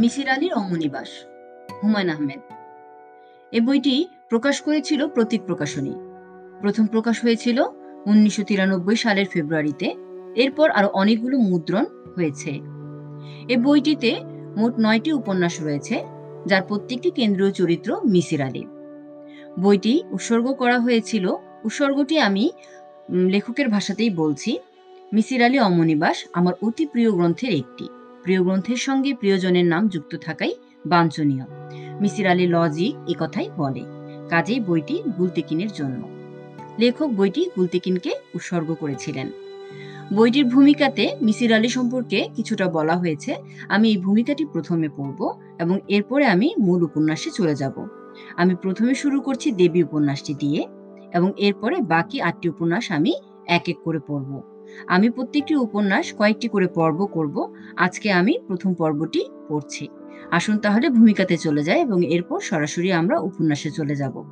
[0.00, 1.10] মিসির আলীর অমনিবাস
[1.82, 2.40] হুমায়ুন আহমেদ।
[3.52, 5.94] এ বইটি প্রকাশ করেছিল প্রতীক প্রকাশনী।
[6.60, 7.64] প্রথম প্রকাশ হয়েছিল
[8.06, 9.96] উনিশশো তিরানব্বই সালের ফেব্রুয়ারিতে।
[10.34, 11.84] এরপর আরও অনেকগুলো মুদ্রণ
[12.16, 12.60] হয়েছে।
[13.48, 14.20] এ বইটিতে
[14.56, 16.04] মোট নয়টি উপন্যাস রয়েছে,
[16.46, 18.66] যার প্রত্যেকটি কেন্দ্রীয় চরিত্র মিসির আলী।
[19.60, 21.28] বইটি উৎসর্গ করা হয়েছিল,
[21.64, 22.50] উৎসর্গটি আমি
[23.10, 24.58] লেখকের ভাষাতেই বলছি,
[25.12, 27.88] মিসির আলী অমনিবাস আমার অতি প্রিয় গ্রন্থের একটি।
[28.24, 30.54] প্রিয় গ্রন্থের সঙ্গে প্রিয়জনের নাম যুক্ত থাকাই
[30.86, 31.44] বাঞ্ছনীয়।
[32.00, 33.80] মিসির আলী লজিক এ কথাই বলে,
[34.28, 36.08] কাজেই বইটি গুলতেকিনের জন্য
[36.78, 39.30] লেখক বইটি গুলতেকিনকে উৎসর্গ করেছিলেন।
[40.14, 43.34] বইটির ভূমিকাতে মিসির আলী সম্পর্কে কিছুটা বলা হয়েছে।
[43.68, 47.86] আমি এই ভূমিকাটি প্রথমে পড়ব এবং এরপরে আমি মূল উপন্যাসে চলে যাব।
[48.36, 50.66] আমি প্রথমে শুরু করছি দেবী উপন্যাসটি দিয়ে
[51.14, 53.14] এবং এরপরে বাকি আটটি উপন্যাস আমি
[53.46, 54.49] এক এক করে পড়ব।
[54.86, 59.88] আমি প্রত্যেকটি উপন্যাস কয়েকটি করে পর্ব করব। আজকে আমি প্রথম পর্বটি পড়ছি।
[60.30, 64.24] আসুন তাহলে ভূমিকাতে চলে যাই এবং এরপর সরাসরি আমরা উপন্যাসে চলে যাব।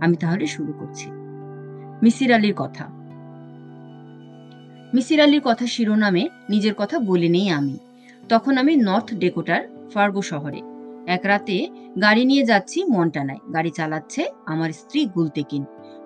[0.00, 1.10] আমি তাহলে শুরু করছি।
[2.02, 2.84] মিসির আলীর কথা।
[4.94, 7.78] মিসির আলীর কথা শিরোনামে নিজের কথা বলে নেই আমি।
[8.28, 10.60] তখন আমি নর্থ ডেকোটার ফার্গো শহরে।
[11.06, 11.68] এক রাতে
[12.02, 15.64] গাড়ি নিয়ে যাচ্ছি মন্টানায়। গাড়ি চালাচ্ছে আমার স্ত্রী গুলতেকিন।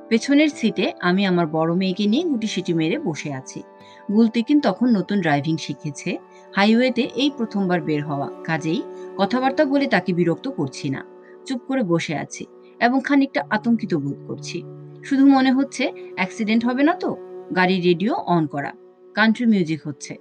[0.08, 3.62] পেছনের সিটে আমি আমার বড় মেয়েকে নিয়ে গুটি সিটি মেরে বসে আছি।
[4.12, 6.19] গুলতেকিন তখন নতুন ড্রাইভিং শিখেছে।
[6.56, 8.83] হাইওয়েতে এই প্রথমবার বের হওয়া। কাজেই
[9.17, 11.05] কথাবার্তা বলে তাকে বিরক্ত করছি না।
[11.47, 12.47] চুপ করে বসে আছি
[12.80, 14.62] এবং খানিকটা আতঙ্কিত বোধ করছি।
[15.05, 17.17] শুধু মনে হচ্ছে অ্যাক্সিডেন্ট হবে না তো?
[17.56, 18.73] গাড়ির রেডিও অন করা।
[19.14, 20.17] কান্ট্রি মিউজিক হচ্ছে।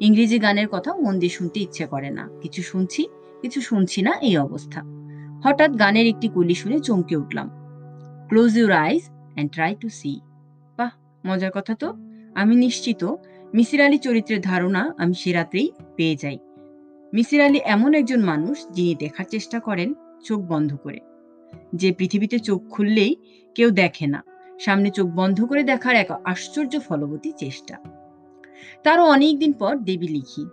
[0.00, 3.06] ইংরেজি গানের কথা মন দিয়ে শুনতে ইচ্ছে করে না। কিছু শুনছি
[3.42, 4.82] কিছু শুনছি না এই অবস্থা।
[5.44, 7.50] হঠাৎ গানের একটি কলি শুনে চমকে উঠলাম।
[8.28, 10.20] Close your eyes and try to see
[10.76, 10.90] বাহ,
[11.26, 12.05] মজার কথা তো।
[12.36, 13.04] আমি নিশ্চিত
[13.54, 16.38] মিসির আলী চরিত্রের ধারণা আমি সে রাতেই পেয়ে যাই।
[17.14, 21.00] মিসির আলী এমন একজন মানুষ যিনি দেখার চেষ্টা করেন চোখ বন্ধ করে।
[21.74, 23.16] যে পৃথিবীতে চোখ খুললেই
[23.54, 24.24] কেউ দেখে না,
[24.60, 27.76] সামনে চোখ বন্ধ করে দেখার এক আশ্চর্য ফলবতী চেষ্টা।
[28.82, 30.46] তারও অনেকদিন পর দেবী লিখি।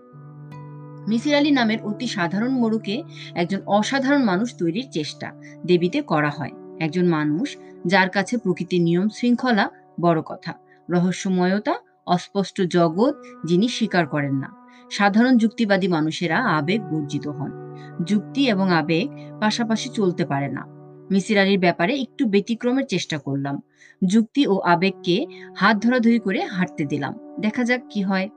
[1.07, 3.03] মিসির আলী নামের অতি সাধারণ মরুকে
[3.35, 5.33] একজন অসাধারণ মানুষ তৈরির চেষ্টা
[5.65, 7.57] দেবীতে করা হয়। একজন মানুষ
[7.87, 9.69] যার কাছে প্রকৃতির নিয়ম শৃঙ্খলা
[10.01, 13.13] বড় কথা। রহস্যময়তা, অস্পষ্ট জগৎ,
[13.45, 14.53] যিনি স্বীকার করেন না।
[14.91, 20.65] সাধারণ যুক্তিবাদী মানুষেরা আবেগ বর্জিত হন। যুক্তি এবং আবেগ পাশাপাশি চলতে পারে না।
[21.11, 23.61] মিসির আলীর ব্যাপারে একটু ব্যতিক্রমের চেষ্টা করলাম।
[24.05, 25.25] যুক্তি ও আবেগকে
[25.57, 28.29] হাত ধরাধরি করে হাঁটতে দিলাম। দেখা যাক কি হয়।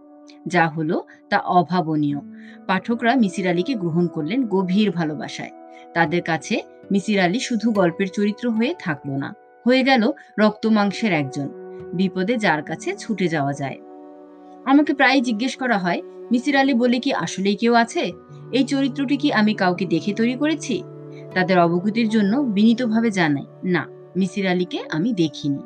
[0.47, 2.19] যা হলো তা অভাবনীয়।
[2.67, 5.51] পাঠকরা মিসির আলীকে গ্রহণ করলেন গভীর ভালোবাসায়।
[5.95, 9.35] তাদের কাছে মিসির আলী শুধু গল্পের চরিত্র হয়ে থাকল না।
[9.67, 13.79] হয়ে গেল রক্ত মাংসের একজন। বিপদে যার কাছে ছুটে যাওয়া যায়।
[14.65, 18.13] আমাকে প্রায় জিজ্ঞেস করা হয়, মিসির আলী বলে কি আসলেই কেউ আছে?
[18.53, 20.83] এই চরিত্রটি কি আমি কাউকে দেখে তৈরি করেছি?
[21.35, 25.63] তাদের অবগতির জন্য বিনীতভাবে জানাই, না, মিসির আলীকে আমি দেখিনি।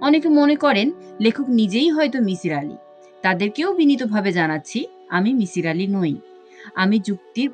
[0.00, 2.76] অনেকে মনে করেন, লেখক নিজেই হয়তো মিসির আলী।
[3.22, 6.14] তাদেরকেও বিনীতভাবে জানাচ্ছি, আমি মিসির আলী নই।
[6.74, 7.50] আমি যুক্তির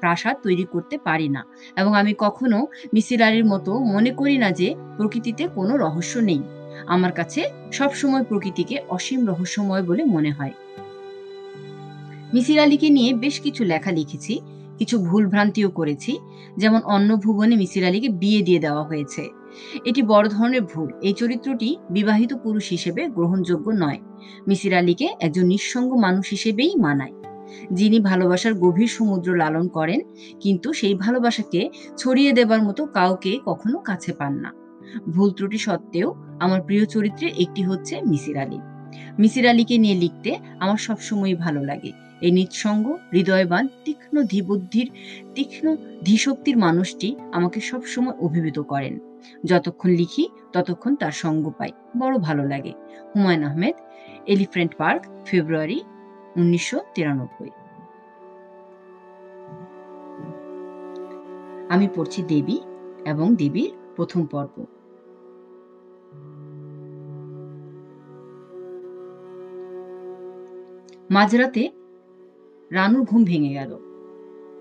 [0.00, 1.44] প্রাসাদ তৈরি করতে পারি না
[1.76, 6.42] এবং আমি কখনো মিসির আলীর মতো মনে করি না যে প্রকৃতিতে কোনো রহস্য নেই।
[6.86, 10.52] আমার কাছে সবসময় প্রকৃতিকে অসীম রহস্যময় বলে মনে হয়।
[12.34, 14.40] মিসির আলীকে নিয়ে বেশ কিছু লেখা লিখেছি,
[14.78, 16.18] কিছু ভুল ভ্রান্তিও করেছি,
[16.56, 19.28] যেমন অন্য ভুবনে মিসির আলীকে বিয়ে দিয়ে দেওয়া হয়েছে।
[19.84, 23.98] এটি বড় ধরনের ভুল। এই চরিত্রটি বিবাহিত পুরুষ হিসেবে গ্রহণযোগ্য নয়।
[24.48, 27.12] মিসির আলীকে একজন নিঃসঙ্গ মানুষ হিসেবেই মানায়।
[27.72, 30.00] যিনি ভালোবাসার গভীর সমুদ্র লালন করেন,
[30.40, 34.63] কিন্তু সেই ভালোবাসাকে ছড়িয়ে দেবার মতো কাউকে কখনো কাছে পান না।
[35.10, 38.58] ভুল ত্রুটি সত্ত্বেও আমার প্রিয় চরিত্রের একটি হচ্ছে মিসির আলী।
[39.18, 44.90] মিসির আলীকে নিয়ে লিখতে আমার সবসময় ভালো লাগে। এই নিঃসঙ্গ, হৃদয়বান, তীক্ষ্ণ ধীবুদ্ধির,
[45.34, 48.98] তীক্ষ্ণ ধীশক্তির মানুষটি আমাকে সবসময় অভিভূত করেন।
[49.44, 52.72] যতক্ষণ লিখি, ততক্ষণ তার সঙ্গ পাই। বড় ভালো লাগে।
[53.16, 53.74] Humayun Ahmed,
[54.26, 55.80] Elephant Park, February
[56.36, 57.50] উনিশশো তিরানব্বই।
[61.68, 62.58] আমি পড়ছি দেবী
[63.04, 64.64] এবং দেবীর প্রথম পর্ব।
[71.10, 71.70] মাঝরাতে
[72.72, 73.78] রানুর ঘুম ভেঙে গেল।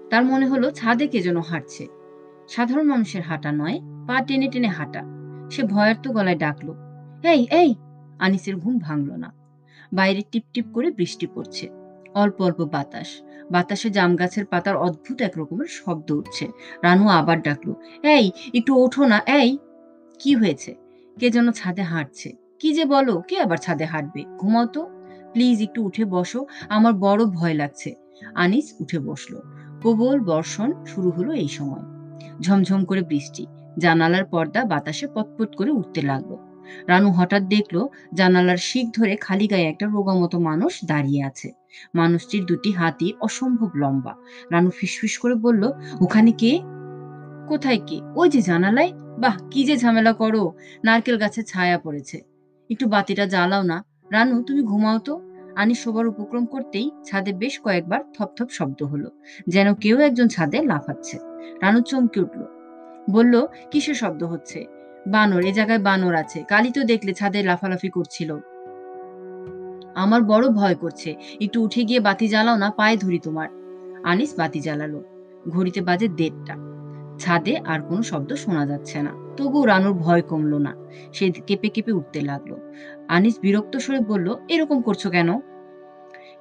[0.09, 1.87] তার মনে হলো ছাদে কে যেন হাঁটছে।
[2.49, 5.01] সাধারণ মানুষের হাঁটা নয়, পা টেনে টেনে হাঁটা।
[5.51, 6.75] সে ভয়ার্ত গলায় ডাকলো,
[7.23, 7.75] এই এই!
[8.19, 9.33] আনিসের ঘুম ভাঙল না।
[9.93, 11.69] বাইরে টিপ টিপ করে বৃষ্টি পড়ছে।
[12.13, 16.47] অল্প অল্প বাতাস। বাতাসে জাম গাছের পাতার অদ্ভুত এক রকমের শব্দ উঠছে।
[16.83, 19.57] রানু আবার ডাকলো, এই, একটু ওঠো না, এই!
[20.19, 20.75] কি হয়েছে?
[21.17, 24.23] কে যেন ছাদে হাঁটছে। কি যে বলো, কে আবার ছাদে হাঁটবে?
[24.37, 24.89] ঘুমাও তো।
[25.33, 27.95] প্লিজ একটু উঠে বসো, আমার বড় ভয় লাগছে।
[28.35, 29.39] আনিস উঠে বসল।
[29.81, 31.83] প্রবল বর্ষণ শুরু হলো এই সময়।
[32.41, 33.47] ঝমঝম করে বৃষ্টি।
[33.79, 36.35] জানালার পর্দা বাতাসে পটপট করে উঠতে লাগল।
[36.87, 41.51] রানু হঠাৎ দেখল জানালার শিক ধরে খালি গায়ে একটা রোগা মতো মানুষ দাঁড়িয়ে আছে।
[41.95, 44.15] মানুষটির দুটি হাতই অসম্ভব লম্বা।
[44.51, 45.71] রানু ফিসফিস করে বলল,
[46.01, 46.59] ওখানে কে?
[47.47, 48.01] কোথায় কে?
[48.15, 48.91] ওই যে জানালায়?
[49.19, 50.53] বাহ, কি যে ঝামেলা করো,
[50.83, 52.21] নারকেল গাছে ছায়া পড়েছে।
[52.69, 53.83] একটু বাতিটা জ্বালাও না।
[54.13, 55.21] রানু, তুমি ঘুমাও তো।
[55.55, 59.09] আনি শোবার উপক্রম করতেই ছাদে বেশ কয়েকবার থপথপ শব্দ হলো,
[59.47, 61.17] যেন কেউ একজন ছাদে লাফাচ্ছে।
[61.61, 62.41] রানু চমকে উঠল।
[63.09, 64.65] বলল, কিসের শব্দ হচ্ছে?
[65.07, 68.37] বানর, এ জায়গায় বানর আছে। কালি তো দেখলে ছাদে লাফালাফি করছিল।
[69.95, 73.47] আমার বড় ভয় করছে। একটু উঠে গিয়ে বাতি জ্বালাও না, পায়ে ধরি তোমার।
[74.03, 75.03] আনিস বাতি জ্বালালো।
[75.49, 76.55] ঘড়িতে বাজে দেড়টা।
[77.19, 80.75] ছাদে আর কোনো শব্দ শোনা যাচ্ছে না। তবুও রানুর ভয় কমলো না।
[81.13, 82.55] সে কেঁপে কেঁপে উঠতে লাগল।
[83.07, 85.39] আনিস বিরক্ত স্বরে বলল, এরকম করছ কেন?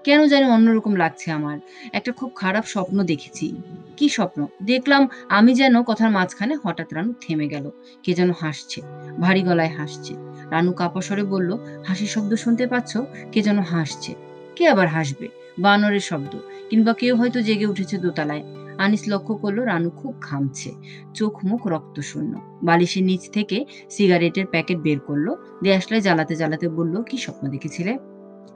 [0.04, 1.58] কেন জানি অন্যরকম লাগছে আমার?
[1.92, 3.56] একটা খুব খারাপ স্বপ্ন দেখেছি।
[3.96, 4.46] কি স্বপ্ন?
[4.62, 7.70] দেখলাম আমি যেন কথার মাঝখানে হঠাৎ রানু থেমে গেল।
[8.02, 8.82] কে যেন হাসছে,
[9.20, 10.14] ভারী গলায় হাসছে।
[10.50, 12.98] রানু কাপা স্বরে বলল, হাসির শব্দ শুনতে পাচ্ছ?
[13.32, 14.14] কে যেন হাসছে।
[14.56, 15.28] কে আবার হাসবে?
[15.58, 16.38] বানরের শব্দ।
[16.70, 18.44] কিংবা কেউ হয়তো জেগে উঠেছে দোতলায়।
[18.78, 20.72] আনিস লক্ষ্য করল রানু খুব ঘামছে।
[21.14, 27.02] চোখ মুখ রক্ত শূন্য বালিশের নিচ থেকে সিগারেটের প্যাকেট বের করল। দেয়াশলায় জ্বালাতে জ্বালাতে বলল,
[27.02, 27.98] কি স্বপ্ন দেখেছিলে?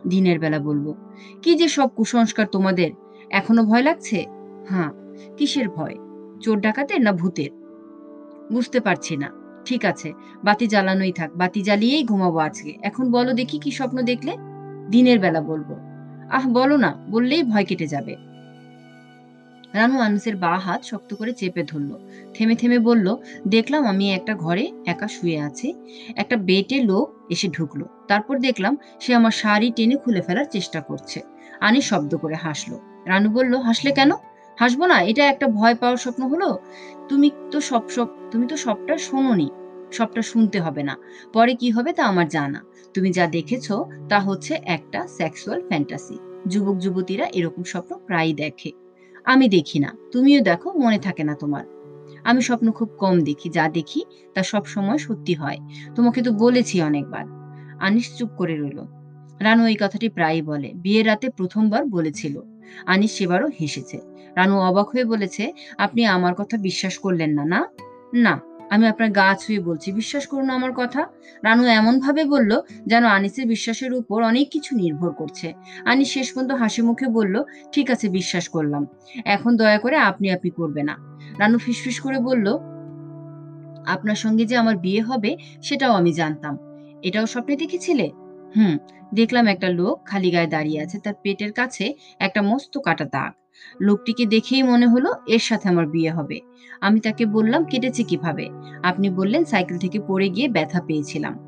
[0.07, 0.95] দিনের বেলা বলব।
[1.43, 2.91] কি যে সব কুসংস্কার তোমাদের?
[3.31, 4.27] এখনও ভয় লাগছে?
[4.69, 4.91] হ্যাঁ।
[5.37, 5.95] কিসের ভয়?
[6.41, 7.51] চোর ডাকাতের না ভূতের?
[8.53, 9.33] বুঝতে পারছি না।
[9.65, 10.13] ঠিক আছে,
[10.45, 14.37] বাতি জ্বালানোই থাক। বাতি জ্বালিয়েই ঘুমাবো আজকে। এখন বলো দেখি কি স্বপ্ন দেখলে?
[14.91, 15.77] দিনের বেলা বলব।
[16.31, 18.17] আহ, বলো না, বললেই ভয় কেটে যাবে।
[19.77, 21.91] রানু আনুসের বা হাত শক্ত করে চেপে ধরল।
[22.35, 23.17] থেমে থেমে বলল,
[23.49, 25.75] দেখলাম আমি একটা ঘরে একা শুয়ে আছি।
[26.17, 31.21] একটা বেটে লোক এসে ঢুকলো। তারপর দেখলাম সে আমার শাড়ি টেনে খুলে ফেলার চেষ্টা করছে।
[31.61, 34.11] আনি শব্দ করে হাসলো। রানু বলল, হাসলে কেন?
[34.61, 36.59] হাসবো না, এটা একটা ভয় পাওয়ার স্বপ্ন হলো।
[37.09, 39.51] তুমি তো সব সব, তুমি তো সবটা শোনোনি।
[39.93, 40.97] সবটা শুনতে হবে না।
[41.33, 42.61] পরে কি হবে তা আমার জানা।
[42.95, 43.73] তুমি যা দেখেছ
[44.09, 46.19] তা হচ্ছে একটা সেক্সুয়াল ফ্যান্টাসি।
[46.49, 48.86] যুবক যুবতীরা এরকম স্বপ্ন প্রায়ই দেখে।
[49.27, 51.65] আমি দেখি না, তুমিও দেখো, মনে থাকে না তোমার।
[52.25, 55.59] আমি স্বপ্ন খুব কম দেখি, যা দেখি তা সব সময় সত্যি হয়।
[55.95, 57.25] তোমাকে তো বলেছি অনেকবার।
[57.81, 58.81] আনিস চুপ করে রইল।
[59.41, 62.41] রানু এই কথাটি প্রায়ই বলে। বিয়ের রাতে প্রথমবার বলেছিল।
[62.87, 64.01] আনিস সেবারও হেসেছে।
[64.37, 67.69] রানু অবাক হয়ে বলেছে, আপনি আমার কথা বিশ্বাস করলেন না না?
[68.15, 68.41] না।
[68.71, 71.07] আমি আপনার গা ছুঁয়ে বলছি, বিশ্বাস করুন আমার কথা।
[71.45, 75.53] রানু এমন ভাবে বলল যেন আনিসের বিশ্বাসের উপর অনেক কিছু নির্ভর করছে।
[75.85, 77.43] আনিস শেষ পর্যন্ত হাসি মুখে বলল,
[77.73, 78.87] ঠিক আছে, বিশ্বাস করলাম।
[79.25, 80.97] এখন দয়া করে আপনি আপনি করবে না।
[81.39, 82.59] রানু ফিসফিস করে বলল,
[83.87, 86.59] আপনার সঙ্গে যে আমার বিয়ে হবে, সেটাও আমি জানতাম।
[87.03, 88.11] এটাও স্বপ্নে দেখেছিলে?
[88.57, 88.79] হুম,
[89.15, 93.46] দেখলাম একটা লোক খালি গায়ে দাঁড়িয়ে আছে, তার পেটের কাছে একটা মস্ত কাটা দাগ।
[93.81, 96.41] লোকটিকে দেখেই মনে হলো এর সাথে আমার বিয়ে হবে।
[96.81, 98.49] আমি তাকে বললাম, কেটেছে কীভাবে?
[98.83, 101.39] আপনি বললেন, সাইকেল থেকে পড়ে গিয়ে ব্যথা পেয়েছিলাম।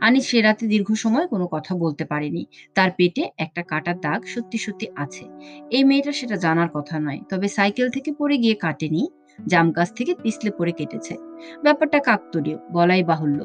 [0.00, 4.58] আনি সে রাতে দীর্ঘ সময় কোনো কথা বলতে পারেনি। তার পেটে একটা কাটার দাগ সত্যি
[4.58, 5.24] সত্যি আছে।
[5.70, 9.08] এই মেয়েটা সেটা জানার কথা নয়, তবে সাইকেল থেকে পড়ে গিয়ে কাটেনি,
[9.46, 11.16] জাম গাছ থেকে পিছলে পড়ে কেটেছে।
[11.62, 13.44] ব্যাপারটা কাকতরীয় বলাই বাহুল্য।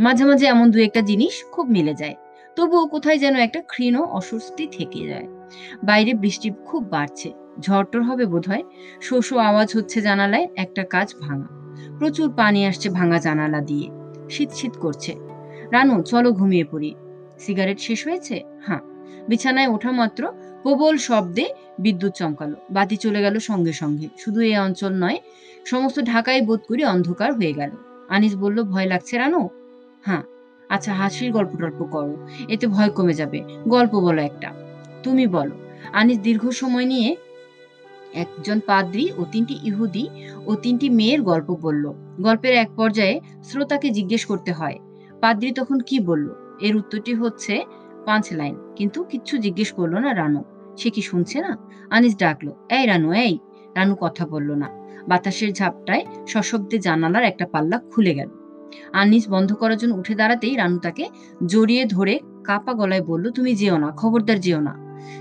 [0.00, 2.14] মাঝে মাঝে এমন দু একটা জিনিস খুব মিলে যায়,
[2.56, 5.26] তবুও কোথায় যেন একটা ক্ষীণ অস্বস্তি থেকে যায়।
[5.84, 8.62] বাইরে বৃষ্টি খুব বাড়ছে। ঝড়টর হবে বোধহয়।
[9.00, 11.46] শো শো, আওয়াজ হচ্ছে জানালায়, একটা কাজ ভাঙা।
[11.98, 13.90] প্রচুর পানি আসছে ভাঙা জানালা দিয়ে।
[14.30, 15.14] শীত শীত করছে।
[15.72, 16.94] রানু, চলো ঘুমিয়ে পড়ি।
[17.38, 18.42] সিগারেট শেষ হয়েছে?
[18.66, 18.80] হ্যাঁ
[19.28, 20.32] বিছানায় ওঠা মাত্র
[20.62, 21.48] প্রবল শব্দে
[21.78, 25.18] বিদ্যুৎ চমকালো। বাতি চলে গেল সঙ্গে সঙ্গে। শুধু এই অঞ্চল নয়,
[25.66, 27.70] সমস্ত ঢাকায় বোধ করি অন্ধকার হয়ে গেল।
[28.08, 29.48] আনিস বলল, ভয় লাগছে রানু?
[30.02, 30.22] হ্যাঁ
[30.68, 34.52] আচ্ছা হাসির গল্প টল্প করো। এতে ভয় কমে যাবে। গল্প বলো একটা।
[35.02, 35.50] তুমি বলো।
[35.92, 37.16] আনিস দীর্ঘ সময় নিয়ে
[38.22, 40.04] একজন পাদ্রী ও তিনটি ইহুদি
[40.46, 41.84] ও তিনটি মেয়ের গল্প বলল।
[42.26, 43.14] গল্পের এক পর্যায়ে
[43.48, 44.76] শ্রোতাকে জিজ্ঞেস করতে হয়,
[45.22, 46.28] পাদ্রী তখন কি বলল?
[46.66, 47.54] এর উত্তরটি হচ্ছে
[48.06, 50.42] পাঁচ লাইন কিন্তু কিচ্ছু জিজ্ঞেস করল না রানু।
[50.80, 51.52] সে কি শুনছে না?
[51.96, 53.34] আনিস ডাকলো, এই রানু এই।
[53.76, 54.68] রানু কথা বলল না।
[55.10, 58.30] বাতাসের ঝাপটায় সশব্দে জানালার একটা পাল্লা খুলে গেল।
[59.00, 61.04] আনিস বন্ধ করার জন্য উঠে দাঁড়াতেই রানু তাকে
[61.52, 62.14] জড়িয়ে ধরে
[62.48, 64.74] কাপা গলায় বলল, তুমি যেও না, খবরদার যেও না।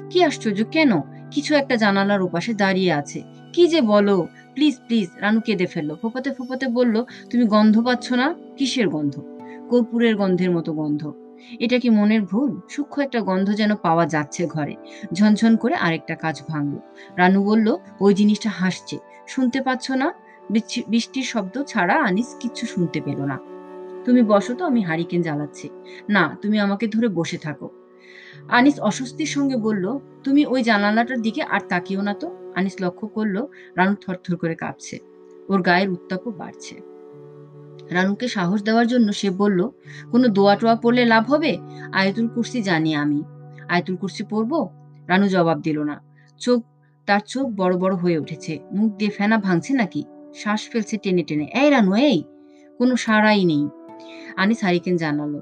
[0.10, 0.92] কি আশ্চর্য, কেন?
[1.36, 3.24] কিছু একটা জানালার ওপাশে দাঁড়িয়ে আছে।
[3.54, 4.28] কি যে বলো?
[4.54, 8.36] প্লিজ প্লিজ, রানু কেঁদে ফেলল। ফোপাতে ফোপাতে বলল, তুমি গন্ধ পাচ্ছ না?
[8.58, 9.20] কিসের গন্ধ?
[9.70, 11.14] কর্পূরের গন্ধের মতো গন্ধ।
[11.60, 12.60] এটা কি মনের ভুল?
[12.70, 14.76] সূক্ষ্ম একটা গন্ধ যেন পাওয়া যাচ্ছে ঘরে।
[15.14, 16.80] ঝনঝন করে আরেকটা কাজ ভাঙলো।
[17.18, 20.14] রানু বলল, ওই জিনিসটা হাসছে। শুনতে পাচ্ছ না?
[20.50, 23.40] বৃষ্টি- বৃষ্টির শব্দ ছাড়া আনিস কিচ্ছু শুনতে পেল না।
[24.06, 25.70] তুমি বসো তো, আমি হারিকেন জ্বালাচ্ছি।
[26.10, 27.70] না, তুমি আমাকে ধরে বসে থাকো।
[28.50, 32.52] আনিস অস্বস্তির সঙ্গে বলল, তুমি ওই জানালাটার দিকে আর তাকিও না তো?
[32.56, 35.00] আনিস লক্ষ্য করল, রানু থরথর করে কাঁপছে।
[35.50, 36.82] ওর গায়ের উত্তাপও বাড়ছে।
[37.92, 39.70] রানুকে সাহস দেওয়ার জন্য সে বলল,
[40.12, 41.58] কোনো দোয়া টোয়া পড়লে লাভ হবে?
[41.94, 43.24] আয়তুল কুর্সি জানি আমি।
[43.70, 44.70] আয়তুল কুর্সি পড়ব?
[45.08, 46.02] রানু জবাব দিল না।
[46.40, 46.64] চোখ,
[47.06, 50.04] তার চোখ বড় বড় হয়ে উঠেছে। মুখ দিয়ে ফেনা ভাঙছে নাকি?
[50.36, 52.24] শ্বাস ফেলছে টেনে টেনে। এই রানু, এই!
[52.78, 53.68] কোনো সাড়াই নেই।
[54.36, 55.42] আনিস হারিকেন জানালো।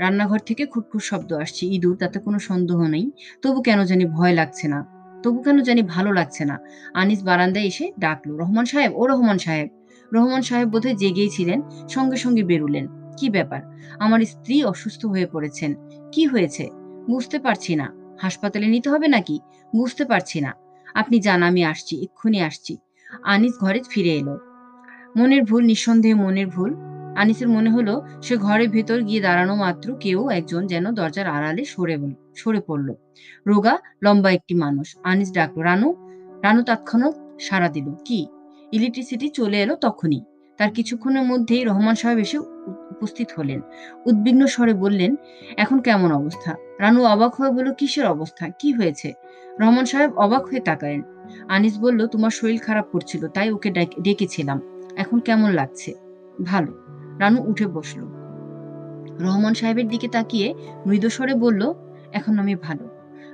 [0.00, 3.10] রান্নাঘর থেকে খুটখুট শব্দ আসছে। ইঁদুর, তাতে কোনো সন্দেহ নেই।
[3.42, 4.86] তবু কেন জানি ভয় লাগছে না।
[5.22, 6.58] তবু কেন জানি ভালো লাগছে না।
[6.94, 9.68] আনিস বারান্দায় এসে ডাকলো, রহমান সাহেব, ও রহমান সাহেব।
[10.12, 12.86] রহমান সাহেব বোধহয় জেগেই ছিলেন, সঙ্গে সঙ্গে বেরুলেন।
[13.18, 13.60] কি ব্যাপার?
[13.98, 15.74] আমার স্ত্রী অসুস্থ হয়ে পড়েছেন।
[16.12, 16.70] কি হয়েছে?
[17.06, 19.40] বুঝতে পারছি না। হাসপাতালে নিতে হবে নাকি?
[19.76, 20.54] বুঝতে পারছি না।
[20.94, 22.76] আপনি যান, আমি আসছি, এক্ষুনি আসছি।
[23.22, 24.38] আনিস ঘরে ফিরে এলো।
[25.16, 30.28] মনের ভুল, নিঃসন্দেহে মনের ভুল। আনিসের মনে হলো, সে ঘরের ভেতর গিয়ে দাঁড়ানো মাত্র কেউ
[30.28, 31.98] একজন যেন দরজার আড়ালে সরে
[32.36, 32.94] সরে পড়ল।
[33.46, 35.94] রোগা লম্বা একটি মানুষ। আনিস ডাকলো, রানু
[36.42, 38.26] রানু তৎক্ষণাৎ সাড়া দিল। কি?
[38.72, 40.24] ইলেকট্রিসিটি চলে এলো তখনই।
[40.58, 43.60] তার কিছুক্ষণের মধ্যেই রহমান সাহেব এসে উপস্থিত হলেন।
[44.06, 45.16] উদ্বিগ্ন স্বরে বললেন,
[45.56, 46.54] এখন কেমন অবস্থা?
[46.78, 48.48] রানু অবাক হয়ে বলল, কিসের অবস্থা?
[48.48, 49.12] কি হয়েছে?
[49.60, 51.02] রহমান সাহেব অবাক হয়ে তাকালেন।
[51.48, 53.70] আনিস বলল, তোমার শরীর খারাপ করছিল, তাই ওকে
[54.02, 54.60] ডেকেছিলাম।
[54.96, 55.94] এখন কেমন লাগছে?
[56.44, 56.83] ভালো।
[57.18, 58.00] রানু উঠে বসল।
[59.20, 60.54] রহমান সাহেবের দিকে তাকিয়ে
[60.86, 61.74] মৃদস্বরে বলল,
[62.12, 62.88] এখন আমি ভালো।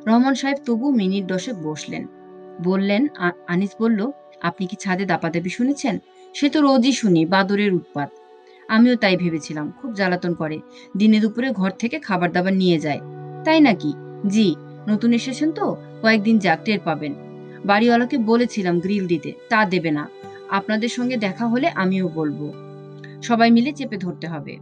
[0.06, 2.06] রহমান সাহেব তবু মিনিট দশে বসলেন।
[2.64, 3.06] বললেন
[3.46, 4.10] আনিস বলল,
[4.42, 5.98] আপনি কি ছাদে দাপাদাপি শুনেছেন?
[6.34, 8.10] সে তো রোজই শুনি, বাদরের উৎপাত।
[8.68, 10.60] আমিও তাই ভেবেছিলাম, খুব জ্বালাতন করে।
[10.96, 13.00] দিনে দুপুরে ঘর থেকে খাবার দাবার নিয়ে যায়।
[13.44, 13.92] তাই নাকি?
[14.26, 14.54] জি,
[14.88, 17.14] নতুন এসেছেন তো, কয়েকদিন যাক, টের পাবেন।
[17.64, 20.08] বাড়িওয়ালাকে বলেছিলাম গ্রিল দিতে, তা দেবে না।
[20.50, 22.69] আপনাদের সঙ্গে দেখা হলে আমিও বলব।
[23.22, 24.58] সবাই মিলে চেপে ধরতে হবে।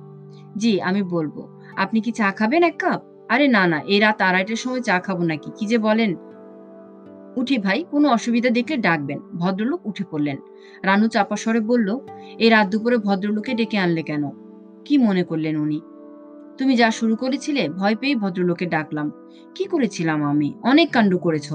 [0.56, 3.02] জি, আমি বলব। আপনি কি চা খাবেন এক কাপ?
[3.28, 5.50] আরে না না, এই রাত আড়াইটার সময় চা খাব নাকি?
[5.58, 6.14] কি যে বলেন।
[7.36, 10.36] উঠি ভাই, কোনো অসুবিধা দেখলে ডাকবেন। ভদ্রলোক উঠে পড়লেন।
[10.82, 11.98] রানু চাপা স্বরে বলল
[12.38, 14.30] এই রাত দুপুরে ভদ্রলোকে ডেকে আনলে কেন?
[14.84, 15.80] কি মনে করলেন উনি?
[16.58, 19.12] তুমি যা শুরু করেছিলে, ভয় পেয়ে ভদ্রলোকে ডাকলাম।
[19.54, 20.54] কি করেছিলাম আমি?
[20.62, 21.52] অনেক কাণ্ড করেছ।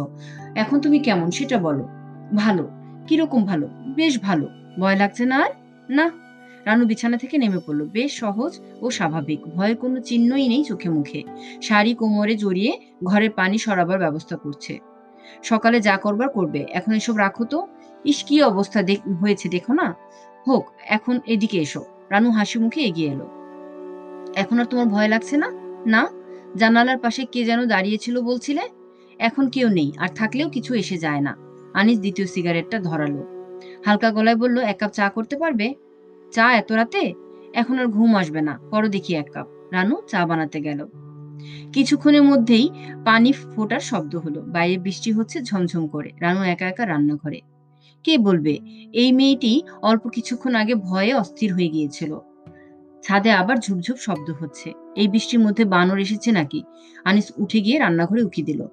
[0.56, 1.32] এখন তুমি কেমন?
[1.32, 1.88] সেটা বলো।
[2.36, 2.70] ভালো,
[3.08, 3.70] কীরকম ভালো?
[3.96, 4.48] বেশ ভালো।
[4.80, 5.50] ভয় লাগছে না আর?
[5.90, 6.12] না
[6.66, 11.24] রানু বিছানা থেকে নেমে পড়ল। বেশ সহজ ও স্বাভাবিক। ভয়ের কোনো চিহ্নই নেই চোখে মুখে।
[11.62, 14.80] শাড়ি কোমরে জড়িয়ে ঘরের পানি সরাবার ব্যবস্থা করছে।
[15.44, 17.68] সকালে যা করবার করবে। এখন এসব রাখো তো।
[18.06, 18.84] ইস, কি অবস্থা
[19.22, 19.96] হয়েছে দেখো না।
[20.48, 23.28] হোক, এখন এদিকে এসো। রানু হাসি মুখে এগিয়ে এলো।
[24.36, 25.52] এখন আর তোমার ভয় লাগছে না?
[25.86, 26.10] না?
[26.56, 28.62] জানালার পাশে কে যেন দাঁড়িয়েছিল বলছিলে?
[29.20, 31.38] এখন কেউ নেই, আর থাকলেও কিছু এসে যায় না।
[31.74, 33.50] আনিস দ্বিতীয় সিগারেটটা ধরালো।
[33.86, 35.74] হালকা গলায় বলল, এক কাপ চা করতে পারবে?
[36.34, 37.14] চা এত রাতে?
[37.54, 40.86] এখন আর ঘুম আসবে না। করো দেখি এক কাপ। রানু চা বানাতে গেল।
[41.74, 42.70] কিছুক্ষণের মধ্যেই
[43.06, 47.42] পানি ফোটার শব্দ হলো। বাইরে বৃষ্টি হচ্ছে ঝমঝম করে। রানু একা একা রান্নাঘরে।
[48.04, 48.60] কে বলবে?
[48.94, 52.20] এই মেয়েটি অল্প কিছুক্ষণ আগে ভয়ে অস্থির হয়ে গিয়েছিল।
[53.04, 56.64] ছাদে আবার ঝুপঝুপ শব্দ হচ্ছে। এই বৃষ্টির মধ্যে বানর এসেছে নাকি?
[57.06, 58.66] আনিস উঠে গিয়ে রান্নাঘরে উকি দিল।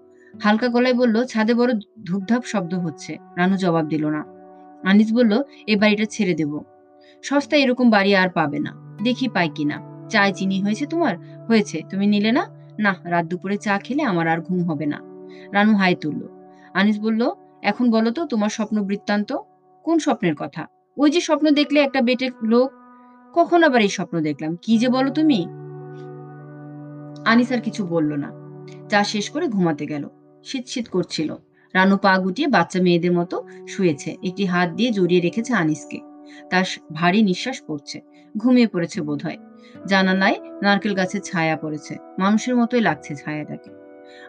[0.42, 1.72] হালকা গলায় বলল, ছাদে বড়
[2.06, 4.24] ধূপধাপ শব্দ হচ্ছে। রানু জবাব দিল না।
[4.84, 6.60] আনিস বলল, এ বাড়িটা ছেড়ে দেব।
[7.22, 11.18] সস্তা এরকম বাড়ি আর পাবে না। দেখি পাই কিনা। চায় চিনি হয়েছে তোমার?
[11.46, 12.46] হয়েছে। তুমি নিলে না?
[12.78, 15.00] না, রাত দুপুরে চা খেলে আমার আর ঘুম হবে না।
[15.52, 16.28] রানু হাই তুলল।
[16.74, 17.30] আনিস বলল,
[17.62, 19.36] এখন বলো তো, তোমার স্বপ্ন বৃত্তান্ত?
[19.84, 20.66] কোন স্বপ্নের কথা?
[20.98, 22.70] ওই যে স্বপ্ন দেখলে একটা বেটে লোক?
[23.34, 24.56] কখন আবার এই স্বপ্ন দেখলাম?
[24.62, 25.46] কি যে বলো তুমি?
[27.26, 28.32] আনিস আর কিছু বলল না।
[28.88, 30.08] চা শেষ করে ঘুমাতে গেল।
[30.44, 31.34] শীত শীত করছিল।
[31.74, 36.09] রানু পা গুটিয়ে বাচ্চা মেয়েদের মতো শুয়েছে। একটি হাত দিয়ে জড়িয়ে রেখেছে আনিসকে।
[36.50, 38.00] তার ভারী নিঃশ্বাস পড়ছে।
[38.36, 39.36] ঘুমিয়ে পড়েছে বোধহয়।
[39.86, 43.70] জানালায় নারকেল গাছের ছায়া পড়েছে। মানুষের মতোই লাগছে ছায়াটাকে।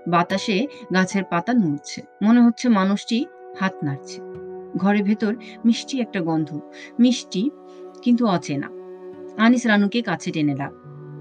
[0.08, 3.25] বাতাসে গাছের পাতা নড়ছে। মনে হচ্ছে মানুষটি
[3.60, 4.22] হাত নাড়ছে।
[4.77, 6.60] ঘরের ভেতর মিষ্টি একটা গন্ধ।
[7.00, 7.50] মিষ্টি
[8.01, 8.70] কিন্তু অচেনা।
[9.38, 10.55] আনিস রানুকে কাছে টেনে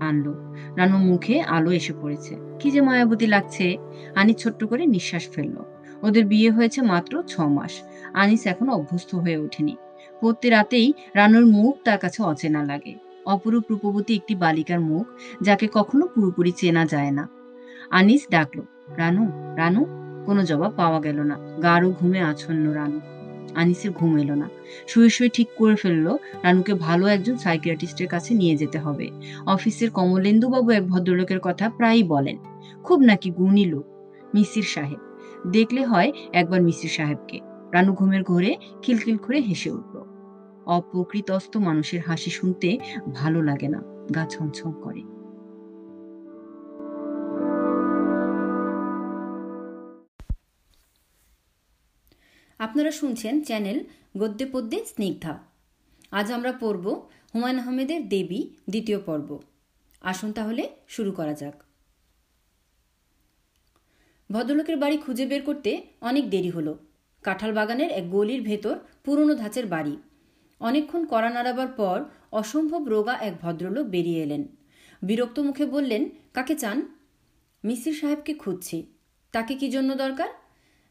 [0.01, 3.79] আনলো। রানু মুখে আলো এসে পড়েছে। কি যে মায়াবতী লাগছে।
[4.15, 5.57] আনিস ছোট্ট করে নিঃশ্বাস ফেলল।
[6.03, 7.83] ওদের বিয়ে হয়েছে মাত্র ছ মাস।
[8.15, 9.77] আনিস এখনও অভ্যস্ত হয়ে ওঠেনি।
[10.21, 12.95] প্রতি রাতেই রানুর মুখ তার কাছে অচেনা লাগে।
[13.27, 15.07] অপরূপ রূপবতী একটি বালিকার মুখ,
[15.43, 17.29] যাকে কখনো পুরোপুরি চেনা যায় না।
[17.91, 18.63] আনিস ডাকলো,
[18.97, 19.25] রানু
[19.57, 19.87] রানু?
[20.27, 23.01] কোনো জবাব পাওয়া গেল না। গাঢ় ঘুমে আচ্ছন্ন রানু।
[23.55, 24.49] আনিসের ঘুম এলো না।
[24.87, 26.07] শুয়ে শুয়ে ঠিক করে ফেলল,
[26.43, 29.11] রানুকে ভালো একজন সাইকিয়াটিস্টের কাছে নিয়ে যেতে হবে।
[29.47, 32.37] অফিসের কমলেন্দুবাবু এক ভদ্রলোকের কথা প্রায়ই বলেন।
[32.83, 33.87] খুব নাকি গুণী লোক।
[34.35, 34.99] মিসির সাহেব,
[35.47, 37.41] দেখলে হয় একবার মিসির সাহেবকে।
[37.73, 39.90] রানু ঘুমের ঘরে খিলখিল করে হেসে উঠল।
[40.67, 42.79] অপ্রকৃতস্থ মানুষের হাসি শুনতে
[43.15, 43.83] ভালো লাগে না,
[44.15, 45.03] গা ছমছম করে।
[52.59, 53.85] আপনারা শুনছেন চ্যানেল
[54.19, 55.39] গদ্যে পদ্যে স্নিগ্ধা।
[56.11, 56.87] আজ আমরা পড়ব
[57.35, 59.39] হুমায়ুন আহমেদের দেবী, দ্বিতীয় পর্ব।
[60.03, 61.63] আসুন তাহলে শুরু করা যাক।
[64.33, 66.79] ভদ্রলোকের বাড়ি খুঁজে বের করতে অনেক দেরি হলো।
[67.23, 69.97] কাঁঠাল বাগানের এক গলির ভেতর পুরনো ধাঁচের বাড়ি।
[70.61, 74.57] অনেকক্ষণ কড়া নাড়াবার পর অসম্ভব রোগা এক ভদ্রলোক বেরিয়ে এলেন।
[75.03, 76.83] বিরক্ত মুখে বললেন, কাকে চান?
[77.65, 78.87] মিসির সাহেবকে খুঁজছি।
[79.33, 80.29] তাকে কি জন্য দরকার?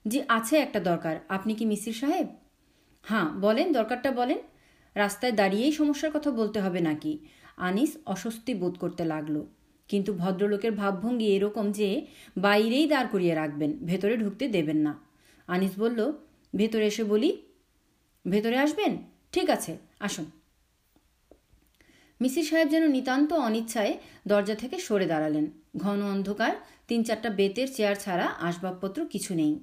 [0.07, 2.27] জি, আছে একটা দরকার। আপনি কি মিসির সাহেব?
[3.03, 4.37] হ্যাঁ বলেন, দরকারটা বলেন।
[4.95, 7.19] রাস্তায় দাঁড়িয়েই সমস্যার কথা বলতে হবে নাকি?
[7.57, 9.43] আনিস অস্বস্তি বোধ করতে লাগল।
[9.87, 12.07] কিন্তু ভদ্রলোকের ভাবভঙ্গি এরকম যে
[12.37, 14.99] বাইরেই দাঁড় করিয়ে রাখবেন, ভেতরে ঢুকতে দেবেন না।
[15.47, 16.13] আনিস বলল,
[16.55, 17.41] ভেতরে এসে বলি।
[18.27, 19.18] ভেতরে আসবেন?
[19.33, 20.25] ঠিক আছে, আসুন।
[22.21, 26.53] মিসির সাহেব যেন নিতান্ত অনিচ্ছায় দরজা থেকে সরে দাঁড়ালেন। ঘন অন্ধকার,
[26.87, 29.59] তিন চারটা বেতের চেয়ার ছাড়া আসবাবপত্র কিছু নেই।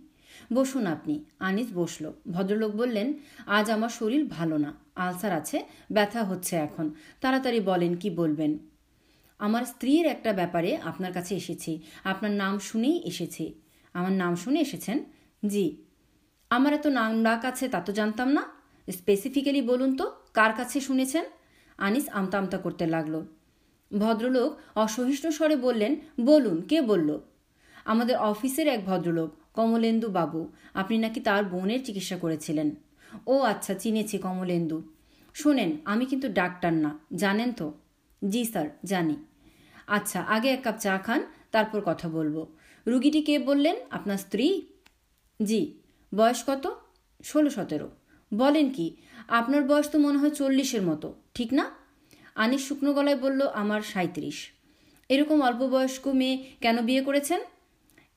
[0.52, 3.14] বসুন আপনি, আনিস বসল। ভদ্রলোক বললেন,
[3.46, 8.58] আজ আমার শরীর ভালো না, আলসার আছে, ব্যথা হচ্ছে এখন, তাড়াতাড়ি বলেন কি বলবেন?
[9.38, 13.54] আমার স্ত্রীর একটা ব্যাপারে আপনার কাছে এসেছি, আপনার নাম শুনেই এসেছি।
[13.94, 15.04] আমার নাম শুনে এসেছেন?
[15.46, 15.76] জি।
[16.50, 18.55] আমার এত নাম ডাক আছে তা তো জানতাম না?
[18.90, 21.24] স্পেসিফিক্যালি বলুন তো, কার কাছে শুনেছেন?
[21.78, 23.26] আনিস আমতা আমতা করতে লাগল।
[23.98, 27.20] ভদ্রলোক অসহিষ্ণু স্বরে বললেন, বলুন, কে বলল?
[27.84, 32.70] আমাদের অফিসের এক ভদ্রলোক, কমলেন্দু বাবু। আপনি নাকি তার বোনের চিকিৎসা করেছিলেন?
[33.26, 34.82] ও আচ্ছা চিনেছি কমলেন্দু।
[35.34, 37.72] শোনেন, আমি কিন্তু ডাক্তার না, জানেন তো?
[38.28, 39.16] জি স্যার, জানি।
[39.86, 42.46] আচ্ছা আগে এক কাপ চা খান, তারপর কথা বলব।
[42.86, 43.76] রুগীটি কে বললেন?
[43.90, 44.62] আপনার স্ত্রী?
[45.42, 45.72] জি।
[46.14, 46.70] বয়স কত?
[47.24, 47.90] ষোলো, সতেরো।
[48.34, 48.96] বলেন কি,
[49.28, 51.70] আপনার বয়স তো মনে হয় চল্লিশের মতো, ঠিক না?
[52.34, 54.48] আনিস শুকনো গলায় বলল, আমার সাঁত্রিশ
[55.08, 57.40] এরকম অল্প বয়স্ক মেয়ে কেন বিয়ে করেছেন?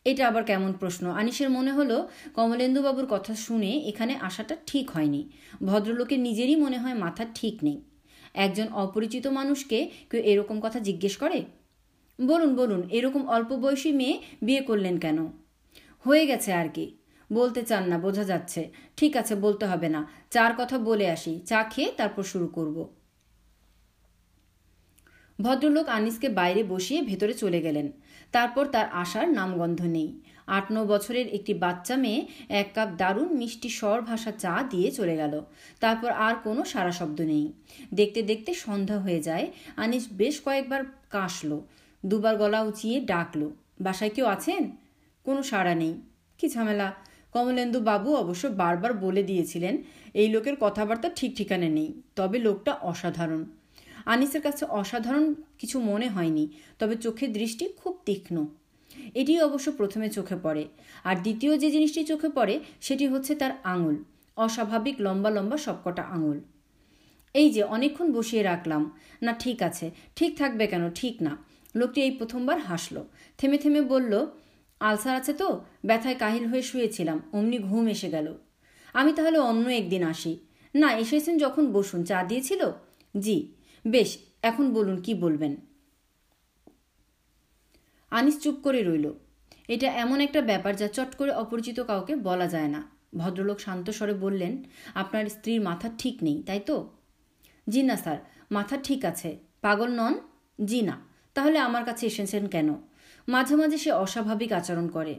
[0.05, 1.07] এটা আবার কেমন প্রশ্ন?
[1.07, 5.29] আনিসের মনে হলো, কমলেন্দুবাবুর কথা শুনে এখানে আসাটা ঠিক হয়নি।
[5.63, 7.81] ভদ্রলোকের নিজেরই মনে হয় মাথা ঠিক নেই।
[8.33, 11.45] একজন অপরিচিত মানুষকে কেউ এরকম কথা জিজ্ঞেস করে?
[12.21, 15.27] বলুন বলুন, এরকম অল্প বয়সী মেয়ে বিয়ে করলেন কেন?
[15.99, 16.98] হয়ে গেছে আর কি।
[17.33, 21.63] বলতে চান না, বোঝা যাচ্ছে। ঠিক আছে, বলতে হবে না। চার কথা বলে আসি। চা
[21.63, 22.89] খেয়ে তারপর শুরু করব।
[25.41, 27.91] ভদ্রলোক আনিসকে বাইরে বসিয়ে ভেতরে চলে গেলেন।
[28.31, 33.69] তারপর তার আসার নামগন্ধ নেই। আট ন বছরের একটি বাচ্চা মেয়ে এক কাপ দারুণ মিষ্টি
[33.69, 35.41] স্বর ভাষা চা দিয়ে চলে গেল।
[35.79, 37.53] তারপর আর কোনো সারা শব্দ নেই।
[37.93, 41.67] দেখতে দেখতে সন্ধ্যা হয়ে যায়। আনিস বেশ কয়েকবার কাশলো।
[42.05, 44.75] দুবার গলা উঁচিয়ে ডাকলো, বাসায় কেউ আছেন?
[45.23, 46.01] কোনো সাড়া নেই।
[46.37, 46.93] কি ঝামেলা?
[47.33, 49.77] কমলেন্দু বাবু অবশ্য বারবার বলে দিয়েছিলেন,
[50.13, 53.45] এই লোকের কথাবার্তা ঠিক ঠিকানে নেই, তবে লোকটা অসাধারণ।
[54.05, 58.45] আনিসের কাছে অসাধারণ কিছু মনে হয়নি, তবে চোখের দৃষ্টি খুব তীক্ষ্ণ।
[59.15, 60.65] এটি অবশ্য প্রথমে চোখে পড়ে,
[61.03, 63.95] আর দ্বিতীয় যে জিনিসটি চোখে পড়ে, সেটি হচ্ছে তার আঙুল,
[64.37, 66.39] অস্বাভাবিক লম্বা লম্বা সবকটা আঙুল।
[67.33, 70.89] এই যে, অনেকক্ষণ বসিয়ে রাখলাম। না, ঠিক আছে, ঠিক থাকবে কেন?
[70.89, 71.37] ঠিক না।
[71.75, 73.01] লোকটি এই প্রথমবার হাসলো,
[73.37, 74.13] থেমে থেমে বলল
[74.79, 78.33] আলসার আছে তো, ব্যথায় কাহিল হয়ে শুয়েছিলাম, অমনি ঘুম এসে গেল।
[78.93, 80.39] আমি তাহলে অন্য একদিন আসি।
[80.75, 82.71] না, এসেছেন যখন বসুন, চা দিয়েছিল?
[83.17, 83.53] জি।
[83.87, 85.55] বেশ, এখন বলুন, কি বলবেন?
[88.11, 89.13] আনিস চুপ করে রইল।
[89.67, 94.13] এটা এমন একটা ব্যাপার যা চট করে অপরিচিত কাউকে বলা যায় না। ভদ্রলোক শান্ত স্বরে
[94.13, 94.63] বললেন,
[94.95, 96.89] আপনার স্ত্রীর মাথা ঠিক নেই, তাই তো?
[97.69, 98.17] জি না, স্যার,
[98.51, 100.19] মাথা ঠিক আছে। পাগল নন?
[100.65, 100.99] জি না।
[101.33, 102.88] তাহলে আমার কাছে এসেছেন কেন?
[103.29, 105.15] মাঝে মাঝে সে অস্বাভাবিক আচরণ করে।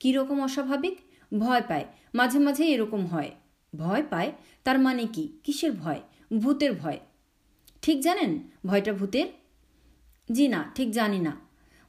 [0.00, 0.98] কী রকম অস্বাভাবিক?
[1.38, 1.84] ভয় পায়।
[2.14, 3.30] মাঝে মাঝে এরকম হয়।
[3.76, 4.32] ভয় পায়?
[4.64, 5.38] তার মানে কি?
[5.44, 6.00] কিসের ভয়?
[6.38, 6.98] ভূতের ভয়।
[7.82, 8.50] ঠিক জানেন?
[8.66, 9.26] ভয়টা ভূতের?
[10.32, 11.40] জি না, ঠিক জানি না।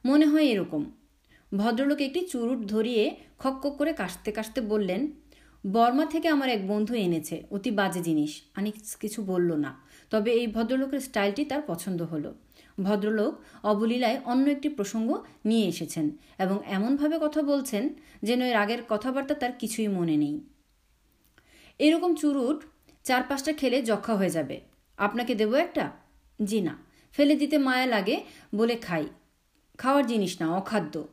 [0.04, 0.90] মনে হয় এরকম।
[1.56, 5.12] ভদ্রলোক একটি চুরুট ধরিয়ে খক করে কাশতে কাশতে বললেন,
[5.72, 10.46] বর্মা থেকে আমার এক বন্ধু এনেছে, অতি বাজে জিনিস। আনিক কিছু বলল না। তবে এই
[10.46, 12.34] ভদ্রলোকের স্টাইলটি তার পছন্দ হলো।
[12.82, 19.34] ভদ্রলোক অবলীলায় অন্য একটি প্রসঙ্গ নিয়ে এসেছেন এবং এমনভাবে কথা বলছেন যেন এর আগের কথাবার্তা
[19.34, 20.40] তার কিছুই মনে নেই।
[21.78, 22.64] এরকম চুরুট
[23.04, 24.60] চার পাঁচটা খেলে যক্ষা হয়ে যাবে।
[24.96, 25.90] আপনাকে দেবো একটা?
[26.44, 26.76] জি না।
[27.12, 29.06] ফেলে দিতে মায়া লাগে বলে খাই।
[29.78, 31.08] খাওয়ার জিনিস না, অখাদ্য।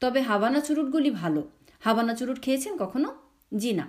[0.00, 1.48] তবে হাবানা চুরুটগুলি ভালো।
[1.80, 3.14] হাবানা চুরুট খেয়েছেন কখনো?
[3.56, 3.88] জি না।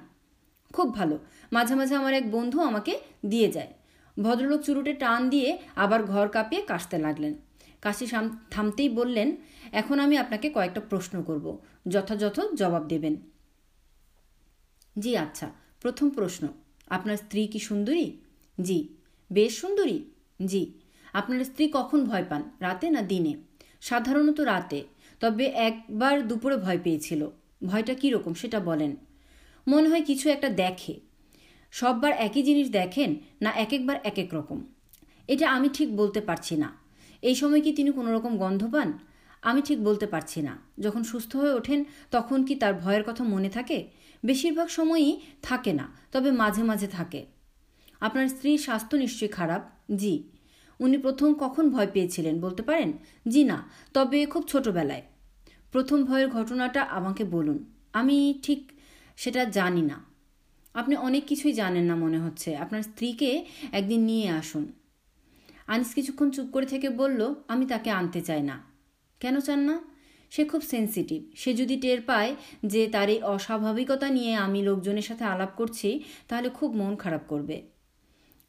[0.73, 1.19] খুব ভালো।
[1.51, 3.73] মাঝে মাঝে আমার এক বন্ধু আমাকে দিয়ে যায়।
[4.22, 7.34] ভদ্রলোক চুরুটে টান দিয়ে আবার ঘর কাঁপিয়ে কাশতে লাগলেন।
[7.82, 8.08] কাশি
[8.52, 9.36] থামতেই বললেন,
[9.72, 13.15] এখন আমি আপনাকে কয়েকটা প্রশ্ন করব। যথাযথ জবাব দেবেন।
[15.00, 16.48] জি আচ্ছা। প্রথম প্রশ্ন,
[16.88, 18.12] আপনার স্ত্রী কি সুন্দরী?
[18.62, 18.88] জি।
[19.32, 20.00] বেশ সুন্দরী?
[20.45, 20.74] জি।
[21.13, 23.34] আপনার স্ত্রী কখন ভয় পান, রাতে না দিনে?
[23.82, 24.84] সাধারণত রাতে,
[25.19, 27.30] তবে একবার দুপুরে ভয় পেয়েছিল।
[27.65, 28.95] ভয়টা কীরকম, সেটা বলেন।
[29.67, 31.09] মনে হয় কিছু একটা দেখে।
[31.71, 34.65] সববার একই জিনিস দেখেন না এক একবার এক এক রকম?
[35.27, 36.77] এটা আমি ঠিক বলতে পারছি না।
[37.21, 38.99] এই সময় কি তিনি কোনো রকম গন্ধ পান?
[39.41, 43.49] আমি ঠিক বলতে পারছি না। যখন সুস্থ হয়ে ওঠেন, তখন কি তার ভয়ের কথা মনে
[43.49, 43.88] থাকে?
[44.25, 47.25] বেশিরভাগ সময়ই থাকে না, তবে মাঝে মাঝে থাকে।
[47.99, 49.62] আপনার স্ত্রীর স্বাস্থ্য নিশ্চয়ই খারাপ?
[49.95, 50.23] জি।
[50.79, 52.93] উনি প্রথম কখন ভয় পেয়েছিলেন বলতে পারেন?
[53.27, 55.01] জি না, তবে খুব ছোটবেলায়।
[55.71, 58.71] প্রথম ভয়ের ঘটনাটা আমাকে বলুন। আমি ঠিক
[59.17, 60.09] সেটা জানি না।
[60.96, 64.72] অনেক কিছুই জানেন না মনে হচ্ছে। আপনার স্ত্রীকে একদিন নিয়ে আসুন।
[65.68, 68.63] আনিস কিছুক্ষণ চুপ করে থেকে বলল, আমি তাকে আনতে চাই না।
[69.20, 69.80] কেন চান না?
[70.30, 75.24] সে খুব সেন্সিটিভ সে যদি টের পায় যে তার এই অস্বাভাবিকতা নিয়ে আমি লোকজনের সাথে
[75.24, 77.62] আলাপ করছি, তাহলে খুব মন খারাপ করবে।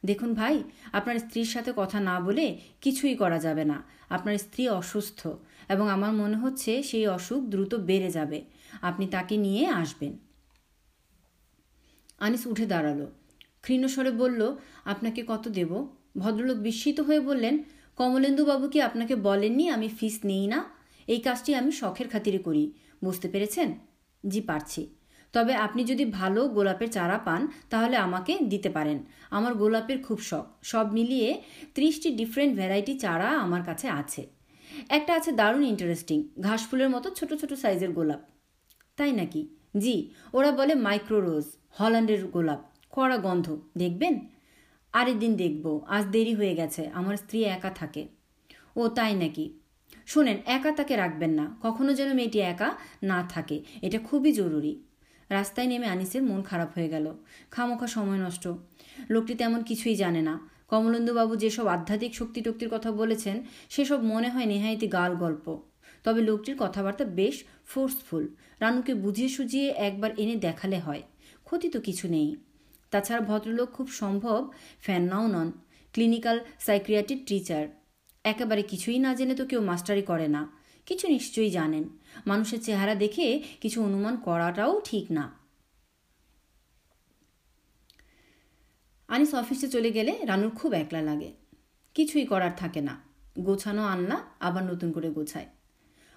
[0.05, 0.63] দেখুন ভাই,
[0.93, 5.29] আপনার স্ত্রীর সাথে কথা না বলে কিছুই করা যাবে না। আপনার স্ত্রী অসুস্থ
[5.69, 8.45] এবং আমার মনে হচ্ছে সেই অসুখ দ্রুত বেড়ে যাবে।
[8.83, 10.30] আপনি তাকে নিয়ে আসবেন।
[12.21, 13.07] আনিস উঠে দাঁড়াল।
[13.61, 15.87] ক্ষীণস্বরে বলল, আপনাকে কত দেব?
[16.19, 17.63] ভদ্রলোক বিস্মিত হয়ে বললেন,
[17.97, 20.65] কমলেন্দুবাবু কি আপনাকে বলেননি আমি ফিস নেই না?
[21.07, 22.73] এই কাজটি আমি শখের খাতিরে করি।
[23.05, 23.79] বুঝতে পেরেছেন?
[24.29, 24.95] জি, পারছি।
[25.33, 30.47] তবে আপনি যদি ভালো গোলাপের চারা পান, তাহলে আমাকে দিতে পারেন। আমার গোলাপের খুব শখ।
[30.63, 31.43] সব মিলিয়ে
[31.75, 34.27] ত্রিশটি ডিফারেন্ট ভ্যারাইটি চারা আমার কাছে আছে।
[34.89, 38.21] একটা আছে দারুণ ইন্টারেস্টিং, ঘাস ফুলের মতো ছোট ছোট সাইজের গোলাপ।
[38.97, 39.49] তাই নাকি?
[39.75, 44.15] জি, ওরা বলে মাইক্রো রোজ হল্যান্ডের গোলাপ, কড়া গন্ধ, দেখবেন?
[44.93, 48.09] আরেক দিন দেখব, আজ দেরি হয়ে গেছে, আমার স্ত্রী একা থাকে।
[48.77, 49.47] ও তাই নাকি?
[50.07, 54.83] শোনেন, একা তাকে রাখবেন না, কখনো যেন মেয়েটি একা না থাকে, এটা খুবই জরুরি।
[55.31, 57.07] রাস্তায় নেমে আনিসের মন খারাপ হয়ে গেল,
[57.51, 58.49] খামোখা সময় নষ্ট।
[59.11, 64.47] লোকটি তেমন কিছুই জানে না। কমলেন্দুবাবু যেসব আধ্যাত্মিক শক্তি টক্তির কথা বলেছেন, সেসব মনে হয়
[64.47, 65.47] নেহাইতি গাল গল্প।
[66.05, 68.29] তবে লোকটির কথাবার্তা বেশ ফোর্সফুল
[68.61, 71.03] রানুকে বুঝিয়ে সুঝিয়ে একবার এনে দেখালে হয়।
[71.45, 72.37] ক্ষতি তো কিছু নেই।
[72.91, 75.53] তাছাড়া ভদ্রলোক খুব সম্ভব ফ্যান নাও নন।
[75.93, 77.69] Clinical psychiatric teacher.
[78.25, 80.51] একেবারে কিছুই না জেনে তো কেউ মাস্টারি করে না।
[80.87, 81.89] কিছু নিশ্চয়ই জানেন।
[82.27, 85.33] মানুষের চেহারা দেখে কিছু অনুমান করাটাও ঠিক না।
[89.09, 91.33] আনিস অফিসে চলে গেলে রানুর খুব একলা লাগে।
[91.95, 93.01] কিছুই করার থাকে না।
[93.39, 95.47] গোছানো আনলা আবার নতুন করে গোছায়।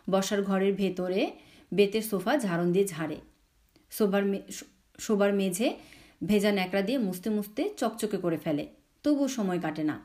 [0.10, 1.32] বসার ঘরের ভেতরে
[1.74, 3.18] বেতের সোফা ঝাড়ন দিয়ে ঝাড়ে।
[3.92, 4.24] শোবার
[5.00, 5.68] শোবার মেঝে
[6.26, 8.64] ভেজা ন্যাকড়া দিয়ে মুছতে মুছতে চকচকে করে ফেলে,
[9.04, 9.96] তবুও সময় কাটে না।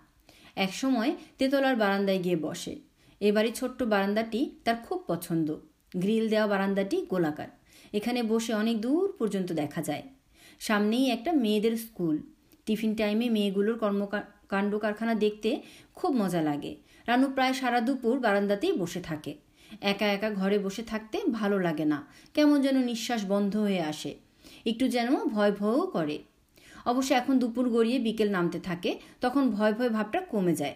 [0.56, 2.74] এক সময় তেতলার বারান্দায় গিয়ে বসে।
[3.20, 5.48] এবারে ছোট্ট বারান্দাটি তার খুব পছন্দ।
[5.96, 7.50] গ্রিল দেওয়া বারান্দাটি গোলাকার।
[7.92, 10.02] এখানে বসে অনেক দূর পর্যন্ত দেখা যায়।
[10.60, 12.16] সামনেই একটা মেয়েদের স্কুল।
[12.66, 15.50] টিফিন টাইমে মেয়েগুলোর কর্মকাণ্ড কারখানা দেখতে
[15.94, 16.72] খুব মজা লাগে।
[17.06, 19.32] রানু প্রায় সারা দুপুর বারান্দাতেই বসে থাকে।
[19.80, 24.14] একা একা ঘরে বসে থাকতে ভালো লাগে না। কেমন যেন নিঃশ্বাস বন্ধ হয়ে আসে।
[24.66, 26.18] একটু যেন ভয় ভয়ও করে।
[26.84, 30.74] অবশ্য এখন দুপুর গড়িয়ে বিকেল নামতে থাকে, তখন ভয় ভয় ভাবটা কমে যায়।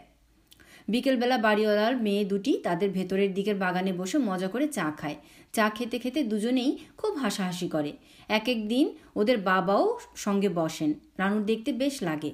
[0.88, 5.16] বিকেলবেলা বাড়িওয়ালার মেয়ে দুটি তাদের ভেতরের দিকের বাগানে বসে মজা করে চা খায়।
[5.52, 7.92] চা খেতে খেতে দুজনেই খুব হাসাহাসি করে।
[8.28, 12.32] এক এক দিন ওদের বাবাও সঙ্গে বসেন। রানুর দেখতে বেশ লাগে।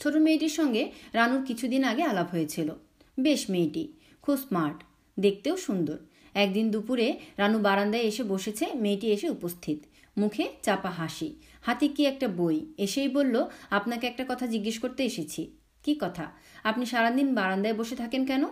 [0.00, 2.74] ছোট মেয়েটির সঙ্গে রানুর কিছুদিন আগে আলাপ হয়েছিল।
[3.20, 4.82] বেশ মেয়েটি। খুব স্মার্ট।
[5.18, 5.98] দেখতেও সুন্দর।
[6.34, 9.78] একদিন দুপুরে রানু বারান্দায় এসে বসেছে, মেয়েটি এসে উপস্থিত।
[10.18, 12.74] মুখে চাপা হাসি। হাতে কি একটা বই?
[12.78, 15.50] এসেই বলল, আপনাকে একটা কথা জিজ্ঞেস করতে এসেছি।
[15.82, 16.30] কি কথা?
[16.64, 18.44] আপনি সারাদিন বারান্দায় বসে থাকেন কেন?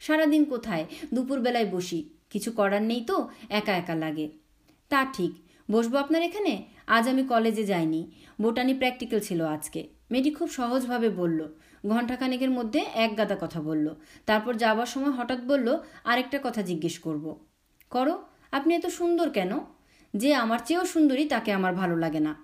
[0.00, 0.86] সারাদিন কোথায়?
[1.14, 4.28] দুপুরবেলায় বসি। কিছু করার নেই তো, একা একা লাগে।
[4.88, 5.32] তা ঠিক।
[5.70, 6.64] বসবো আপনার এখানে?
[6.86, 11.48] আজ আমি কলেজে যাইনি। বোটানি প্র্যাকটিক্যাল ছিল আজকে। মেয়েটি খুব সহজভাবে বলল
[11.88, 13.94] ঘণ্টাখানেকের মধ্যে এক গাদা কথা বলল।
[14.26, 17.38] তারপর যাবার সময় হঠাৎ বলল, আরেকটা কথা জিজ্ঞেস করব।
[17.90, 18.22] করো।
[18.52, 19.60] আপনি এত সুন্দর কেন?
[20.16, 22.34] যে আমার চেয়েও সুন্দরী তাকে আমার ভালো লাগে না।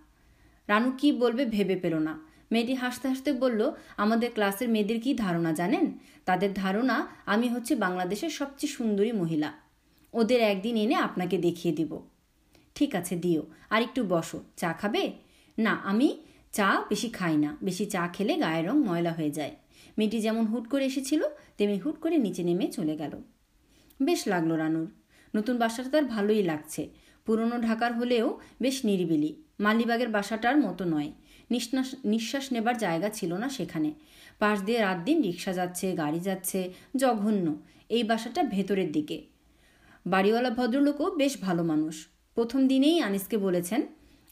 [0.69, 2.21] রানু কি বলবে ভেবে পেল না।
[2.53, 5.99] মেয়েটি হাসতে হাসতে বলল, আমাদের ক্লাসের মেয়েদের কি ধারণা জানেন?
[6.25, 9.53] তাদের ধারণা, আমি হচ্ছে বাংলাদেশের সবচেয়ে সুন্দরী মহিলা।
[10.13, 12.01] ওদের একদিন এনে আপনাকে দেখিয়ে দিব।
[12.75, 15.13] ঠিক আছে, দিও। আর একটু বসো। চা খাবে?
[15.59, 19.57] না, আমি চা বেশি খাই না। বেশি চা খেলে গায়ের রং ময়লা হয়ে যায়।
[19.99, 21.23] মেয়েটি যেমন হুট করে এসেছিল,
[21.57, 23.11] তেমনি হুট করে নিচে নেমে চলে গেল।
[24.03, 24.91] বেশ লাগল রানুর।
[25.37, 26.91] নতুন বাসাটা তার ভালোই লাগছে।
[27.27, 31.12] পুরনো ঢাকার হলেও বেশ নিরিবিলি। মালিবাগের বাসাটার মতো নয়।
[31.51, 33.93] নিঃশ্বাস নিঃশ্বাস নেবার জায়গা ছিল না সেখানে।
[34.38, 39.23] পাশ দিয়ে রাত দিন রিক্সা যাচ্ছে, গাড়ি যাচ্ছে, জঘন্য। এই বাসাটা ভেতরের দিকে।
[40.07, 43.83] বাড়িওয়ালা ভদ্রলোকও বেশ ভালো মানুষ। প্রথম দিনেই আনিসকে বলেছেন,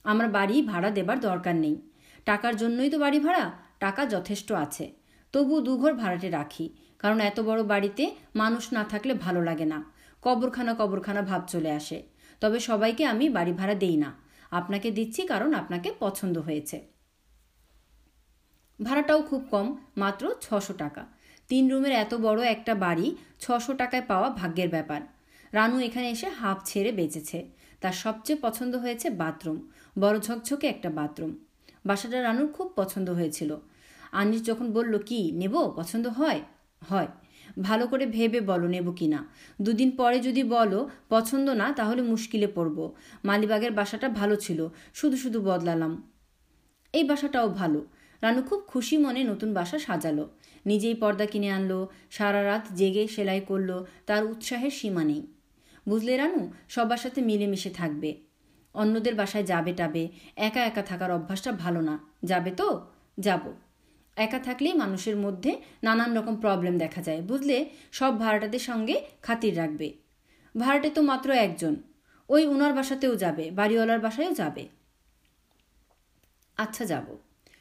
[0.04, 1.76] আমার বাড়ি ভাড়া দেবার দরকার নেই।
[2.24, 3.44] টাকার জন্যই তো বাড়ি ভাড়া,
[3.78, 4.92] টাকা যথেষ্ট আছে।
[5.33, 6.66] তবু দুঘর ভাড়াটে রাখি,
[6.98, 9.85] কারণ এত বড় বাড়িতে মানুষ না থাকলে ভালো লাগে না।
[10.22, 12.02] কবরখানা কবরখানা ভাব চলে আসে।
[12.40, 14.11] তবে সবাইকে আমি বাড়ি ভাড়া দেই না।
[14.50, 16.80] আপনাকে দিচ্ছি কারণ আপনাকে পছন্দ হয়েছে।
[18.80, 21.02] ভাড়াটাও খুব কম, মাত্র ছশো টাকা।
[21.48, 25.00] তিন রুমের এত বড় একটা বাড়ি ছশো টাকায় পাওয়া ভাগ্যের ব্যাপার।
[25.52, 27.38] রানু এখানে এসে হাফ ছেড়ে বেঁচেছে।
[27.80, 29.59] তার সবচেয়ে পছন্দ হয়েছে বাথরুম,
[29.98, 31.33] বড় ঝকঝকে একটা বাথরুম।
[31.86, 33.56] বাসাটা রানুর খুব পছন্দ হয়েছিল।
[34.12, 35.72] আনিস যখন বলল, কি, নেব?
[35.76, 36.40] পছন্দ হয়?
[36.88, 37.06] হয়।
[37.62, 39.28] ভালো করে ভেবে বলো, নেব কি না।
[39.62, 42.92] দুদিন পরে যদি বলো, পছন্দ না, তাহলে মুশকিলে পড়ব।
[43.24, 46.12] মালিবাগের বাসাটা ভালো ছিল, শুধু শুধু বদলালাম।
[46.92, 47.86] এই বাসাটাও ভালো।
[48.22, 50.30] রানু খুব খুশি মনে নতুন বাসা সাজালো।
[50.66, 55.26] নিজেই পর্দা কিনে আনলো, সারা রাত জেগে সেলাই করল, তার উৎসাহের সীমা নেই।
[55.88, 58.29] বুঝলে রানু, সবার সাথে মিলেমিশে থাকবে।
[58.74, 62.87] অন্যদের বাসায় যাবে টাবে। একা একা থাকার অভ্যাসটা ভালো না। যাবে তো?
[63.20, 63.52] যাব।
[64.16, 67.70] একা থাকলেই মানুষের মধ্যে নানান রকম প্রবলেম দেখা যায়। বুঝলে?
[67.92, 69.92] সব ভাড়াটাদের সঙ্গে খাতির রাখবে।
[70.59, 71.76] ভাড়াটে তো মাত্র একজন।
[72.28, 74.68] ওই উনার বাসাতেও যাবে, বাড়িওয়ালার বাসায়ও যাবে।
[76.56, 77.16] আচ্ছা যাব।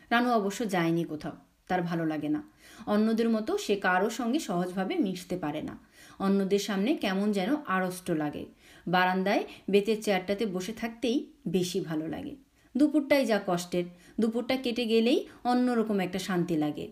[0.10, 1.32] রানু অবশ্য যায়নি কোথাও।
[1.68, 2.44] তার ভালো লাগে না।
[2.88, 5.78] অন্যদের মতো সে কারও সঙ্গে সহজভাবে মিশতে পারে না।
[6.20, 8.46] অন্যদের সামনে কেমন যেন আড়ষ্ট লাগে।
[8.90, 12.36] বারান্দায় বেতের চেয়ারটাতে বসে থাকতেই বেশি ভালো লাগে।
[12.78, 13.84] দুপুরটাই যা কষ্টের,
[14.20, 16.92] দুপুরটা কেটে গেলেই অন্যরকম একটা শান্তি লাগে।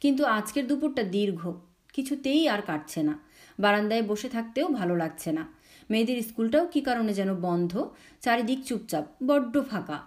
[0.00, 1.52] কিন্তু আজকের দুপুরটা দীর্ঘ,
[1.92, 3.18] কিছুতেই আর কাটছে না।
[3.58, 5.46] বারান্দায় বসে থাকতেও ভালো লাগছে না।
[5.90, 7.88] মেয়েদের স্কুলটাও কি কারণে যেন বন্ধ,
[8.20, 9.98] চারিদিক চুপচাপ, বড্ড ফাঁকা।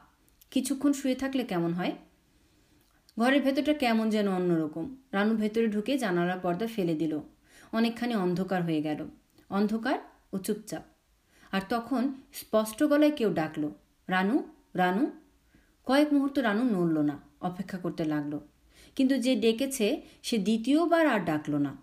[0.52, 1.92] কিছুক্ষণ শুয়ে থাকলে কেমন হয়?
[3.20, 7.20] ঘরের ভেতরটা কেমন যেন অন্যরকম। রানু ভেতরে ঢুকে জানালার পর্দা ফেলে দিল।
[7.72, 9.06] অনেকখানি অন্ধকার হয়ে গেল।
[9.50, 10.00] অন্ধকার
[10.34, 10.93] ও চুপচাপ।
[11.62, 13.72] তখন স্পষ্ট গলায় কেউ ডাকলো,
[14.08, 15.12] রানু রানু?
[15.86, 18.40] কয়েক মুহূর্ত রানু নড়ল না, অপেক্ষা করতে লাগল।
[18.96, 21.78] কিন্তু যে ডেকেছে, সে দ্বিতীয়বার আর ডাকলো না।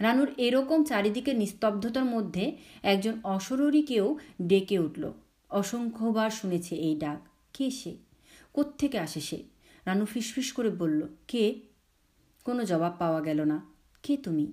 [0.00, 5.12] রানুর এরকম চারিদিকে নিস্তব্ধতার মধ্যে একজন অসররীকেও ডেকে উঠল।
[5.50, 7.96] অসংখ্যবার শুনেছে এই ডাক। কে সে?
[8.52, 9.42] কোত্থেকে আসে সে?
[9.86, 11.60] রানু ফিসফিস করে বলল, কে?
[12.44, 13.60] কোনো জবাব পাওয়া গেল না,
[14.02, 14.52] কে তুমি?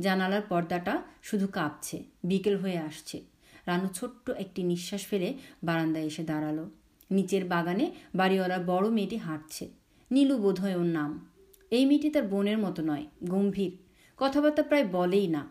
[0.00, 3.22] জানালার পর্দাটা শুধু কাঁপছে, বিকেল হয়ে আসছে।
[3.66, 6.64] রানু ছোট্ট একটি নিঃশ্বাস ফেলে বারান্দায় এসে দাঁড়াল।
[7.10, 9.68] নিচের বাগানে বাড়িওয়ালার বড় মেয়েটি হাঁটছে।
[10.10, 11.28] নীলু বোধহয় ওর নাম।
[11.70, 13.72] এই মেয়েটি তার বোনের মতো নয়, গম্ভীর।
[14.16, 15.48] কথাবার্তা প্রায় বলেই না।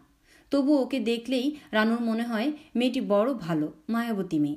[0.52, 4.56] তবু ওকে দেখলেই রানুর মনে হয় মেয়েটি বড় ভালো, মায়াবতী মেয়ে।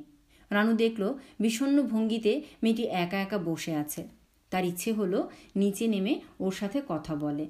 [0.50, 4.08] রানু দেখল বিষণ্ন ভঙ্গিতে মেয়েটি একা একা বসে আছে।
[4.50, 7.46] তার ইচ্ছে হলো নিচে নেমে ওর সাথে কথা বলে।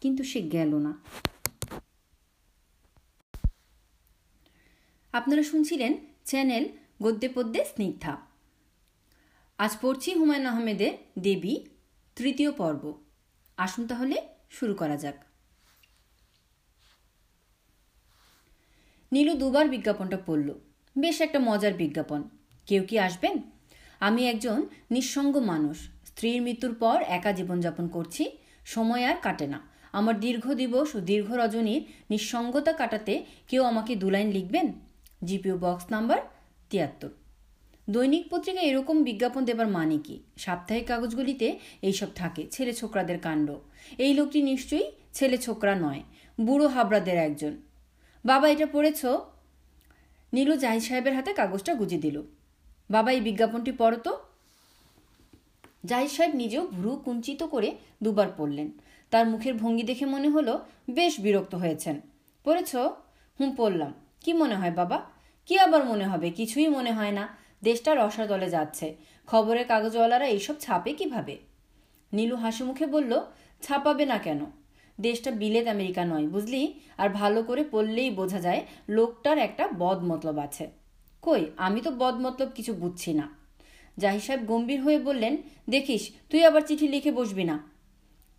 [0.00, 0.98] কিন্তু সে গেল না।
[5.12, 5.94] আপনারা শুনছিলেন
[6.24, 6.68] চ্যানেল
[7.02, 8.16] গদ্যে পদ্যে স্নিগ্ধা।
[9.58, 11.56] আজ পড়ছি হুমায়ুন আহমেদের দেবী
[12.16, 13.04] তৃতীয় পর্ব।
[13.56, 15.24] আসুন তাহলে শুরু করা যাক।
[19.12, 20.54] নীলু দুবার বিজ্ঞাপনটা পড়ল।
[20.98, 22.22] বেশ একটা মজার বিজ্ঞাপন।
[22.66, 23.42] কেউ কি আসবেন?
[24.00, 29.60] আমি একজন নিঃসঙ্গ মানুষ। স্ত্রীর মৃত্যুর পর একা জীবনযাপন করছি। সময় আর কাটে না।
[29.92, 34.91] আমার দীর্ঘ দিবস ও দীর্ঘ রজনীর নিঃসঙ্গতা কাটাতে কেউ আমাকে দু লাইন লিখবেন?
[35.24, 36.18] জিপিও বক্স নাম্বার
[36.70, 37.08] তিয়াত্তর।
[37.90, 40.22] দৈনিক পত্রিকায় এরকম বিজ্ঞাপন দেবার মানে কি?
[40.36, 43.56] সাপ্তাহিক কাগজগুলিতে এইসব থাকে, ছেলে ছোকরাদের কাণ্ড।
[43.98, 46.02] এই লোকটি নিশ্চয়ই ছেলে ছোকরা নয়,
[46.40, 47.56] বুড়ো হাবড়াদের একজন।
[48.24, 49.04] বাবা এটা পড়েছ?
[50.32, 52.22] নীলু জাহিদ সাহেবের হাতে কাগজটা গুজে দিল।
[52.90, 54.18] বাবা, এই বিজ্ঞাপনটি পড়ো তো।
[55.84, 58.70] জাহিদ সাহেব নিজেও ভ্রু কুঞ্চিত করে দুবার পড়লেন।
[59.10, 62.00] তার মুখের ভঙ্গি দেখে মনে হলো, বেশ বিরক্ত হয়েছেন।
[62.44, 62.76] পড়েছ?
[63.40, 65.11] হুম, পড়লাম। কি মনে হয় বাবা?
[65.46, 66.30] কি আবার মনে হবে?
[66.30, 67.28] কিছুই মনে হয় না।
[67.62, 71.38] দেশটা রসাতলে যাচ্ছে। খবরের কাগজওয়ালারা এইসব ছাপে কীভাবে?
[72.12, 73.20] নীলু হাসি মুখে বলল,
[73.62, 74.46] ছাপাবে না কেন?
[75.00, 76.80] দেশটা বিলেত আমেরিকা নয়, বুঝলি?
[76.98, 80.70] আর ভালো করে পড়লেই বোঝা যায় লোকটার একটা বদ মতলব আছে।
[81.22, 83.28] কই, আমি তো বদ মতলব কিছু বুঝছি না।
[83.98, 85.36] জাহি সাহেব গম্ভীর হয়ে বললেন,
[85.70, 87.70] দেখিস, তুই আবার চিঠি লিখে বসবি না।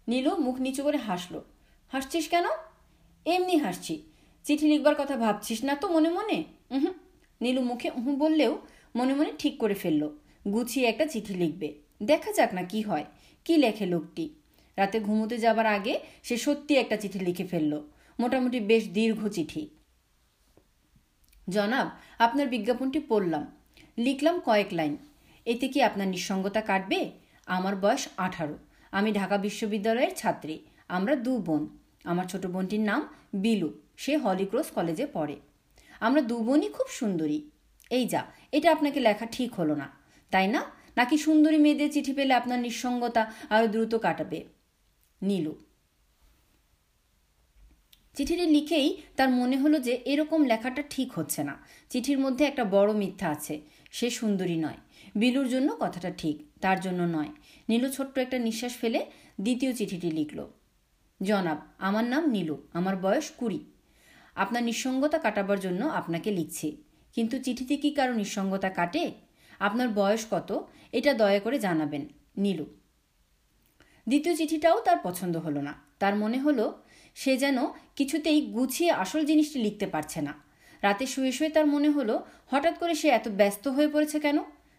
[0.07, 1.43] নীলু মুখ নিচু করে হাসলো।
[1.91, 2.45] হাসছিস কেন?
[3.25, 4.03] এমনি হাসছি।
[4.43, 6.43] চিঠি লিখবার কথা ভাবছিস না তো মনে মনে?
[6.73, 6.93] হুম
[7.41, 8.61] নীলু মুখে উহু বললেও
[8.95, 10.09] মনে মনে ঠিক করে ফেলল।
[10.53, 13.05] গুছিয়ে একটা চিঠি লিখবে। দেখা যাক না কি হয়।
[13.45, 14.33] কি লেখে লোকটি?
[14.77, 17.81] রাতে ঘুমোতে যাবার আগে সে সত্যি একটা চিঠি লিখে ফেলল।
[18.19, 19.69] মোটামুটি বেশ দীর্ঘ চিঠি।
[21.49, 23.55] জনাব, আপনার বিজ্ঞাপনটি পড়লাম।
[23.97, 24.97] লিখলাম কয়েক লাইন।
[25.45, 27.11] এতে কি আপনার নিঃসঙ্গতা কাটবে?
[27.45, 28.57] আমার বয়স আঠারো।
[28.91, 35.07] আমি ঢাকা বিশ্ববিদ্যালয়ের ছাত্রী। আমরা দু বোন। আমার ছোট বোনটির নাম বিলু। সে হলিক্রস কলেজে
[35.13, 35.35] পড়ে।
[35.99, 37.49] আমরা দু বোনই খুব সুন্দরী।
[37.89, 39.89] এই যা, এটা আপনাকে লেখা ঠিক হলো না।
[40.31, 40.63] তাই না?
[40.97, 44.43] নাকি সুন্দরী মেয়েদের চিঠি পেলে আপনার নিঃসঙ্গতা আরও দ্রুত কাটাবে?
[45.21, 45.55] নীলু।
[48.13, 52.93] চিঠিটি লিখেই তার মনে হলো যে এরকম লেখাটা ঠিক হচ্ছে না। চিঠির মধ্যে একটা বড়
[52.93, 54.77] মিথ্যা আছে। সে সুন্দরী নয়।
[55.15, 57.29] বিলুর জন্য কথাটা ঠিক, তার জন্য নয়।
[57.69, 59.05] নীলু ছোট্ট একটা নিঃশ্বাস ফেলে
[59.41, 60.47] দ্বিতীয় চিঠিটি লিখল।
[61.23, 63.72] জনাব, আমার নাম নীলু, আমার বয়স কুড়ি।
[64.35, 69.11] আপনার নিঃসঙ্গতা কাটাবার জন্য আপনাকে লিখছি। কিন্তু চিঠিতে কি কারও নিঃসঙ্গতা কাটে?
[69.59, 70.67] আপনার বয়স কত?
[70.91, 72.65] এটা দয়া করে জানাবেন। নীলু।
[74.07, 76.83] দ্বিতীয় চিঠিটাও তার পছন্দ হলো না। তার মনে হলো
[77.15, 77.57] সে যেন
[77.95, 80.33] কিছুতেই গুছিয়ে আসল জিনিসটি লিখতে পারছে না।
[80.81, 84.37] রাতে শুয়ে শুয়ে তার মনে হলো, হঠাৎ করে সে এত ব্যস্ত হয়ে পড়েছে কেন?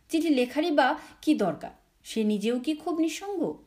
[0.08, 1.70] চিঠি লেখারই বা কি দরকার?
[2.04, 3.64] সে নিজেও কি খুব নিঃসঙ্গ?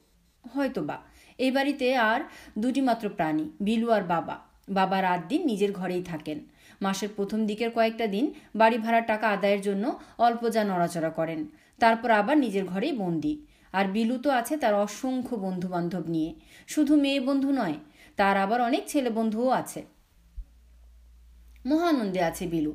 [0.53, 1.01] হয়তো বা
[1.37, 2.21] এই বাড়িতে আর
[2.59, 6.39] দুটি মাত্র প্রাণী, বিলু আর বাবা। বাবা রাত দিন নিজের ঘরেই থাকেন।
[6.81, 11.47] মাসের প্রথম দিকের কয়েকটা দিন বাড়ি ভাড়ার টাকা আদায়ের জন্য অল্প যা নড়াচড়া করেন।
[11.79, 16.33] তারপর আবার নিজের ঘরেই বন্দি। আর বিলু তো আছে তার অসংখ্য বন্ধু বান্ধব নিয়ে।
[16.67, 17.73] শুধু মেয়ে বন্ধু নয়,
[18.15, 19.85] তার আবার অনেক ছেলে বন্ধুও আছে।
[21.65, 22.73] মহানন্দে আছে বিলু।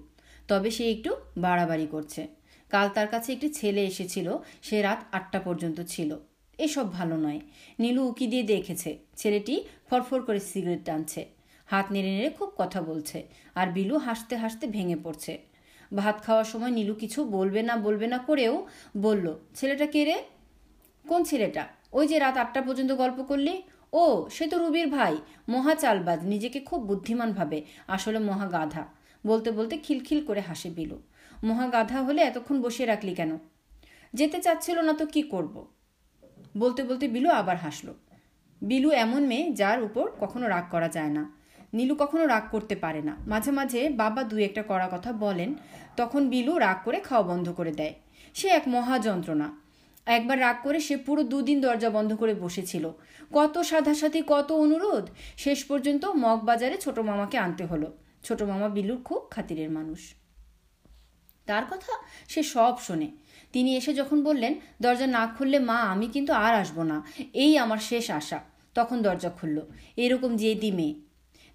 [0.48, 2.28] তবে সে একটু বাড়াবাড়ি করছে।
[2.70, 6.16] কাল তার কাছে একটি ছেলে এসেছিল, সে রাত আটটা পর্যন্ত ছিল।
[6.58, 7.40] এসব ভালো নয়।
[7.78, 11.41] নীলু উকি দিয়ে দেখেছে, ছেলেটি ফরফর করে সিগারেট টানছে।
[11.72, 15.38] হাত নেড়ে নেড়ে খুব কথা বলছে আর বিলু হাসতে হাসতে ভেঙে পড়ছে।
[15.96, 20.22] ভাত খাওয়ার সময় নীলু কিছু বলবে না বলবে না করেও বলল, ছেলেটা কে রে?
[21.08, 21.66] কোন ছেলেটা?
[21.92, 23.62] ওই যে রাত আটটা পর্যন্ত গল্প করলি?
[23.92, 25.16] ও, সে তো রুবির ভাই।
[25.48, 28.86] মহা চালবাজ, নিজেকে খুব বুদ্ধিমান ভাবে। আসলে মহা গাধা।
[29.26, 30.98] বলতে বলতে খিলখিল করে হাসে বিলু।
[31.44, 33.38] মহা গাধা হলে এতক্ষণ বসিয়ে রাখলি কেন?
[34.14, 35.66] যেতে চাচ্ছিল না তো কি করব।
[36.56, 37.94] বলতে বলতে বিলু আবার হাসলো।
[38.62, 41.41] বিলু এমন মেয়ে যার উপর কখনো রাগ করা যায় না।
[41.72, 45.54] নীলু কখনো রাগ করতে পারে না। মাঝে মাঝে বাবা দুই একটা করা কথা বলেন,
[45.96, 47.94] তখন বিলু রাগ করে খাওয়া বন্ধ করে দেয়।
[48.34, 49.60] সে এক মহা যন্ত্রণা
[50.06, 52.90] একবার রাগ করে সে পুরো দুদিন দরজা বন্ধ করে বসেছিল।
[53.32, 59.02] কত সাধাসাথি কত অনুরোধ। শেষ পর্যন্ত মগ বাজারে ছোট মামাকে আনতে হলো। ছোট মামা বিলুর
[59.02, 60.14] খুব খাতিরের মানুষ।
[61.46, 63.10] তার কথা সে সব শোনে।
[63.52, 67.78] তিনি এসে যখন বললেন, দরজা না খুললে মা, আমি কিন্তু আর আসব না। এই আমার
[67.78, 68.40] শেষ আশা।
[68.74, 69.60] তখন দরজা খুলল।
[69.96, 70.94] এরকম জেদি মেয়ে।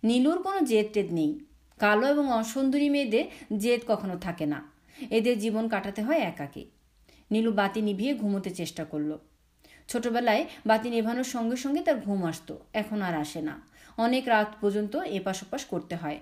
[0.03, 1.39] নীলুর কোনো জেদ টেদ নেই।
[1.79, 3.25] কালো এবং অসুন্দরী মেয়েদের
[3.57, 4.71] জেদ কখনো থাকে না।
[5.10, 6.65] এদের জীবন কাটাতে হয় একাকে।
[7.31, 9.17] নীলু বাতি নিভিয়ে ঘুমোতে চেষ্টা করল।
[9.88, 13.62] ছোটবেলায় বাতি নেভানোর সঙ্গে সঙ্গে তার ঘুম আসতো, এখন আর আসে না।
[13.97, 16.19] অনেক রাত পর্যন্ত এপাশ ওপাশ করতে হয়।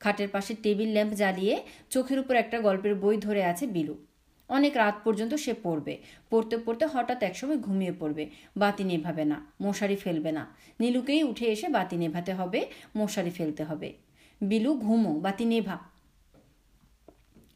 [0.00, 3.96] খাটের পাশে টেবিল ল্যাম্প জ্বালিয়ে চোখের উপর একটা গল্পের বই ধরে আছে বিলু।
[4.48, 5.98] অনেক রাত পর্যন্ত সে পড়বে।
[6.30, 10.46] পড়তে পড়তে হঠাৎ একসময় ঘুমিয়ে পড়বে। বাতি নেভাবে না, মশারি ফেলবে না।
[10.80, 13.92] নীলুকেই উঠে এসে বাতি নেভাতে হবে, মশারি ফেলতে হবে।
[14.40, 15.78] বিলু, ঘুমো, বাতি নেভা।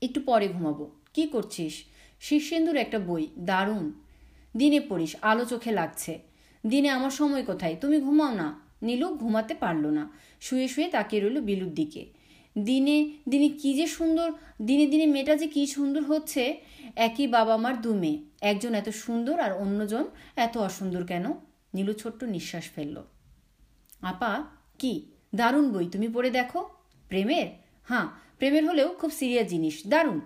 [0.03, 1.85] একটু পরে ঘুমাবো। কি করছিস?
[2.21, 3.93] শীর্ষেন্দুর একটা বই, দারুণ।
[4.57, 6.19] দিনে পড়িস, আলো চোখে লাগছে।
[6.67, 7.77] দিনে আমার সময় কোথায়?
[7.81, 12.07] তুমি ঘুমাও না। নীলু ঘুমাতে পারল না। শুয়ে শুয়ে তাকিয়ে রইল বিলুর দিকে।
[12.59, 16.61] দিনে দিনে কি যে সুন্দর, দিনে দিনে মেয়েটা যে কি সুন্দর হচ্ছে,
[16.97, 20.05] একই বাবা মার দু মেয়ে একজন এত সুন্দর আর অন্যজন
[20.37, 21.33] এত অসুন্দর কেন?
[21.75, 23.03] নীলু ছোট্ট নিঃশ্বাস ফেলল।
[24.03, 24.45] আপা,
[24.79, 25.07] কি?
[25.35, 26.69] দারুণ বই, তুমি পড়ে দেখো।
[27.09, 27.47] প্রেমের?
[27.83, 30.21] হ্যাঁ প্রেমের হলেও খুব সিরিয়াস জিনিস, দারুণ।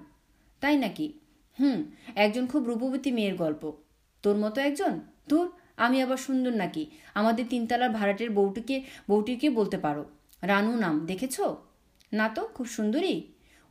[0.60, 1.12] তাই নাকি?
[1.58, 1.84] হুম,
[2.14, 3.72] একজন খুব রূপবতী মেয়ের গল্প।
[4.22, 5.00] তোর মতো একজন?
[5.28, 6.90] তোর আমি আবার সুন্দর নাকি?
[7.14, 10.04] আমাদের তিনতলার ভাড়াটের বউটিকে বউটিকে বলতে পারো।
[10.42, 11.40] রানু নাম, দেখেছ?
[12.12, 13.22] না তো খুব সুন্দরী?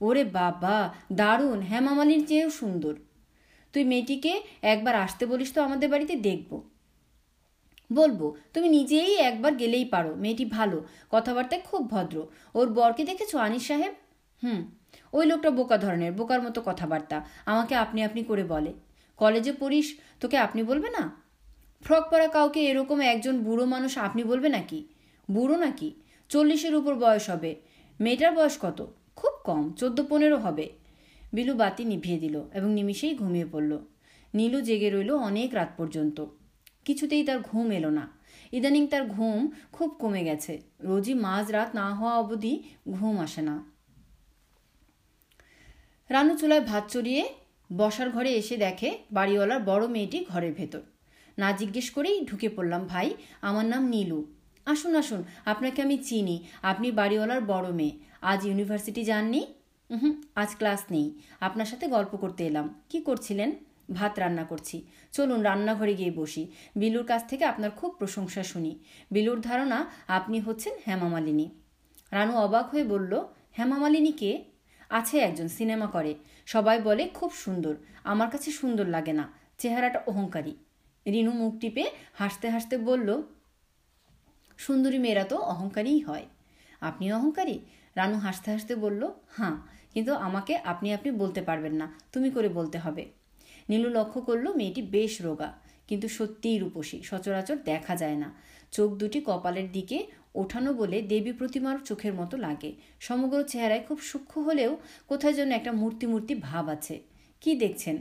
[0.02, 2.96] ওরে বাবা, দারুণ, হেমামালির চেয়েও সুন্দর।
[3.74, 6.62] তুই মেয়েটিকে একবার আসতে বলিস তো আমাদের বাড়িতে দেখব।
[7.94, 13.68] বলব, তুমি নিজেই একবার গেলেই পারো, মেয়েটি ভালো, কথাবার্তায় খুব ভদ্র। ওর বরকে দেখেছ, আনিস
[13.68, 13.94] সাহেব?
[14.44, 14.72] হুম,
[15.14, 18.74] ওই লোকটা বোকা ধরনের, বোকার মতো কথাবার্তা, আমাকে আপনি আপনি করে বলে।
[19.18, 21.22] কলেজে পড়িস, তোকে আপনি বলবে না?
[21.82, 24.88] ফ্রক পরা কাউকে এরকম একজন বুড়ো মানুষ আপনি বলবে নাকি?
[25.32, 25.94] বুড়ো নাকি?
[26.30, 27.56] চল্লিশের উপর বয়স হবে
[28.00, 28.88] মেয়েটার বয়স কত?
[29.16, 30.70] খুব কম, চোদ্দ পনেরো হবে।
[31.34, 33.78] বিলু বাতি নিভিয়ে দিল এবং নিমিষেই ঘুমিয়ে পড়ল।
[34.34, 36.26] নীলু জেগে রইল অনেক রাত পর্যন্ত।
[36.86, 38.12] কিছুতেই তার ঘুম এলো না।
[38.52, 43.64] ইদানিং তার ঘুম খুব কমে গেছে। রোজই মাঝ রাত না হওয়া অবধি ঘুম আসে না।
[46.10, 47.34] রানু চুলায় ভাত চড়িয়ে
[47.78, 50.82] বসার ঘরে এসে দেখে বাড়িওয়ালার বড় মেয়েটি ঘরের ভেতর।
[51.38, 54.26] না জিজ্ঞেস করেই ঢুকে পড়লাম, ভাই, আমার নাম নীলু।
[54.66, 57.92] আসুন আসুন, আপনাকে আমি চিনি। আপনি বাড়িওয়ালার বড় মেয়ে।
[58.22, 59.46] আজ ইউনিভার্সিটি যাননি?
[59.92, 63.52] হুম আজ ক্লাস নেই। আপনার সাথে গল্প করতে এলাম। কি করছিলেন?
[63.94, 68.80] ভাত রান্না করছি। চলুন রান্নাঘরে গিয়ে বসি। বিলুর কাছ থেকে আপনার খুব প্রশংসা শুনি।
[69.12, 71.50] বিলুর ধারণা, আপনি হচ্ছেন হেমামালিনী।
[72.12, 73.20] রানু অবাক হয়ে বলল,
[73.60, 74.44] হেমামালিনী কে?
[74.90, 80.56] আছে একজন, সিনেমা করে। সবাই বলে খুব সুন্দর। আমার কাছে সুন্দর লাগে না। চেহারাটা অহংকারী।
[81.06, 83.24] রিনু মুখ টিপে হাসতে হাসতে বলল
[84.58, 86.26] সুন্দরী মেয়েরা তো অহংকারীই হয়।
[86.82, 87.56] আপনি অহংকারী?
[87.96, 89.02] রানু হাসতে হাসতে বলল
[89.38, 89.58] হ্যাঁ
[89.94, 93.04] কিন্তু আমাকে আপনি আপনি বলতে পারবেন না, তুমি করে বলতে হবে।
[93.70, 95.50] নীলু লক্ষ্য করল মেয়েটি বেশ রোগা,
[95.88, 98.30] কিন্তু সত্যিই রূপসী, সচরাচর দেখা যায় না।
[98.72, 99.98] চোখ দুটি কপালের দিকে
[100.36, 104.72] ওঠানো বলে দেবী প্রতিমার চোখের মতো লাগে। সমগ্র চেহারায় খুব সূক্ষ্ম হলেও
[105.08, 106.96] কোথায় যেন একটা মূর্তি মূর্তি ভাব আছে।
[107.42, 107.96] কি দেখছেন?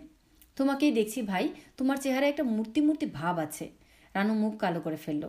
[0.56, 1.44] তোমাকেই দেখছি ভাই,
[1.76, 3.64] তোমার চেহারায় একটা মূর্তি মূর্তি ভাব আছে।
[4.14, 5.24] রানু মুখ কালো করে ফেলল।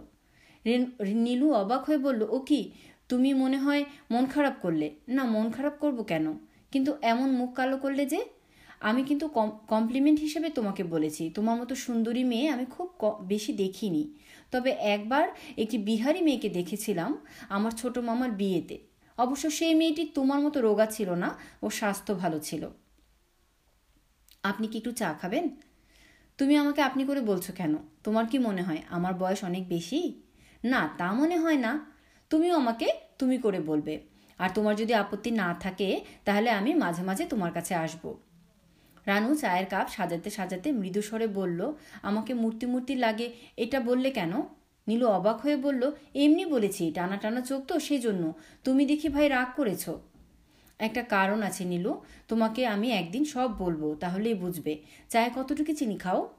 [1.26, 2.72] নীলু অবাক হয়ে বলল, ও কি?
[3.10, 4.88] তুমি মনে হয় মন খারাপ করলে?
[5.08, 6.26] না, মন খারাপ করব কেন?
[6.72, 8.22] কিন্তু এমন মুখ কালো করলে যে?
[8.80, 9.28] আমি কিন্তু
[9.68, 12.88] কমপ্লিমেন্ট হিসেবে তোমাকে বলেছি। তোমার মতো সুন্দরী মেয়ে আমি খুব
[13.22, 14.04] বেশি দেখিনি।
[14.52, 15.26] তবে একবার
[15.58, 17.12] একটি বিহারি মেয়েকে দেখেছিলাম
[17.50, 18.78] আমার ছোট মামার বিয়েতে।
[19.18, 21.30] অবশ্য সেই মেয়েটি তোমার মতো রোগা ছিল না,
[21.62, 22.70] ও স্বাস্থ্য ভালো ছিল।
[24.44, 25.50] আপনি কি একটু চা খাবেন?
[26.38, 27.74] তুমি আমাকে আপনি করে বলছো কেন?
[28.04, 30.22] তোমার কি মনে হয় আমার বয়স অনেক বেশি?
[30.66, 31.92] না, তা মনে হয় না।
[32.30, 34.00] তুমিও আমাকে তুমি করে বলবে।
[34.38, 38.18] আর তোমার যদি আপত্তি না থাকে, তাহলে আমি মাঝে মাঝে তোমার কাছে আসব।
[39.06, 44.34] রানু চায়ের কাপ সাজাতে সাজাতে মৃদু স্বরে বলল, আমাকে মূর্তি মূর্তি লাগে, এটা বললে কেন?
[44.88, 49.30] নীলু অবাক হয়ে বলল, এমনি বলেছি, টানা টানা চোখ তো সেই জন্য তুমি দেখি ভাই
[49.30, 49.90] রাগ করেছ?
[50.80, 56.30] একটা কারণ আছে নীলু, তোমাকে আমি একদিন সব বলব, তাহলেই বুঝবে। চায়ে কতটুকু চিনি খাও?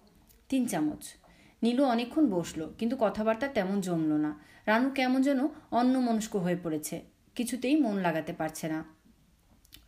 [0.49, 1.26] তিন চামচ।
[1.63, 7.01] নীলু অনেকক্ষণ বসল, কিন্তু কথাবার্তা তেমন জমল না। রানু কেমন যেন অন্যমনস্ক হয়ে পড়েছে,
[7.35, 8.85] কিছুতেই মন লাগাতে পারছে না।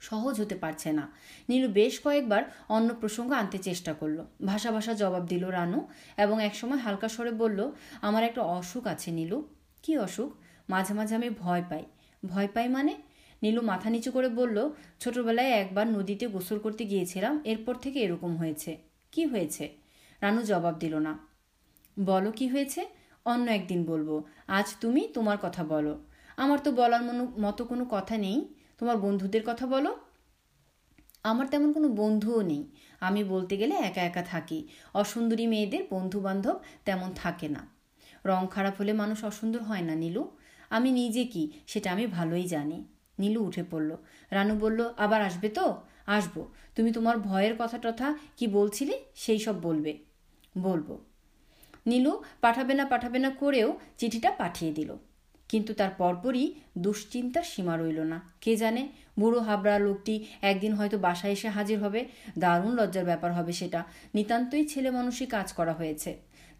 [0.01, 1.13] সহজ হতে পারছে না।
[1.49, 6.79] নীলু বেশ কয়েকবার অন্য প্রসঙ্গ আনতে চেষ্টা করল। ভাষা ভাষা জবাব দিল রানু এবং একসময়
[6.79, 9.49] হালকা স্বরে বলল, আমার একটা অসুখ আছে নীলু।
[9.83, 10.31] কি অসুখ?
[10.69, 11.85] মাঝে মাঝে আমি ভয় পাই।
[12.25, 12.95] ভয় পাই মানে?
[13.43, 18.77] নীলু মাথা নিচু করে বলল, ছোটবেলায় একবার নদীতে গোসল করতে গিয়েছিলাম, এরপর থেকে এরকম হয়েছে।
[19.13, 19.69] কি হয়েছে?
[20.21, 21.28] রানু জবাব দিল না।
[22.01, 22.87] বলো কি হয়েছে?
[23.25, 25.99] অন্য একদিন বলব। আজ তুমি তোমার কথা বলো।
[26.37, 27.03] আমার তো বলার
[27.41, 29.97] মতো কোনো কথা নেই। তোমার বন্ধুদের কথা বলো।
[31.23, 32.71] আমার তেমন কোনো বন্ধুও নেই।
[33.01, 37.69] আমি বলতে গেলে একা একা থাকি। অসুন্দরী মেয়েদের বন্ধু বান্ধব তেমন থাকে না।
[38.25, 40.31] রং খারাপ হলে মানুষ অসুন্দর হয় না, নীলু।
[40.71, 42.85] আমি নিজে কি, সেটা আমি ভালোই জানি।
[43.19, 43.97] নীলু উঠে পড়ল।
[44.31, 45.77] রানু বলল, আবার আসবে তো?
[46.07, 46.47] আসব।
[46.77, 49.99] তুমি তোমার ভয়ের কথা টথা কি বলছিলে, সেই সব বলবে।
[50.59, 51.08] বলব।
[51.89, 53.69] নীলু, পাঠাবে না পাঠাবে না করেও
[53.99, 54.91] চিঠিটা পাঠিয়ে দিল।
[55.51, 56.47] কিন্তু তার পরপরই
[56.79, 58.83] দুশ্চিন্তার সীমা রইল না। কে জানে,
[59.19, 62.01] বুড়ো হাবড়া লোকটি একদিন হয়তো বাসায় এসে হাজির হবে।
[62.39, 63.81] দারুণ লজ্জার ব্যাপার হবে সেটা।
[64.15, 66.11] নিতান্তই ছেলে মানুষই কাজ করা হয়েছে।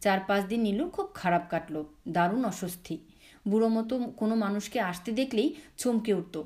[0.01, 1.77] চার পাঁচ দিন নীলুর খুব খারাপ কাটল।
[2.09, 2.97] দারুণ অস্বস্তি।
[3.49, 6.37] বুড়ো মতো কোনো মানুষকে আসতে দেখলেই চমকে উঠত।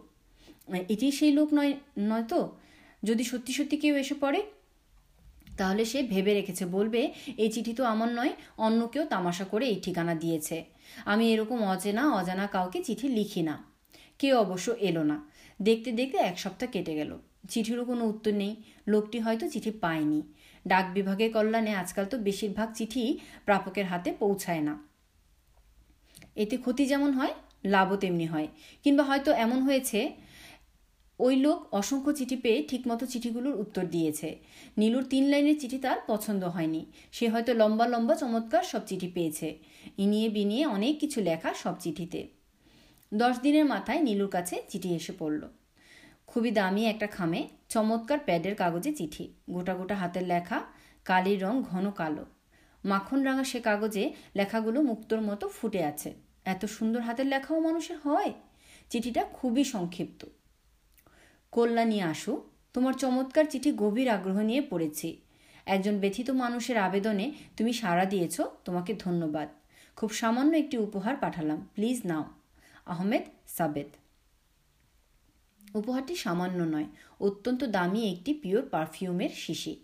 [0.88, 2.40] এটি সেই লোক নয় নয়তো
[3.02, 4.40] যদি সত্যি সত্যি কেউ এসে পড়ে
[5.56, 9.80] তাহলে সে ভেবে রেখেছে, বলবে, এই চিঠি তো আমার নয় অন্য কেউ তামাশা করে এই
[9.80, 10.64] ঠিকানা দিয়েছে।
[11.04, 13.64] আমি এরকম অচেনা, অজানা কাউকে চিঠি লিখি না।
[14.18, 15.30] কেউ অবশ্য এলো না।
[15.62, 18.56] দেখতে দেখতে এক সপ্তাহ কেটে গেল। চিঠিরও কোনো উত্তর নেই।
[18.88, 20.22] লোকটি হয়তো চিঠি পায়নি।
[20.68, 24.78] ডাক বিভাগের কল্যাণে আজকাল তো বেশিরভাগ চিঠি প্রাপকের হাতে পৌঁছায় না।
[26.36, 27.34] এতে ক্ষতি যেমন হয়,
[27.64, 28.48] লাভও তেমনি হয়।
[28.84, 30.12] কিংবা হয়তো এমন হয়েছে
[31.18, 34.38] ওই লোক অসংখ্য চিঠি পেয়ে ঠিকমতো চিঠিগুলোর উত্তর দিয়েছে।
[34.78, 39.58] নীলুর তিন লাইনের চিঠি তার পছন্দ হয়নি। সে হয়তো লম্বা লম্বা চমৎকার সব চিঠি পেয়েছে।
[39.98, 42.28] ইনিয়ে বিনিয়ে অনেক কিছু লেখা সব চিঠিতে।
[43.14, 45.48] দশ দিনের মাথায় নীলুর কাছে চিঠি এসে পড়ল।
[46.26, 50.62] খুবই দামি একটা খামে চমৎকার প্যাডের কাগজে চিঠি। গোটা গোটা হাতের লেখা,
[51.04, 52.24] কালির রং ঘন কালো।
[52.84, 58.32] মাখন রাঙা সে কাগজে লেখাগুলো মুক্তর মতো ফুটে আছে। এত সুন্দর হাতের লেখাও মানুষের হয়?
[58.90, 60.24] চিঠিটা খুবই সংক্ষিপ্ত।
[61.52, 62.42] কল্যাণী আসু।
[62.74, 65.20] তোমার চমৎকার চিঠি গভীর আগ্রহ নিয়ে পড়েছি।
[65.66, 69.48] একজন ব্যথিত মানুষের আবেদনে তুমি সাড়া দিয়েছ, তোমাকে ধন্যবাদ।
[69.96, 72.24] খুব সামান্য একটি উপহার পাঠালাম। প্লিজ নাও।
[72.86, 73.86] আহমেদ সাবেদ।
[75.74, 76.86] উপহারটি সামান্য নয়,
[77.20, 79.76] অত্যন্ত দামি একটি পিওর পারফিউমের শিশি।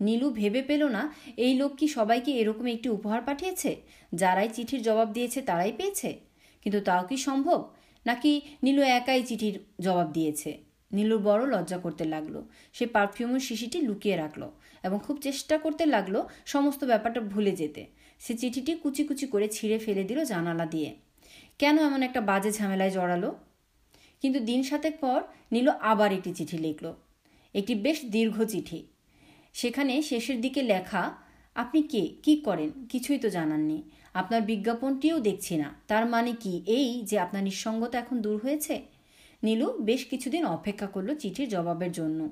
[0.00, 3.76] নীলু ভেবে পেল না, এই লোক কি সবাইকে এরকম একটি উপহার পাঠিয়েছে?
[4.14, 6.20] যারাই চিঠির জবাব দিয়েছে তারাই পেয়েছে?
[6.62, 7.74] কিন্তু তাও কি সম্ভব?
[8.06, 10.63] নাকি নীলু একাই চিঠির জবাব দিয়েছে?
[10.94, 12.42] নীলুর বড় লজ্জা করতে লাগল।
[12.72, 14.50] সে পারফিউমের শিশিটি লুকিয়ে রাখল
[14.82, 17.86] এবং খুব চেষ্টা করতে লাগল সমস্ত ব্যাপারটা ভুলে যেতে।
[18.20, 20.94] সে চিঠিটি কুচি কুচি করে ছিঁড়ে ফেলে দিল জানালা দিয়ে।
[21.58, 23.34] কেন এমন একটা বাজে ঝামেলায় জড়ালো?
[24.22, 25.22] কিন্তু দিন সাতেক পর
[25.52, 26.94] নীল আবার একটি চিঠি লিখল।
[27.54, 28.86] একটি বেশ দীর্ঘ চিঠি।
[29.52, 31.14] সেখানে শেষের দিকে লেখা,
[31.54, 32.08] আপনি কে?
[32.22, 32.70] কি করেন?
[32.86, 33.82] কিছুই তো জানাননি।
[34.14, 38.93] আপনার বিজ্ঞাপনটিও দেখছি না। তার মানে কি এই যে আপনার নিঃসঙ্গতা এখন দূর হয়েছে?
[39.44, 42.28] নীলু বেশ কিছুদিন অপেক্ষা করল চিঠির জবাবের জন্য।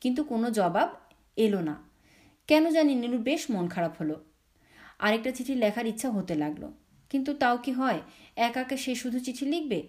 [0.00, 0.94] কিন্তু কোনো জবাব
[1.36, 1.82] এলো না।
[2.46, 4.24] কেন জানি নীলুর বেশ মন খারাপ হলো।
[4.98, 6.70] আরেকটা চিঠি লেখার ইচ্ছা হতে লাগল।
[7.10, 8.00] কিন্তু তাও কি হয়,
[8.36, 9.88] একাকে সে শুধু চিঠি লিখবে?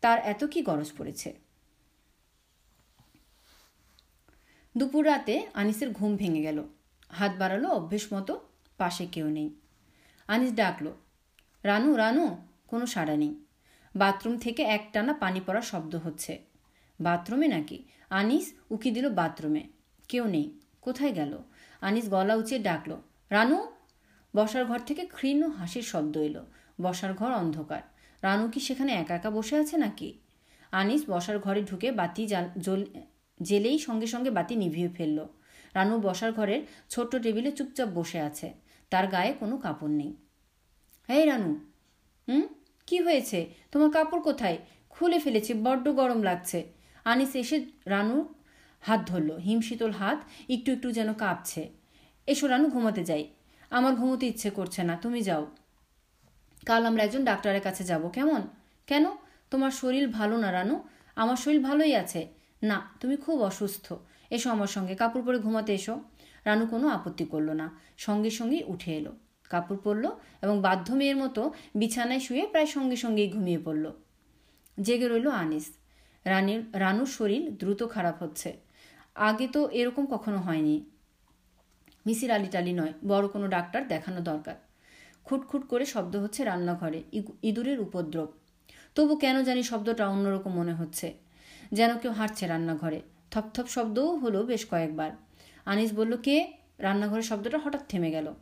[0.00, 1.34] তার এত কি গরজ পড়েছে?
[4.76, 6.64] দুপুর রাতে আনিসের ঘুম ভেঙে গেল।
[7.08, 8.40] হাত বাড়ালো অভ্যেস মতো,
[8.78, 9.50] পাশে কেউ নেই।
[10.26, 10.94] আনিস ডাকলো,
[11.62, 12.36] রানু রানু,
[12.66, 13.34] কোনো সাড়া নেই।
[14.00, 16.32] বাথরুম থেকে একটানা পানি পড়ার শব্দ হচ্ছে।
[17.00, 17.78] বাথরুমে নাকি?
[18.10, 18.44] আনিস
[18.74, 19.62] উকি দিল বাথরুমে।
[20.10, 20.46] কেউ নেই।
[20.84, 21.32] কোথায় গেল?
[21.86, 22.96] আনিস গলা উঁচিয়ে ডাকলো,
[23.30, 23.58] রানু!
[24.34, 26.42] বসার ঘর থেকে ক্ষীণ হাসির শব্দ এলো।
[26.80, 27.82] বসার ঘর অন্ধকার।
[28.22, 30.08] রানু কি সেখানে একা একা বসে আছে নাকি?
[30.72, 32.22] আনিস বসার ঘরে ঢুকে বাতি
[33.40, 35.18] জেলেই সঙ্গে সঙ্গে বাতি নিভিয়ে ফেলল।
[35.76, 36.60] রানু বসার ঘরের
[36.92, 38.48] ছোট্ট টেবিলে চুপচাপ বসে আছে।
[38.92, 40.12] তার গায়ে কোনো কাপড় নেই।
[41.08, 41.52] এই রানু!
[42.28, 42.44] হুম?
[42.88, 43.54] কি হয়েছে?
[43.72, 44.58] তোমার কাপড় কোথায়?
[44.90, 46.72] খুলে ফেলেছি, বড্ড গরম লাগছে।
[47.04, 48.34] আনিস এসে রানু
[48.80, 50.18] হাত ধরল হিমশীতল হাত,
[50.48, 51.70] একটু একটু যেন কাঁপছে।
[52.26, 53.28] এসো রানু, ঘুমাতে যাই।
[53.70, 55.46] আমার ঘুমোতে ইচ্ছে করছে না, তুমি যাও।
[56.66, 58.42] কাল আমরা একজন ডাক্তারের কাছে যাব, কেমন?
[58.86, 59.06] কেন?
[59.50, 60.84] তোমার শরীর ভালো না রানু?
[61.16, 62.28] আমার শরীর ভালোই আছে।
[62.62, 63.92] না, তুমি খুব অসুস্থ।
[64.30, 66.00] এসো আমার সঙ্গে, কাপড় পরে ঘুমাতে এসো।
[66.44, 69.12] রানু কোনো আপত্তি করল না। সঙ্গে সঙ্গেই উঠে এলো।
[69.50, 70.10] কাপড় পরল
[70.42, 73.92] এবং বাধ্য মেয়ের মতো বিছানায় শুয়ে প্রায় সঙ্গে সঙ্গেই ঘুমিয়ে পড়ল।
[74.80, 75.72] জেগে রইল আনিস।
[76.24, 78.56] রানীর, রানুর শরীর দ্রুত খারাপ হচ্ছে।
[79.14, 80.84] আগে তো এরকম কখনো হয়নি।
[82.06, 84.54] মিসির আলি টালি নয়, বড় কোনো ডাক্তার দেখানো দরকার।
[85.24, 87.02] খুটখুট করে শব্দ হচ্ছে রান্নাঘরে
[87.42, 88.32] ইঁদুরের উপদ্রব।
[88.94, 91.14] তবু কেন জানি শব্দটা অন্যরকম মনে হচ্ছে।
[91.72, 95.10] যেন কেউ হাঁটছে রান্নাঘরে। থপথপ শব্দও হলো বেশ কয়েকবার।
[95.64, 96.52] আনিস বলল, কে?
[96.78, 98.34] রান্নাঘরের শব্দটা হঠাৎ থেমে গেল।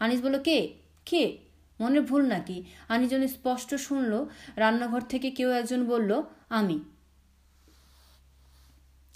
[0.00, 0.74] আনিস বলল, কে?
[1.04, 1.38] কে?
[1.80, 2.64] মনের ভুল নাকি?
[2.88, 4.26] আনিস যেন স্পষ্ট শুনল,
[4.56, 6.80] রান্নাঘর থেকে কেউ একজন বলল, আমি।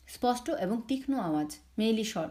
[0.08, 2.28] স্পষ্ট এবং তীক্ষ্ণ আওয়াজ, মেয়েলি স্বর।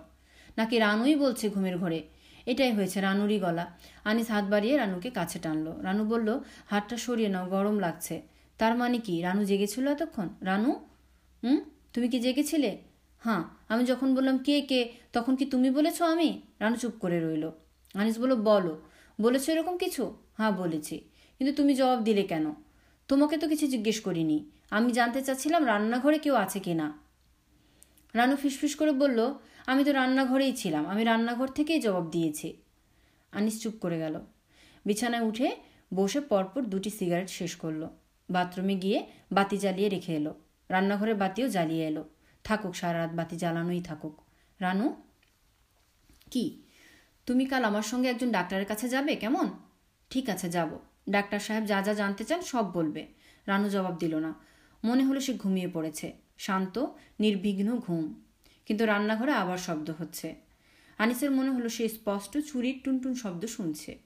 [0.57, 2.03] নাকি রানুই বলছে ঘুমের ঘরে?
[2.45, 7.49] এটাই হয়েছে রানুরই গলা। আনিস হাত বাড়িয়ে রানুকে কাছে টানলো। রানু বলল, হাতটা সরিয়ে নাও,
[7.49, 8.21] গরম লাগছে।
[8.57, 9.21] তার মানে কি?
[9.21, 10.29] রানু জেগেছিল এতক্ষণ?
[10.41, 10.71] রানু?
[11.43, 11.59] হুম?
[11.93, 12.77] তুমি কি জেগেছিলে?
[13.19, 16.41] হ্যাঁ আমি যখন বললাম, কে কে তখন কি তুমি বলেছ আমি?
[16.59, 17.51] রানু চুপ করে রইল।
[17.97, 18.73] আনিস বলল বলো।
[19.21, 20.03] বলেছ এরকম কিছু?
[20.37, 20.95] হ্যাঁ বলেছি।
[21.37, 22.45] কিন্তু তুমি জবাব দিলে কেন?
[23.07, 24.37] তোমাকে তো কিছু জিজ্ঞেস করিনি।
[24.69, 26.87] আমি জানতে চাচ্ছিলাম রান্নাঘরে কেউ আছে কি না
[28.15, 29.33] রানু ফিসফিস করে বলল,
[29.65, 32.57] আমি তো রান্নাঘরেই ছিলাম। আমি রান্নাঘর থেকেই জবাব দিয়েছি।
[33.31, 34.15] আনিস চুপ করে গেল।
[34.85, 35.47] বিছানায় উঠে
[35.93, 37.87] বসে পরপর দুটি সিগারেট শেষ করল।
[38.29, 40.33] বাথরুমে গিয়ে বাতি জ্বালিয়ে রেখে এলো।
[40.69, 42.03] রান্নাঘরে বাতিও জ্বালিয়ে এলো।
[42.43, 44.15] থাকুক, সারা রাত বাতি জ্বালানোই থাকুক।
[44.59, 44.87] রানু?
[46.31, 46.45] কি?
[47.27, 49.49] তুমি কাল আমার সঙ্গে একজন ডাক্তারের কাছে যাবে, কেমন?
[50.09, 53.07] ঠিক আছে, যাব। ডাক্তার সাহেব যা যা জানতে চান সব বলবে।
[53.47, 54.33] রানু জবাব দিল না।
[54.83, 56.85] মনে হলো সে ঘুমিয়ে পড়েছে। শান্ত,
[57.19, 58.23] নির্বিঘ্ন ঘুম।
[58.65, 60.35] কিন্তু রান্নাঘরে আবার শব্দ হচ্ছে।
[60.97, 63.99] আনিসের মনে হলো সে স্পষ্ট চুরির টুনটুন শব্দ শুনছে।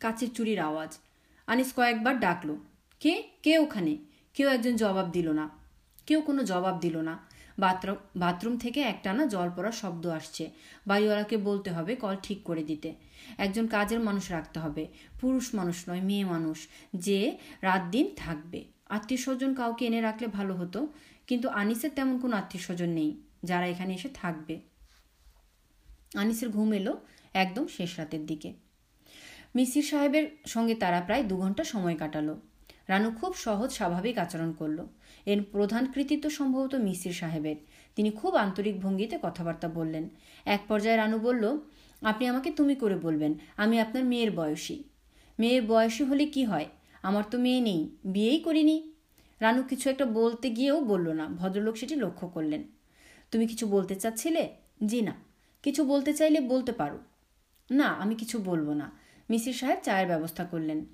[0.00, 0.98] কাচের চুরির আওয়াজ।
[1.46, 2.56] আনিস কয়েকবার ডাকলো।
[3.00, 3.22] কে?
[3.42, 3.96] কে ওখানে?
[4.34, 5.48] কেউ একজন জবাব দিল না।
[6.06, 10.50] কেউ কোনো জবাব দিল না। বাথরুম বাথরুম থেকে একটানা জল পড়ার শব্দ আসছে।
[10.86, 12.94] বাড়িওয়ালাকে বলতে হবে, কল ঠিক করে দিতে।
[13.38, 14.86] একজন কাজের মানুষ রাখতে হবে।
[15.20, 20.54] পুরুষ মানুষ নয়, মেয়ে মানুষ, যে রাত দিন থাকবে। আত্মীয় স্বজন কাউকে এনে রাখলে ভালো
[20.54, 20.92] হতো,
[21.26, 24.60] কিন্তু আনিসের তেমন কোনো আত্মীয় স্বজন নেই, যারা এখানে এসে থাকবে।
[26.16, 27.00] আনিসের ঘুম এলো
[27.34, 28.52] একদম শেষ রাতের দিকে।
[29.54, 32.40] মিসির সাহেবের সঙ্গে তারা প্রায় দু ঘণ্টা সময় কাটালো।
[32.88, 34.86] রানু খুব সহজ, স্বাভাবিক আচরণ করল।
[35.26, 37.56] এর প্রধান কৃতিত্ব সম্ভবত মিসির সাহেবের।
[37.96, 40.08] তিনি খুব আন্তরিক ভঙ্গিতে কথাবার্তা বললেন।
[40.44, 41.58] এক পর্যায়ে রানু বলল,
[42.02, 44.82] আপনি আমাকে তুমি করে বলবেন, আমি আপনার মেয়ের বয়সী।
[45.38, 46.66] মেয়ের বয়সী হলে কি হয়?
[47.02, 48.92] আমার তো মেয়ে নেই, বিয়েই করিনি।
[49.40, 52.64] রানু কিছু একটা বলতে গিয়েও বলল না, ভদ্রলোক সেটি লক্ষ্য করলেন।
[53.30, 54.56] তুমি কিছু বলতে চাচ্ছিলে?
[54.86, 55.14] জি না।
[55.62, 56.98] কিছু বলতে চাইলে বলতে পারো।
[57.70, 58.92] না, আমি কিছু বলব না।
[59.30, 60.84] মিসির সাহেব চায়ের ব্যবস্থা করলেন।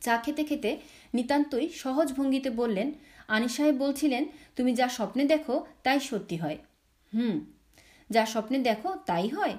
[0.00, 0.76] চা খেতে খেতে
[1.14, 2.92] নিতান্তই সহজ ভঙ্গিতে বললেন
[3.28, 4.26] আনি সাহেব বলছিলেন,
[4.56, 6.58] তুমি যা স্বপ্নে দেখো, তাই সত্যি হয়।
[7.14, 7.40] হুম,
[8.10, 9.54] যা স্বপ্নে দেখো, তাই হয়?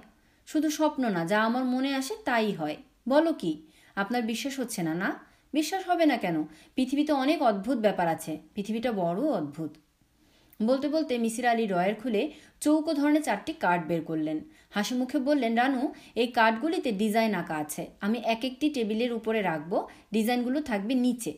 [0.45, 2.75] শুধু স্বপ্ন না, যা আমার মনে আসে, তাই হয়।
[3.09, 3.61] বলো কি,
[3.95, 5.19] আপনার বিশ্বাস হচ্ছে না না?
[5.53, 6.43] বিশ্বাস হবে না কেন?
[6.75, 9.77] পৃথিবীতে অনেক অদ্ভুত ব্যাপার আছে, পৃথিবীটা বড় অদ্ভুত।
[10.61, 12.31] বলতে বলতে মিসির আলী রয়ের খুলে
[12.61, 14.39] চৌকো ধরনের চারটি কার্ড বের করলেন।
[14.69, 19.87] হাসি মুখে বললেন, রানু, এই কার্ডগুলিতে ডিজাইন আঁকা আছে। আমি এক একটি টেবিলের উপরে রাখব।
[20.13, 21.33] ডিজাইনগুলো থাকবে নিচে।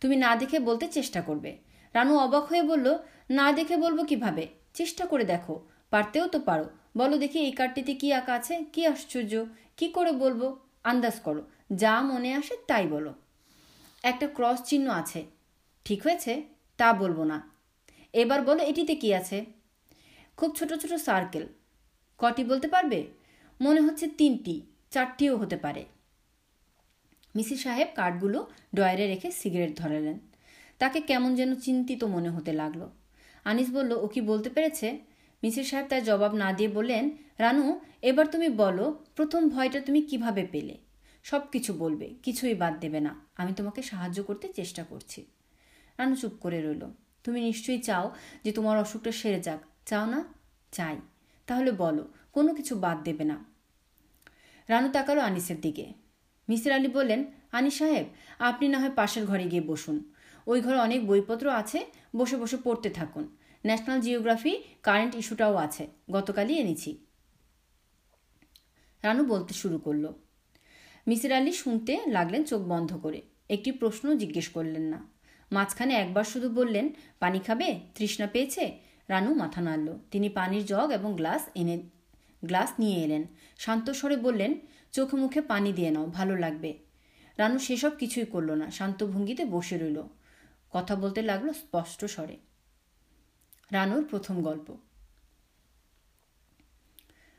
[0.00, 1.56] তুমি না দেখে বলতে চেষ্টা করবে।
[1.94, 2.98] রানু অবাক হয়ে বলল,
[3.30, 4.46] না দেখে বলব কীভাবে?
[4.74, 8.64] চেষ্টা করে দেখো। পারতেও তো পারো। বলো দেখি এই কার্ডটিতে কি আঁকা আছে?
[8.72, 9.44] কি আশ্চর্য!
[9.76, 10.56] কি করে বলব?
[10.84, 11.42] আন্দাজ করো।
[11.72, 13.14] যা মনে আসে তাই বলো।
[14.02, 15.24] একটা ক্রস চিহ্ন আছে।
[15.84, 16.42] ঠিক হয়েছে?
[16.76, 17.50] তা বলব না।
[18.12, 19.44] এবার বলো এটিতে কি আছে?
[20.36, 21.46] খুব ছোট ছোট সার্কেল।
[22.18, 23.06] কটি বলতে পারবে?
[23.60, 25.84] মনে হচ্ছে তিনটি, চারটিও হতে পারে।
[27.36, 30.18] মিসি সাহেব কার্ডগুলো ডয়ারে রেখে সিগারেট ধরালেন।
[30.78, 32.88] তাকে কেমন যেন চিন্তিত মনে হতে লাগল।
[33.44, 34.98] আনিস বলল, ও কি বলতে পেরেছে?
[35.42, 40.46] মিসির সাহেব তার জবাব না দিয়ে বললেন, রানু, এবার তুমি বলো, প্রথম ভয়টা তুমি কীভাবে
[40.46, 40.78] পেলে?
[41.22, 45.26] সব কিছু বলবে, কিছুই বাদ দেবে না। আমি তোমাকে সাহায্য করতে চেষ্টা করছি।
[45.98, 46.86] রানু চুপ করে রইল।
[47.24, 48.14] তুমি নিশ্চয়ই চাও
[48.44, 50.24] যে তোমার অসুখটা সেরে যাক। চাও না?
[50.72, 50.96] চাই।
[51.46, 53.44] তাহলে বলো, কোনো কিছু বাদ দেবে না।
[54.68, 55.92] রানু তাকালো আনিসের দিকে।
[56.48, 58.06] মিসির আলী বললেন, আনিস সাহেব,
[58.38, 60.12] আপনি না হয় পাশের ঘরে গিয়ে বসুন।
[60.46, 61.86] ওই ঘরে অনেক বইপত্র আছে,
[62.16, 63.36] বসে বসে পড়তে থাকুন।
[63.66, 67.06] ন্যাশনাল জিওগ্রাফি, কারেন্ট ইস্যুটাও আছে, গতকালই এনেছি।
[69.02, 70.12] রানু বলতে শুরু করল।
[71.08, 75.06] মিসির আলী শুনতে লাগলেন চোখ বন্ধ করে। একটি প্রশ্ন জিজ্ঞেস করলেন না।
[75.52, 76.88] মাঝখানে একবার শুধু বললেন,
[77.18, 77.80] পানি খাবে?
[77.94, 78.78] তৃষ্ণা পেয়েছে?
[79.08, 81.82] রানু মাথা নাড়ল। তিনি পানির জগ এবং গ্লাস এনে,
[82.44, 83.24] গ্লাস নিয়ে এলেন।
[83.58, 84.54] শান্ত স্বরে বললেন,
[84.92, 86.78] চোখে মুখে পানি দিয়ে নাও, ভালো লাগবে।
[87.38, 90.02] রানু সেসব কিছুই করল না, শান্ত ভঙ্গিতে বসে রইল।
[90.70, 92.36] কথা বলতে লাগল স্পষ্ট স্বরে।
[93.72, 94.76] রানুর প্রথম গল্প।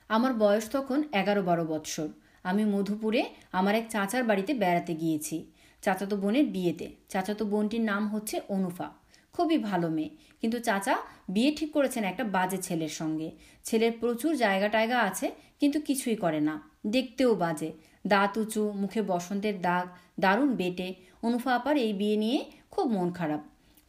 [0.07, 2.07] আমার বয়স তখন এগারো বারো বৎসর।
[2.43, 5.51] আমি মধুপুরে আমার এক চাচার বাড়িতে বেড়াতে গিয়েছি।
[5.81, 8.89] চাচাতো বোনের বিয়েতে। চাচাতো বোনটির নাম হচ্ছে অনুফা।
[9.33, 10.09] খুবই ভালো মেয়ে।
[10.41, 10.95] কিন্তু চাচা
[11.29, 13.29] বিয়ে ঠিক করেছেন একটা বাজে ছেলের সঙ্গে।
[13.63, 15.27] ছেলের প্রচুর জায়গা টায়গা আছে,
[15.59, 17.69] কিন্তু কিছুই করে না। দেখতেও বাজে।
[18.07, 19.85] দাঁত উঁচু, মুখে বসন্তের দাগ,
[20.19, 20.89] দারুণ বেটে।
[21.23, 22.39] অনুফা আপার এই বিয়ে নিয়ে
[22.71, 23.41] খুব মন খারাপ।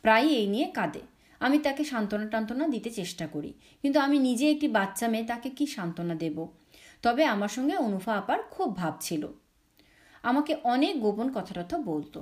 [0.04, 1.02] প্রায়ই এই নিয়ে কাঁদে।
[1.40, 3.50] আমি তাকে সান্ত্বনা টান্তনা দিতে চেষ্টা করি,
[3.82, 6.36] কিন্তু আমি নিজে একটি বাচ্চা মেয়ে তাকে কি সান্ত্বনা দেব?
[7.02, 9.22] তবে আমার সঙ্গে অনুফা আপার খুব ভাব ছিল।
[10.22, 12.20] আমাকে অনেক গোপন কথা টথা বলতো।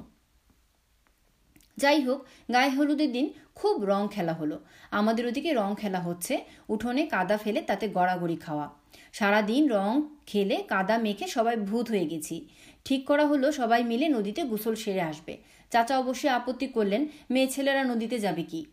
[1.79, 2.21] যাই হোক,
[2.53, 7.61] গায়ে হলুদের দিন খুব রং খেলা হলো। আমাদের ওদিকে রং খেলা হচ্ছে। উঠোনে কাদা ফেলে
[7.63, 8.71] তাতে গড়াগড়ি খাওয়া।
[9.13, 12.49] সারাদিন রং খেলে কাদা মেখে সবাই ভূত হয়ে গেছি।
[12.85, 15.37] ঠিক করা হলো, সবাই মিলে নদীতে গোসল সেরে আসবে।
[15.71, 18.67] চাচা অবশ্যই আপত্তি করলেন, মেয়ে ছেলেরা নদীতে যাবে কি?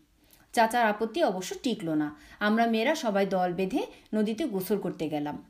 [0.52, 5.44] চাচার আপত্তি অবশ্য টিকল না। আমরা মেয়েরা সবাই দল বেঁধে নদীতে গোসল করতে গেলাম।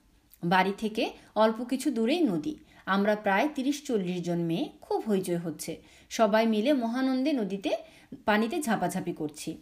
[0.44, 2.56] বাড়ি থেকে অল্প কিছু দূরেই নদী।
[2.86, 7.76] আমরা প্রায় তিরিশ চল্লিশ জন মেয়ে, খুব হইচই হচ্ছে। সবাই মিলে মহানন্দে নদীতে
[8.24, 9.58] পানিতে ঝাপাঝাপি করছি।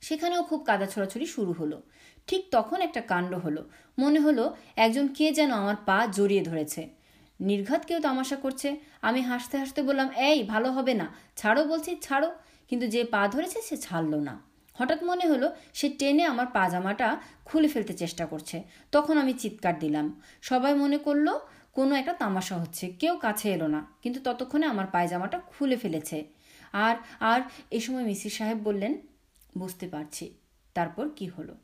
[0.00, 1.82] সেখানেও খুব কাদা ছড়াছড়ি শুরু হলো।
[2.26, 6.88] ঠিক তখন একটা কাণ্ড হলো। মনে হলো একজন কে যেন আমার পা জড়িয়ে ধরেছে।
[7.40, 12.34] নির্ঘাত কেউ তামাশা করছে। আমি হাসতে হাসতে বললাম, এই, ভালো হবে না। ছাড়ো, বলছি, ছাড়ো।
[12.68, 14.40] কিন্তু যে পা ধরেছে সে ছাড়লো না।
[14.74, 18.62] হঠাৎ মনে হলো সে টেনে আমার পাজামাটা খুলে ফেলতে চেষ্টা করছে।
[18.92, 21.38] তখন আমি চিৎকার দিলাম। সবাই মনে করল
[21.72, 26.24] কোনো একটা তামাশা হচ্ছে। কেউ কাছে এলো না। কিন্তু ততক্ষণে আমার পায়জামাটা খুলে ফেলেছে।
[26.74, 28.94] আর আর এ সময় মিসির সাহেব বললেন,
[29.58, 30.34] বুঝতে পারছি।
[30.74, 31.54] তারপর কি হলো?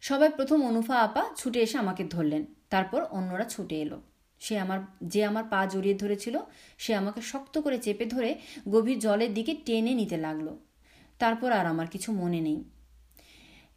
[0.00, 4.00] সবাই প্রথম অনুফা আপা ছুটে এসে আমাকে ধরলেন। তারপর অন্যরা ছুটে এলো।
[4.40, 6.38] সে আমার, যে আমার পা জড়িয়ে ধরেছিল,
[6.78, 8.34] সে আমাকে শক্ত করে চেপে ধরে
[8.68, 10.56] গভীর জলের দিকে টেনে নিতে লাগল।
[11.18, 12.64] তারপর আর আমার কিছু মনে নেই।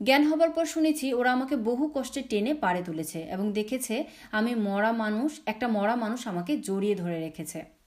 [0.03, 4.91] জ্ঞান হবার পর শুনেছি ওরা আমাকে বহু কষ্টে টেনে পাড়ে তুলেছে এবং দেখেছে আমি মরা
[4.91, 7.80] মানুষ, একটা মরা মানুষ আমাকে জড়িয়ে ধরে রেখেছে।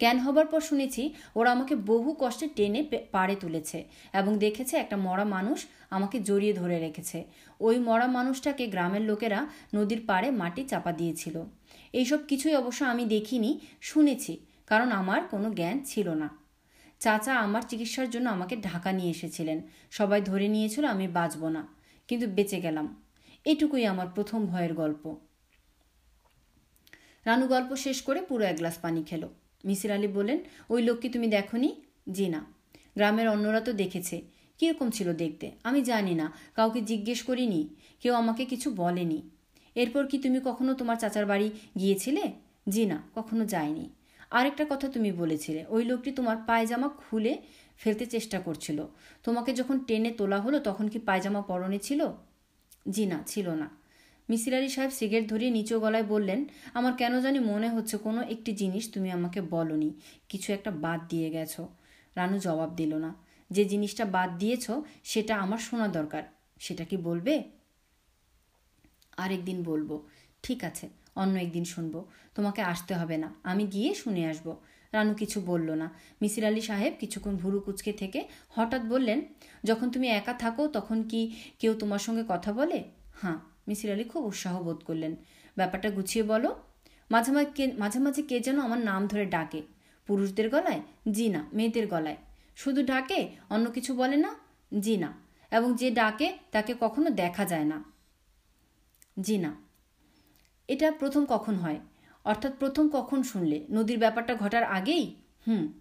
[0.00, 1.02] জ্ঞান হবার পর শুনেছি
[1.38, 2.80] ওরা আমাকে বহু কষ্টে টেনে
[3.14, 3.78] পাড়ে তুলেছে
[4.20, 5.58] এবং দেখেছে একটা মরা মানুষ
[5.96, 7.18] আমাকে জড়িয়ে ধরে রেখেছে।
[7.60, 9.40] ওই মরা মানুষটাকে গ্রামের লোকেরা
[9.74, 11.36] নদীর পাড়ে মাটি চাপা দিয়েছিল।
[11.92, 14.32] এইসব কিছুই অবশ্য আমি দেখিনি, শুনেছি,
[14.70, 16.28] কারণ আমার কোনো জ্ঞান ছিল না।
[17.00, 19.58] চাচা আমার চিকিৎসার জন্য আমাকে ঢাকা নিয়ে এসেছিলেন।
[19.98, 21.62] সবাই ধরে নিয়েছিল আমি বাঁচব না,
[22.08, 22.86] কিন্তু বেঁচে গেলাম।
[23.46, 25.02] এটুকুই আমার প্রথম ভয়ের গল্প।
[27.26, 29.28] রানু গল্প শেষ করে পুরো এক গ্লাস পানি খেলো।
[29.64, 30.38] মিসির আলী বললেন,
[30.70, 31.74] ওই লোককে তুমি দেখনি?
[32.10, 32.44] জি না।
[32.94, 34.22] গ্রামের অন্যরা তো দেখেছে।
[34.58, 35.50] কীরকম ছিল দেখতে?
[35.64, 37.68] আমি জানি না। কাউকে জিজ্ঞেস করিনি।
[38.00, 39.22] কেউ আমাকে কিছু বলেনি।
[39.74, 42.32] এরপর কি তুমি কখনো তোমার চাচার বাড়ি গিয়েছিলে?
[42.68, 43.90] জি না, কখনো যায়নি
[44.30, 47.38] আরেকটা কথা তুমি বলেছিলে। ওই লোকটি তোমার পায়জামা খুলে
[47.76, 48.86] ফেলতে চেষ্টা করছিল।
[49.22, 52.08] তোমাকে যখন টেনে তোলা হলো, তখন কি পায়জামা পরনে ছিল?
[52.90, 53.70] জি না, ছিল না।
[54.28, 56.40] মিসির আলী সাহেব সিগারেট ধরিয়ে নিচু গলায় বললেন,
[56.78, 59.90] আমার কেন জানি মনে হচ্ছে কোনো একটি জিনিস তুমি আমাকে বলনি,
[60.30, 61.62] কিছু একটা বাদ দিয়ে গেছো।
[62.16, 63.10] রানু জবাব দিল না,
[63.50, 64.66] যে জিনিসটা বাদ দিয়েছ
[65.10, 66.22] সেটা আমার শোনা দরকার,
[66.60, 67.34] সেটা কি বলবে?
[69.22, 69.90] আরেকদিন বলব,
[70.44, 70.86] ঠিক আছে,
[71.22, 71.94] অন্য একদিন শুনব,
[72.36, 74.48] তোমাকে আসতে হবে না, আমি গিয়ে শুনে আসব।
[74.92, 75.86] রানু কিছু বলল না,
[76.20, 78.20] মিসির আলী সাহেব কিছুক্ষণ ভুরু কুচকে থেকে
[78.56, 79.18] হঠাৎ বললেন,
[79.68, 81.20] যখন তুমি একা থাকো তখন কি
[81.60, 82.78] কেউ তোমার সঙ্গে কথা বলে?
[83.22, 83.38] হ্যাঁ
[83.68, 85.16] মিসির আলী খুব উৎসাহ বোধ করলেন।
[85.56, 86.56] ব্যাপারটা গুছিয়ে বলো।
[87.10, 89.62] মাঝে মাঝে মাঝে মাঝে কে যেন আমার নাম ধরে ডাকে।
[90.06, 90.80] পুরুষদের গলায়?
[91.10, 92.16] জি না, মেয়েদের গলায়।
[92.56, 94.34] শুধু ডাকে, অন্য কিছু বলে না?
[94.80, 95.12] জি না।
[95.50, 97.84] এবং যে ডাকে, তাকে কখনো দেখা যায় না।
[99.20, 99.56] জি না।
[100.68, 101.80] এটা প্রথম কখন হয়?
[102.24, 103.66] অর্থাৎ প্রথম কখন শুনলে?
[103.70, 105.16] নদীর ব্যাপারটা ঘটার আগেই?
[105.48, 105.72] হুম।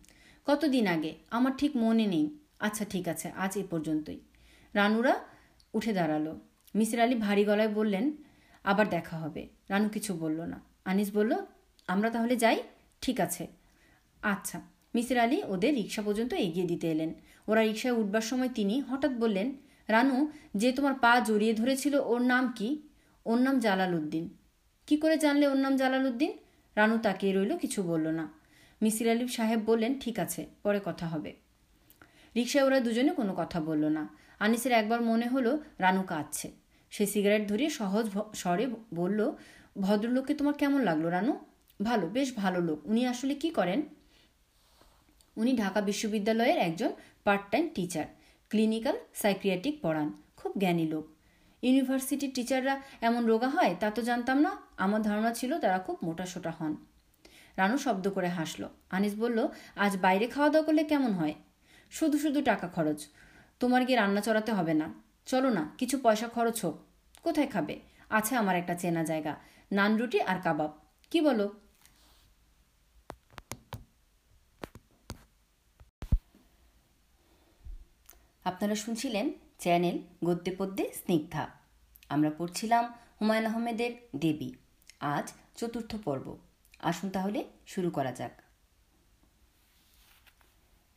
[0.45, 1.15] কতদিন আগে?
[1.31, 4.19] আমার ঠিক মনে নেই। আচ্ছা ঠিক আছে, আজ এ পর্যন্তই।
[4.73, 5.19] রানুরা
[5.73, 6.39] উঠে দাঁড়াল।
[6.75, 8.11] মিসির আলী ভারী গলায় বললেন,
[8.63, 11.35] আবার দেখা হবে। রানু কিছু বলল না। আনিস বলল,
[11.87, 12.63] আমরা তাহলে যাই?
[13.01, 13.47] ঠিক আছে।
[14.21, 14.61] আচ্ছা
[14.95, 17.13] মিসির আলী ওদের রিক্সা পর্যন্ত এগিয়ে দিতে এলেন।
[17.47, 19.55] ওরা রিক্সায় উঠবার সময় তিনি হঠাৎ বললেন,
[19.87, 22.81] রানু, যে তোমার পা জড়িয়ে ধরেছিল ওর নাম কি?
[23.25, 24.29] ওর নাম জালাল উদ্দিন।
[24.87, 26.37] কি করে জানলে ওর নাম জালাল উদ্দিন?
[26.75, 28.31] রানু তাকিয়ে রইল, কিছু বলল না।
[28.81, 31.35] মিসির আলী সাহেব বললেন, ঠিক আছে, পরে কথা হবে।
[32.35, 34.09] রিক্সায় ওরা দুজনে কোনো কথা বলল না।
[34.39, 36.64] আনিসের একবার মনে হলো, রানু কাঁদছে।
[36.95, 39.19] সে সিগারেট ধরিয়ে সহজ স্বরে বলল,
[39.81, 41.33] ভদ্রলোককে তোমার কেমন লাগল, রানু?
[41.83, 43.81] ভালো, বেশ ভালো লোক। উনি আসলে কি করেন?
[45.37, 46.91] উনি ঢাকা বিশ্ববিদ্যালয়ের একজন
[47.23, 48.05] part time teacher,
[48.49, 51.05] clinical psychiatric পড়ান, খুব জ্ঞানী লোক।
[51.61, 56.51] ইউনিভার্সিটির টিচাররা এমন রোগা হয়, তা তো জানতাম না। আমার ধারণা ছিল তারা খুব মোটাসোটা
[56.51, 56.75] হন।
[57.57, 61.33] রানু শব্দ করে হাসলো। আনিস বলল, আজ বাইরে খাওয়া দাওয়া করলে কেমন হয়?
[61.91, 62.99] শুধু শুধু টাকা খরচ।
[63.59, 65.04] তোমার গিয়ে রান্না চড়াতে হবে না?
[65.25, 66.75] চলো না, কিছু পয়সা খরচ হোক।
[67.23, 67.79] কোথায় খাবে?
[68.09, 69.35] আছে আমার একটা চেনা জায়গা,
[69.71, 70.71] নান রুটি আর কাবাব।
[71.11, 71.53] কি বলো?
[78.43, 81.49] আপনারা শুনছিলেন চ্যানেল গদ্যে পদ্যে স্নিগ্ধা।
[82.09, 84.53] আমরা পড়ছিলাম হুমায়ুন আহমেদের দেবী।
[84.99, 86.37] আজ চতুর্থ পর্ব।
[86.79, 88.41] আসুন তাহলে শুরু করা যাক।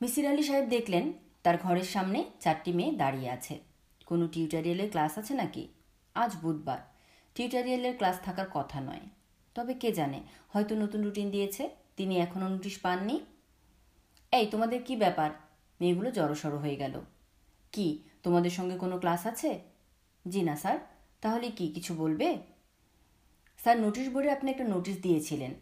[0.03, 1.13] মিসির আলী সাহেব দেখলেন
[1.43, 3.68] তার ঘরের সামনে চারটি মেয়ে দাঁড়িয়ে আছে।
[4.09, 5.69] কোনো টিউটোরিয়ালের ক্লাস আছে নাকি?
[6.15, 6.79] আজ বুধবার।
[7.35, 9.01] টিউটোরিয়ালের ক্লাস থাকার কথা নয়।
[9.55, 13.21] তবে কে জানে, হয়তো নতুন রুটিন দিয়েছে, তিনি এখনও নোটিশ পাননি।
[14.33, 15.31] এই, তোমাদের কি ব্যাপার?
[15.81, 17.01] মেয়েগুলো জড়সড় হয়ে গেল।
[17.73, 19.61] কি, তোমাদের সঙ্গে কোনো ক্লাস আছে?
[20.29, 20.79] জি না, স্যার।
[21.21, 22.39] তাহলে কি, কিছু বলবে?
[23.59, 25.55] স্যার নোটিশ বোর্ডে আপনি একটা নোটিশ দিয়েছিলেন।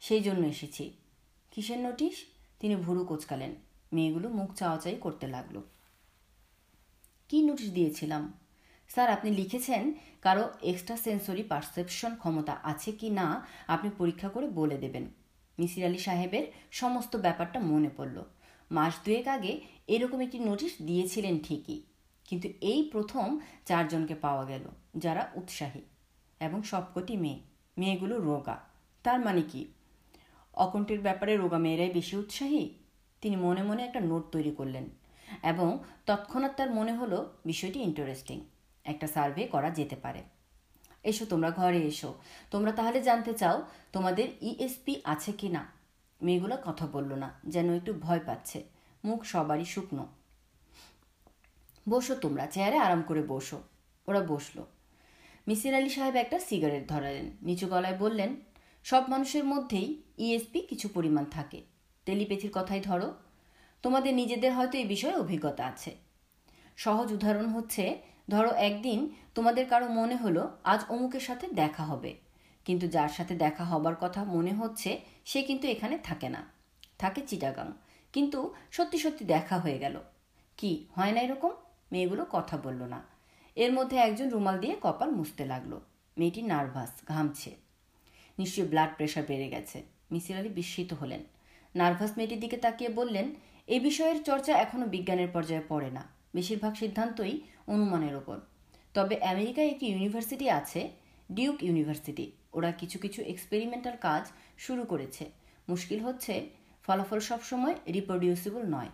[0.00, 0.92] সেই জন্য এসেছি।
[1.50, 2.26] কিসের নোটিশ
[2.60, 3.54] তিনি ভুরু কোচকালেন।
[3.92, 5.62] মেয়েগুলো মুখ চাওয়াচাই করতে লাগল।
[7.30, 8.22] কি নোটিশ দিয়েছিলাম?
[8.90, 9.82] স্যার, আপনি লিখেছেন,
[10.22, 13.26] কারও এক্সট্রা সেন্সরি পারসেপশন ক্ষমতা আছে কি না,
[13.74, 15.04] আপনি পরীক্ষা করে বলে দেবেন।
[15.58, 18.16] মিসির আলী সাহেবের সমস্ত ব্যাপারটা মনে পড়ল।
[18.70, 19.52] মাস দুয়েক আগে
[19.94, 21.78] এরকম একটি নোটিশ দিয়েছিলেন ঠিকই,
[22.28, 23.26] কিন্তু এই প্রথম
[23.68, 24.64] চারজনকে পাওয়া গেল,
[24.96, 25.82] যারা উৎসাহী
[26.40, 27.40] এবং সবকটি মেয়ে।
[27.76, 28.56] মেয়েগুলো রোগা।
[29.04, 29.62] তার মানে কি?
[30.54, 32.64] অকণ্ঠের ব্যাপারে রোগা মেয়েরাই বেশি উৎসাহী?
[33.22, 34.86] তিনি মনে মনে একটা নোট তৈরি করলেন।
[35.42, 38.40] এবং তৎক্ষণাৎ তার মনে হলো বিষয়টি ইন্টারেস্টিং
[38.84, 40.22] একটা সার্ভে করা যেতে পারে।
[41.02, 42.14] এসো, তোমরা ঘরে এসো।
[42.50, 43.62] তোমরা তাহলে জানতে চাও,
[43.92, 45.66] তোমাদের ইএসপি আছে কি না?
[46.22, 48.64] মেয়েগুলো কথা বলল না, যেন একটু ভয় পাচ্ছে।
[49.04, 50.06] মুখ সবারই শুকনো।
[51.88, 53.62] বসো তোমরা, চেয়ারে আরাম করে বসো।
[54.06, 54.64] ওরা বসল।
[55.48, 58.34] মিসির আলী সাহেব একটা সিগারেট ধরালেন। নিচু গলায় বললেন,
[58.84, 61.62] সব মানুষের মধ্যেই ইএসপি কিছু পরিমাণ থাকে।
[62.04, 63.14] টেলিপ্যাথির কথাই ধরো।
[63.82, 65.96] তোমাদের নিজেদের হয়তো এই বিষয়ে অভিজ্ঞতা আছে।
[66.76, 67.98] সহজ উদাহরণ হচ্ছে,
[68.30, 72.14] ধরো একদিন তোমাদের কারও মনে হলো, আজ অমুকের সাথে দেখা হবে।
[72.64, 76.46] কিন্তু যার সাথে দেখা হবার কথা মনে হচ্ছে, সে কিন্তু এখানে থাকে না।
[76.98, 77.72] থাকে চিটাগাং।
[78.12, 80.00] কিন্তু সত্যি সত্যি দেখা হয়ে গেল।
[80.56, 81.50] কি, হয় না এরকম?
[81.92, 83.02] মেয়েগুলো কথা বলল না।
[83.56, 85.80] এর মধ্যে একজন রুমাল দিয়ে কপাল মুছতে লাগল।
[86.18, 87.56] মেয়েটি নার্ভাস, ঘামছে।
[88.38, 91.24] নিশ্চয়ই ব্লাড প্রেশার বেড়ে গেছে। মিসির আলী বিস্মিত হলেন।
[91.74, 93.34] নার্ভাস মেয়েটির দিকে তাকিয়ে বললেন
[93.70, 96.02] এই বিষয়ের চর্চা এখনও বিজ্ঞানের পর্যায়ে পড়ে না।
[96.34, 98.40] বেশিরভাগ সিদ্ধান্তই অনুমানের ওপর।
[98.94, 100.90] তবে আমেরিকায় একটি ইউনিভার্সিটি আছে,
[101.32, 105.30] ডিউক ইউনিভার্সিটি। ওরা কিছু কিছু এক্সপেরিমেন্টাল কাজ শুরু করেছে।
[105.68, 106.50] মুশকিল হচ্ছে,
[106.82, 108.88] ফলাফল সবসময় রিপ্রডিউসিবল নয়।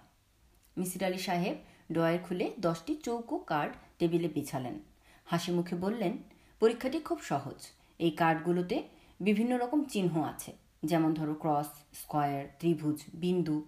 [0.76, 1.56] মিসির আলী সাহেব
[1.92, 4.80] ড্রয়ার খুলে দশটি চৌকো কার্ড টেবিলে বিছালেন।
[5.24, 6.18] হাসি মুখে বললেন,
[6.60, 7.68] পরীক্ষাটি খুব সহজ।
[7.98, 8.82] এই কার্ডগুলোতে
[9.20, 10.52] বিভিন্ন রকম চিহ্ন আছে।
[10.84, 11.66] যেমন ধরো ক্রস,
[12.02, 13.64] স্কয়ার, ত্রিভুজ, বিন্দু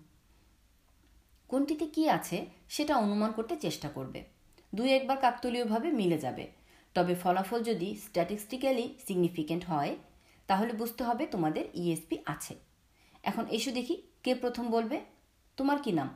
[1.48, 4.24] কোনটিতে কি আছে সেটা অনুমান করতে চেষ্টা করবে।
[4.74, 6.52] দুই একবার কাকতলীয়ভাবে মিলে যাবে।
[6.94, 9.96] তবে ফলাফল যদি স্ট্যাটিস্টিক্যালি সিগনিফিকেন্ট হয়,
[10.46, 12.56] তাহলে বুঝতে হবে তোমাদের ইএসপি আছে।
[13.22, 15.00] এখন এসো দেখি কে প্রথম বলবে।
[15.56, 16.08] তোমার কি নাম?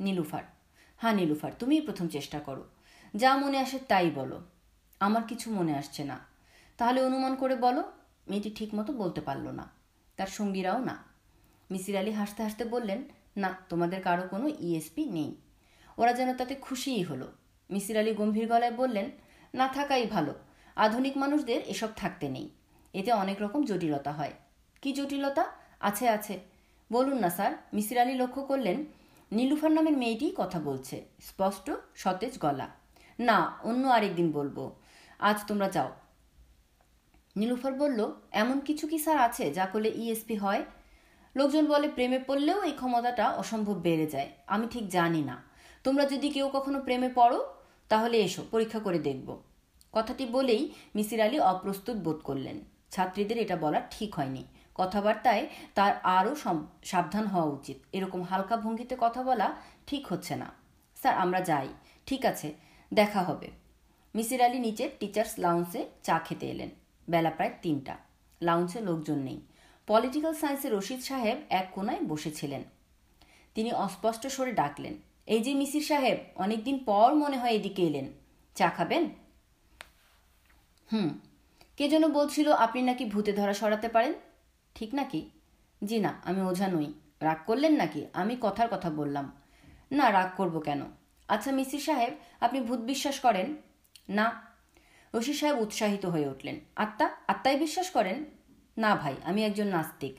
[0.00, 0.42] নীলুফার।
[0.96, 2.64] হ্যাঁ নীলুফার, তুমিই প্রথম চেষ্টা করো।
[3.16, 4.40] যা মনে আসে তাই বলো।
[5.00, 6.18] আমার কিছু মনে আসছে না।
[6.76, 7.92] তাহলে অনুমান করে বলো,
[8.28, 9.70] মেয়েটি ঠিকমতো বলতে পারল না।
[10.16, 11.04] তার সঙ্গীরাও না।
[11.70, 13.04] মিসির আলী হাসতে হাসতে বললেন
[13.36, 15.36] না, তোমাদের কারও কোনো ইএসপি নেই।
[15.98, 17.32] ওরা যেন তাতে খুশিই হলো।
[17.70, 19.10] মিসির আলী গম্ভীর গলায় বললেন,
[19.54, 20.34] না থাকাই ভালো।
[20.76, 22.50] আধুনিক মানুষদের এসব থাকতে নেই।
[22.94, 24.32] এতে অনেক রকম জটিলতা হয়।
[24.82, 25.46] কি জটিলতা?
[25.80, 26.40] আছে আছে।
[26.92, 28.84] বলুন না, স্যার। মিসির আলী লক্ষ্য করলেন,
[29.32, 32.68] নীলুফার নামের মেয়েটিই কথা বলছে। স্পষ্ট, সতেজ গলা।
[33.18, 34.72] না, অন্য আরেকদিন বলব।
[35.18, 35.92] আজ তোমরা যাও।
[37.36, 40.64] নীলুফার বলল, এমন কিছু কি স্যার আছে যা করলে ইএসপি হয়?
[41.36, 45.42] লোকজন বলে, প্রেমে পড়লেও এই ক্ষমতাটা অসম্ভব বেড়ে যায়। আমি ঠিক জানি না।
[45.84, 47.54] তোমরা যদি কেউ কখনো প্রেমে পড়ো,
[47.88, 49.42] তাহলে এসো, পরীক্ষা করে দেখব।
[49.92, 52.60] কথাটি বলেই মিসির আলী অপ্রস্তুত বোধ করলেন।
[52.90, 56.34] ছাত্রীদের এটা বলা ঠিক হয়নি। কথাবার্তায় তার আরও
[56.84, 59.56] সাবধান হওয়া উচিত। এরকম হালকা ভঙ্গিতে কথা বলা
[59.86, 60.52] ঠিক হচ্ছে না।
[60.96, 61.68] স্যার, আমরা যাই।
[62.06, 62.54] ঠিক আছে,
[62.94, 63.50] দেখা হবে।
[64.14, 66.70] মিসির আলী নিচে টিচার্স লাউন্সে চা খেতে এলেন।
[67.10, 67.96] বেলা প্রায় তিনটা।
[68.42, 69.40] লাউন্সে লোকজন নেই।
[69.86, 72.62] পলিটিক্যাল সায়েন্সের রশিদ সাহেব এক কোনায় বসেছিলেন।
[73.54, 74.94] তিনি অস্পষ্ট স্বরে ডাকলেন,
[75.26, 78.12] এই যে মিসির সাহেব, অনেকদিন পর মনে হয় এদিকে এলেন।
[78.54, 79.04] চা খাবেন?
[80.92, 81.18] হুম,
[81.76, 84.12] কে যেন বলছিল আপনি নাকি ভূতে ধরা সরাতে পারেন?
[84.74, 85.30] ঠিক নাকি?
[85.84, 88.06] জি না, আমি ওঝা নই। রাগ করলেন নাকি?
[88.12, 89.32] আমি কথার কথা বললাম।
[89.92, 90.82] না, রাগ করব কেন?
[91.28, 93.56] আচ্ছা মিসির সাহেব, আপনি ভূত বিশ্বাস করেন?
[94.08, 94.26] না।
[95.14, 98.24] রশিদ সাহেব উৎসাহিত হয়ে উঠলেন, আত্মা আত্মায় বিশ্বাস করেন?
[98.76, 100.14] না ভাই, আমি একজন নাস্তিক।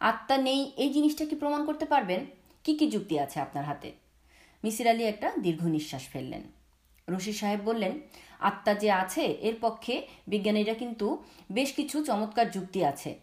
[0.00, 2.26] আত্মা নেই, এই জিনিসটা কি প্রমাণ করতে পারবেন?
[2.64, 3.92] কি কি যুক্তি আছে আপনার হাতে?
[4.64, 6.42] মিসির আলী একটা দীর্ঘ নিঃশ্বাস ফেললেন।
[7.08, 8.00] রশিদ সাহেব বললেন,
[8.40, 13.18] আত্মা যে আছে, এর পক্ষে বিজ্ঞানীরা কিন্তু বেশ কিছু চমৎকার যুক্তি আছে।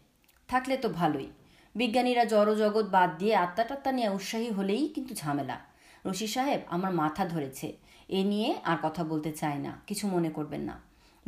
[0.48, 1.30] থাকলে তো ভালোই।
[1.76, 5.58] বিজ্ঞানীরা জড় জগৎ বাদ দিয়ে আত্মা টাত্মা নিয়ে উৎসাহী হলেই কিন্তু ঝামেলা।
[6.06, 7.68] রশি সাহেব, আমার মাথা ধরেছে।
[8.10, 10.76] এ নিয়ে আর কথা বলতে চায় না, কিছু মনে করবেন না।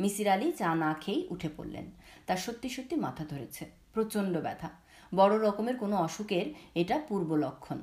[0.00, 1.90] মিসির আলী চা না খেয়েই উঠে পড়লেন।
[2.28, 4.70] তার সত্যি সত্যি মাথা ধরেছে। প্রচণ্ড ব্যথা।
[5.14, 7.78] বড় রকমের কোনো অসুখের এটা পূর্ব লক্ষণ।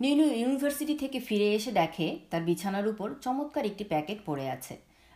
[0.00, 4.74] নীলু ইউনিভার্সিটি থেকে ফিরে এসে দেখে তার বিছানার উপর চমৎকার একটি প্যাকেট পড়ে আছে।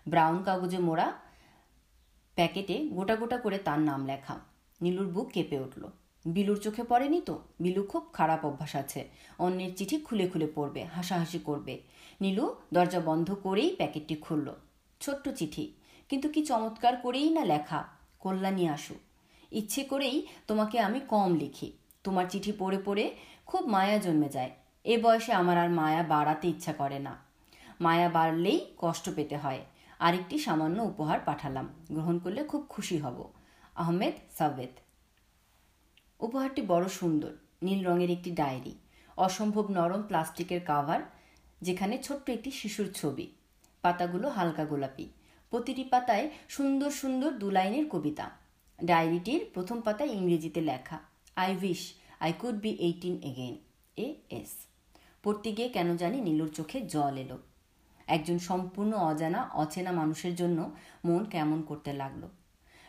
[0.09, 1.13] ব্রাউন কাগজে মোড়া
[2.35, 4.41] প্যাকেটে গোটা গোটা করে তার নাম লেখা।
[4.81, 5.85] নীলুর বুক কেঁপে উঠল।
[6.25, 7.43] বিলুর চোখে পড়েনি তো?
[7.61, 9.09] বিলু খুব খারাপ অভ্যাস আছে।
[9.39, 11.81] অন্যের চিঠি খুলে খুলে পড়বে, হাসাহাসি করবে।
[12.21, 14.55] নীলু দরজা বন্ধ করেই প্যাকেটটি খুলল।
[15.01, 15.73] ছোট্ট চিঠি।
[16.11, 17.85] কিন্তু কি চমৎকার করেই না লেখা?
[18.19, 18.95] কল্যাণী, আসু।
[19.53, 21.73] ইচ্ছে করেই তোমাকে আমি কম লিখি।
[22.05, 24.51] তোমার চিঠি পড়ে পড়ে খুব মায়া জন্মে যায়।
[24.85, 27.19] এ বয়সে আমার আর মায়া বাড়াতে ইচ্ছা করে না।
[27.81, 29.65] মায়া বাড়লেই কষ্ট পেতে হয়।
[29.99, 33.31] আরেকটি সামান্য উপহার পাঠালাম। গ্রহণ করলে খুব খুশি হব।
[33.75, 34.71] আহমেদ সাবেদ
[36.21, 37.33] উপহারটি বড় সুন্দর।
[37.63, 38.75] নীল রঙের একটি ডায়েরি।
[39.17, 41.01] অসম্ভব নরম প্লাস্টিকের কাভার,
[41.63, 43.31] যেখানে ছোট্ট একটি শিশুর ছবি।
[43.83, 45.09] পাতাগুলো হালকা গোলাপি।
[45.51, 48.31] প্রতিটি পাতায় সুন্দর সুন্দর দু লাইনের কবিতা।
[48.85, 50.99] ডায়েরিটির প্রথম পাতায় ইংরেজিতে লেখা
[51.37, 53.59] I wish I could be eighteen again
[53.97, 54.67] A S.
[55.23, 57.39] পড়তে গিয়ে কেন জানি নীলুর চোখে জল এলো।
[58.07, 60.71] একজন সম্পূর্ণ অজানা, অচেনা মানুষের জন্য
[61.05, 62.29] মন কেমন করতে লাগল।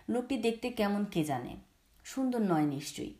[0.10, 1.56] লোকটি দেখতে কেমন কে জানে?
[2.04, 3.14] সুন্দর নয় নিশ্চয়ই।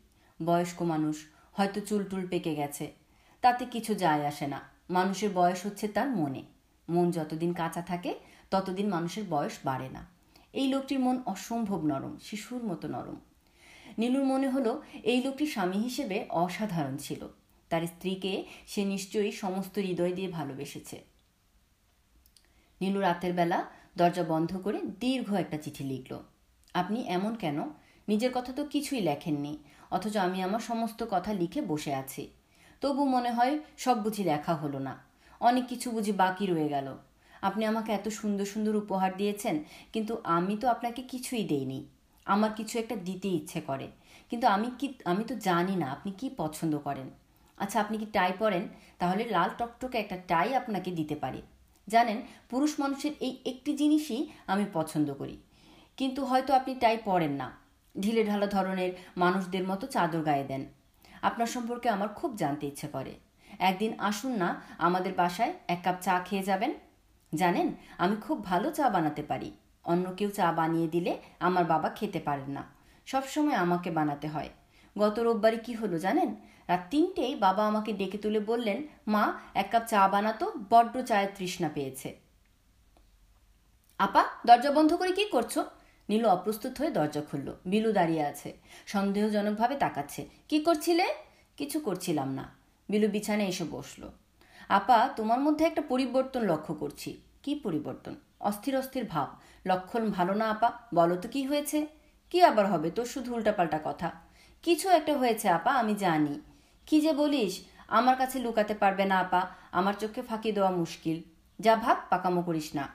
[0.44, 2.92] বয়স্ক মানুষ, হয়তো চুল টুল পেকে গেছে।
[3.40, 6.42] তাতে কিছু যায় আসে না। মানুষের বয়স হচ্ছে তার মনে।
[6.88, 8.14] মন যতদিন কাঁচা থাকে
[8.52, 10.06] ততদিন মানুষের বয়স বাড়ে না।
[10.52, 13.16] এই লোকটির মন অসম্ভব নরম, শিশুর মতো নরম।
[13.98, 17.28] নীলুর মনে হলো, এই লোকটি স্বামী হিসেবে অসাধারণ ছিল।
[17.68, 21.04] তার স্ত্রীকে সে নিশ্চয়ই সমস্ত হৃদয় দিয়ে ভালোবেসেছে।
[22.80, 26.22] নীলু রাতের বেলা দরজা বন্ধ করে দীর্ঘ একটা চিঠি লিখল।
[26.74, 27.62] আপনি এমন কেন?
[28.08, 29.58] নিজের কথা তো কিছুই লেখেননি,
[29.90, 32.30] অথচ আমি আমার সমস্ত কথা লিখে বসে আছি।
[32.80, 35.04] তবু মনে হয় সব বুঝি লেখা হলো না।
[35.40, 36.96] অনেক কিছু বুঝি বাকি রয়ে গেল।
[37.42, 39.56] আপনি আমাকে এত সুন্দর সুন্দর উপহার দিয়েছেন,
[39.92, 41.78] কিন্তু আমি তো আপনাকে কিছুই দেইনি।
[42.26, 43.86] আমার কিছু একটা দিতে ইচ্ছে করে।
[44.30, 47.08] কিন্তু আমি কি, আমি তো জানি না আপনি কি পছন্দ করেন।
[47.58, 48.68] আচ্ছা আপনি কি টাই পরেন?
[48.98, 51.42] তাহলে লাল টকটকে একটা টাই আপনাকে দিতে পারি।
[51.88, 52.18] জানেন,
[52.50, 55.36] পুরুষ মানুষের এই একটি জিনিসই আমি পছন্দ করি।
[55.96, 57.48] কিন্তু হয়তো আপনি টাই পরেন না।
[58.00, 60.62] ঢিলে ঢালা ধরনের মানুষদের মতো চাদর গায়ে দেন।
[61.22, 63.12] আপনার সম্পর্কে আমার খুব জানতে ইচ্ছে করে।
[63.58, 66.72] একদিন আসুন না আমাদের বাসায় এক কাপ চা খেয়ে যাবেন।
[67.34, 69.52] জানেন, আমি খুব ভালো চা বানাতে পারি।
[69.84, 72.64] অন্য কেউ চা বানিয়ে দিলে আমার বাবা খেতে পারেন না।
[73.06, 74.48] সবসময় আমাকে বানাতে হয়।
[74.98, 76.36] গত রোববারে কি হলো জানেন?
[76.68, 81.68] রাত তিনটেই বাবা আমাকে ডেকে তুলে বললেন, মা, এক কাপ চা বানাতো, বড্ড চায়ের তৃষ্ণা
[81.74, 82.20] পেয়েছে।
[83.98, 85.58] আপা, দরজা বন্ধ করে কি করছ?
[86.08, 88.56] নীলু অপ্রস্তুত হয়ে দরজা খুলল। বিলু দাঁড়িয়ে আছে।
[88.86, 91.14] সন্দেহজনকভাবে তাকাচ্ছে। কি করছিলে?
[91.56, 92.54] কিছু করছিলাম না।
[92.88, 94.10] বিলু বিছানে এসে বসল।
[94.68, 98.14] আপা, তোমার মধ্যে একটা পরিবর্তন লক্ষ্য করছি। কি পরিবর্তন?
[98.40, 99.28] অস্থির অস্থির ভাব।
[99.66, 100.72] লক্ষণ ভালো না আপা?
[100.94, 101.86] বলো তো কি হয়েছে?
[102.30, 102.90] কি আবার হবে?
[102.90, 104.10] তোর শুধু উল্টাপাল্টা কথা।
[104.62, 106.40] কিছু একটা হয়েছে আপা, আমি জানি।
[106.86, 111.22] কি যে বলিস, আমার কাছে লুকাতে পারবে না আপা। আমার চোখে ফাঁকি দেওয়া মুশকিল।
[111.60, 112.88] যা ভাব, পাকামো করিস না।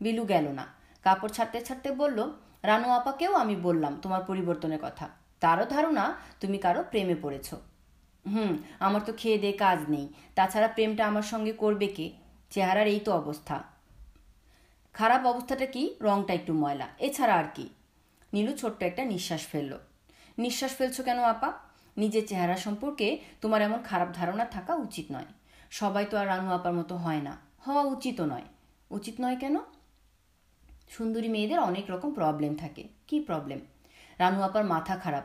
[0.00, 0.66] বিলু গেল না।
[1.02, 5.08] কাপড় ছাড়তে ছাড়তে বলল, রানু আপাকেও আমি বললাম তোমার পরিবর্তনের কথা।
[5.40, 7.54] তারও ধারণা, তুমি কারও প্রেমে পড়েছ।
[8.32, 12.10] হুম, আমার তো খেয়ে দিয়ে কাজ নেই। তাছাড়া প্রেমটা আমার সঙ্গে করবে কে?
[12.50, 13.62] চেহারার এই তো অবস্থা।
[14.92, 15.94] খারাপ অবস্থাটা কি?
[16.00, 17.68] রংটা একটু ময়লা। এছাড়া আর কি?
[18.32, 19.78] নীলু ছোট্ট একটা নিঃশ্বাস ফেলল।
[20.38, 21.52] নিঃশ্বাস ফেলছো কেন, আপা?
[21.96, 25.24] নিজের চেহারা সম্পর্কে তোমার এমন খারাপ ধারণা থাকা উচিত নয়।
[25.70, 28.42] সবাই তো আর রানু আপার মতো হয় না। হওয়া উচিতও নয়।
[28.90, 29.58] উচিত নয় কেন?
[30.88, 33.58] সুন্দরী মেয়েদের অনেক রকম প্রবলেম থাকে। কি প্রবলেম
[34.18, 35.24] রানু আপার মাথা খারাপ।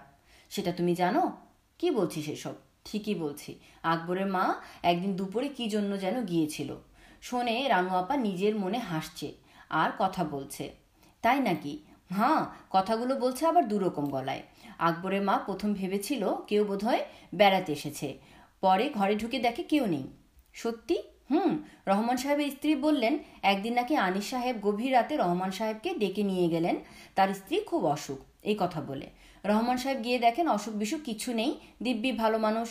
[0.50, 1.32] সেটা তুমি জানো?
[1.78, 2.54] কি বলছিস সেসব
[2.86, 6.76] ঠিকই বলছি। আকবরের মা একদিন দুপুরে কি জন্য যেন গিয়েছিল।
[7.22, 9.34] শোনে রানু আপা নিজের মনে হাসছে
[9.70, 10.74] আর কথা বলছে।
[11.22, 11.80] তাই নাকি?
[12.10, 14.42] হ্যাঁ কথাগুলো বলছে আবার দুরকম গলায়।
[14.78, 17.06] আকবরের মা প্রথম ভেবেছিল কেউ বোধহয়
[17.36, 18.18] বেড়াতে এসেছে।
[18.62, 20.08] পরে ঘরে ঢুকে দেখে কেউ নেই।
[20.54, 20.98] সত্যি?
[21.32, 26.50] হুম, রহমান সাহেবের স্ত্রী বললেন, একদিন নাকি আনিস সাহেব গভীর রাতে রহমান সাহেবকে ডেকে নিয়ে
[26.50, 26.76] গেলেন।
[27.16, 29.10] তার স্ত্রী খুব অসুখ, এই কথা বলে।
[29.46, 32.70] রহমান সাহেব গিয়ে দেখেন অসুখ বিসুখ কিছু নেই, দিব্যি ভালো মানুষ।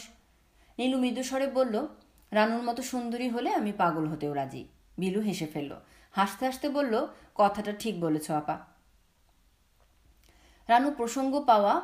[0.78, 1.86] নীলু মৃদুস্বরে বলল,
[2.32, 4.64] রানুর মতো সুন্দরী হলে আমি পাগল হতেও রাজি।
[4.98, 5.72] বিলু হেসে ফেলল।
[6.12, 8.56] হাসতে হাসতে বলল, কথাটা ঠিক বলেছ, আপা।
[10.68, 11.74] রানু প্রসঙ্গ পাওয়া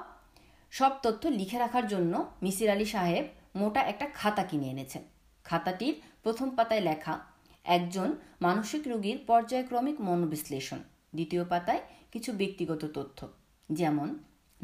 [0.70, 3.24] সব তথ্য লিখে রাখার জন্য মিসির আলী সাহেব
[3.56, 5.02] মোটা একটা খাতা কিনে এনেছেন।
[5.44, 7.20] খাতাটির প্রথম পাতায় লেখা,
[7.64, 10.78] একজন মানসিক রোগীর পর্যায়ক্রমিক মনোবিশ্লেষণ।
[11.14, 11.82] দ্বিতীয় পাতায়
[12.12, 13.28] কিছু ব্যক্তিগত তথ্য,
[13.68, 14.18] যেমন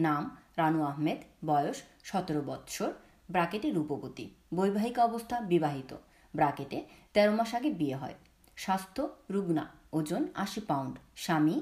[0.06, 0.22] নাম
[0.58, 1.78] রানু আহমেদ, বয়স
[2.08, 2.90] সতেরো বৎসর,
[3.30, 5.90] ব্রাকেটে রূপবতী, বৈবাহিক অবস্থা বিবাহিত,
[6.34, 6.78] ব্রাকেটে
[7.14, 8.16] তেরো মাস আগে বিয়ে হয়।
[8.56, 11.56] স্বাস্থ্য, রুগ্না, ওজন আশি পাউন্ড, স্বামী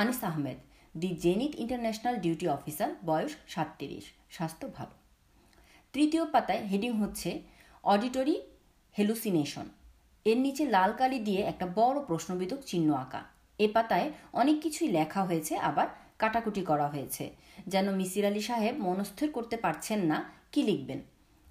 [0.00, 0.58] Anis Ahmed,
[1.00, 4.94] the Zenith international duty officer, বয়স সাতত্রিশ, স্বাস্থ্য ভালো।
[5.94, 7.30] তৃতীয় পাতায় হেডিং হচ্ছে
[7.84, 8.36] অডিটরি
[8.96, 9.66] হেলুসিনেশন।
[10.26, 13.22] এর নিচে লাল কালি দিয়ে একটা বড় প্রশ্নবিধক চিহ্ন আঁকা।
[13.58, 15.88] এ পাতায় অনেক কিছুই লেখা হয়েছে, আবার
[16.18, 17.30] কাটাকুটি করা হয়েছে।
[17.66, 21.00] যেন মিসির আলী সাহেব মনস্থির করতে পারছেন না, কি লিখবেন?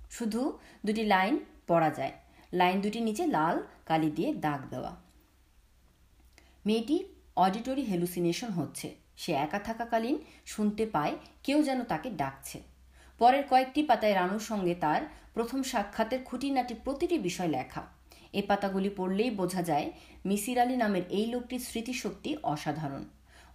[0.10, 2.12] শুধু দুটি লাইন পড়া যায়।
[2.54, 4.96] লাইন দুটি নিচে লাল কালি দিয়ে দাগ দেওয়া।
[6.66, 7.06] মেয়েটি
[7.36, 12.62] অডিটরি হেলুসিনেশন হচ্ছে। সে একা থাকাকালীন শুনতে পায় কেউ যেন তাকে ডাকছে।
[13.20, 15.02] পরের কয়েকটি পাতায় রানুর সঙ্গে তার
[15.34, 17.88] প্রথম সাক্ষাতের খুঁটিনাটি প্রতিটি বিষয় লেখা।
[18.34, 19.92] এ পাতাগুলি পড়লেই বোঝা যায়,
[20.26, 23.04] মিসির আলী নামের এই লোকটির স্মৃতিশক্তি অসাধারণ।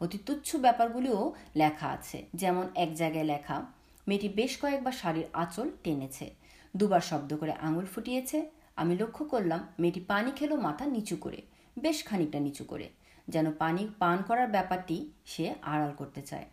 [0.02, 3.66] অতি তুচ্ছ ব্যাপারগুলিও লেখা আছে। যেমন এক জায়গায় লেখা,
[4.08, 6.34] মেয়েটি বেশ কয়েকবার শাড়ির আঁচল টেনেছে।
[6.76, 11.42] দুবার শব্দ করে আঙুল ফুটিয়েছে। আমি লক্ষ্য করলাম, মেয়েটি পানি খেলো মাথা নিচু করে,
[11.78, 12.88] বেশ খানিকটা নিচু করে,
[13.28, 16.44] যেন পানি পান করার ব্যাপারটি সে আড়াল করতে চায়।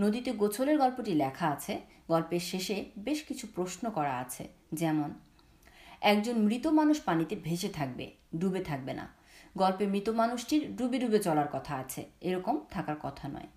[0.00, 5.10] নদীতে গোছলের গল্পটি লেখা আছে। গল্পের শেষে বেশ কিছু প্রশ্ন করা আছে। যেমন,
[6.00, 9.21] একজন মৃত মানুষ পানিতে ভেসে থাকবে, ডুবে থাকবে না।
[9.58, 13.48] গল্পে মৃত মানুষটির ডুবে ডুবে চলার কথা আছে। এরকম থাকার কথা নয়।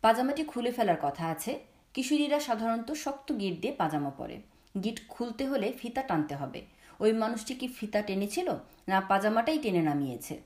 [0.00, 4.42] পাজামাটি খুলে ফেলার কথা আছে। কিশোরীরা সাধারণত শক্ত গিট দিয়ে পাজামা পরে।
[4.84, 6.66] গিট খুলতে হলে ফিতা টানতে হবে।
[7.00, 8.54] ওই মানুষটি কি ফিতা টেনেছিল
[8.88, 10.42] না পাজামাটাই টেনে নামিয়েছে?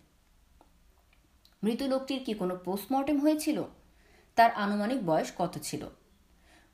[1.65, 3.63] মৃত লোকটির কি কোনো পোস্টমর্টেম হয়েছিল?
[4.37, 5.89] তার আনুমানিক বয়স কত ছিল?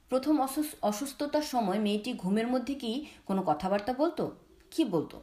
[0.08, 0.46] প্রথম
[0.82, 4.36] অসুস্থতার সময় মেয়েটি ঘুমের মধ্যে কি কোনো কথাবার্তা বলতো?
[4.70, 5.22] কি বলতো?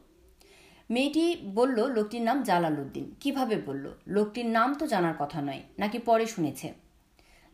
[0.94, 1.26] মেয়েটি
[1.58, 3.86] বলল, লোকটির নাম জালালউদ্দিন। কীভাবে বলল?
[4.08, 6.68] লোকটির নাম তো জানার কথা নয়, নাকি পরে শুনেছে?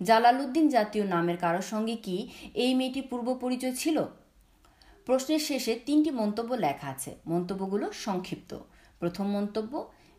[0.02, 2.18] জালালউদ্দিন জাতীয় নামের কারোর সঙ্গে কি
[2.54, 3.98] এই মেয়েটি পূর্ব পরিচয় ছিল?
[5.06, 8.52] প্রশ্নের শেষে তিনটি মন্তব্য লেখা আছে। মন্তব্যগুলো সংক্ষিপ্ত।
[9.00, 9.74] প্রথম মন্তব্য,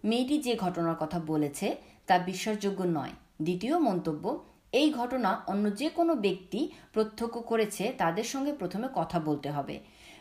[0.05, 1.67] মেয়েটি যে ঘটনার কথা বলেছে
[2.07, 4.25] তা বিশ্বাসযোগ্য নয়। দ্বিতীয় মন্তব্য
[4.73, 9.81] এই ঘটনা অন্য যে কোনো ব্যক্তি প্রত্যক্ষ করেছে, তাদের সঙ্গে প্রথমে কথা বলতে হবে।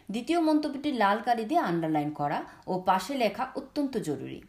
[0.09, 4.41] দ্বিতীয় মন্তব্যটি লাল কালি দিয়ে আন্ডারলাইন করা ও পাশে লেখা অত্যন্ত জরুরি।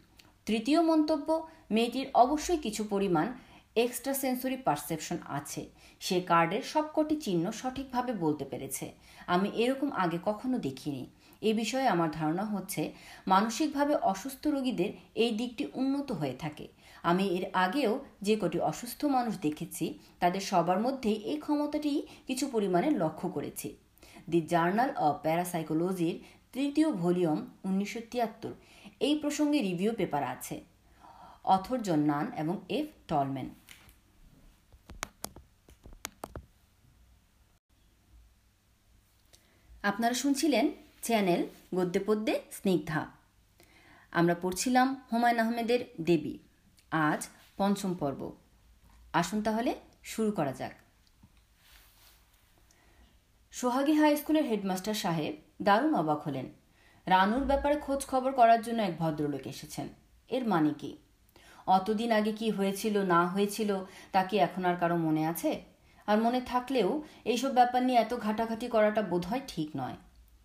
[0.45, 3.27] তৃতীয় মন্তব্য, মেয়েটির অবশ্যই কিছু পরিমাণ
[3.75, 5.69] এক্সট্রা সেন্সরি পারসেপশন আছে।
[5.99, 8.91] সে কার্ডের সবকটি চিহ্ন সঠিকভাবে বলতে পেরেছে।
[9.27, 11.05] আমি এরকম আগে কখনো দেখিনি।
[11.41, 12.91] এ বিষয়ে আমার ধারণা হচ্ছে,
[13.27, 16.67] মানসিকভাবে অসুস্থ রোগীদের এই দিকটি উন্নত হয়ে থাকে।
[17.03, 22.89] আমি এর আগেও যে কটি অসুস্থ মানুষ দেখেছি, তাদের সবার মধ্যেই এই ক্ষমতাটি কিছু পরিমাণে
[22.89, 23.77] লক্ষ্য করেছি।
[24.29, 26.23] দি জার্নাল অব প্যারাসাইকোলজির
[26.53, 28.53] তৃতীয় ভলিউম উনিশশো তিয়াত্তর।
[28.99, 30.61] এই প্রসঙ্গে রিভিউ পেপার আছে।
[31.43, 33.49] অথর জন নান এবং এফ টলম্যান।
[39.83, 40.71] আপনারা শুনছিলেন
[41.01, 43.07] চ্যানেল গদ্যে পদ্যে স্নিগ্ধা।
[44.11, 46.37] আমরা পড়ছিলাম হুমায়ুন আহমেদের দেবী।
[46.91, 47.27] আজ
[47.57, 48.31] পঞ্চম পর্ব।
[49.13, 50.71] আসুন তাহলে শুরু করা যাক।
[53.51, 56.45] সোহাগী হাই স্কুলের হেডমাস্টার সাহেব দারুণ অবাক হলেন।
[57.05, 59.87] রানুর ব্যাপারে খোঁজ খবর করার জন্য এক ভদ্রলোক এসেছেন।
[60.29, 60.97] এর মানে কি?
[61.67, 63.79] অতদিন আগে কি হয়েছিল, না হয়েছিল,
[64.11, 65.61] তা কি এখন আর কারও মনে আছে?
[66.07, 69.95] আর মনে থাকলেও এইসব ব্যাপার নিয়ে এত ঘাটাঘাটি করাটা বোধহয় ঠিক নয়।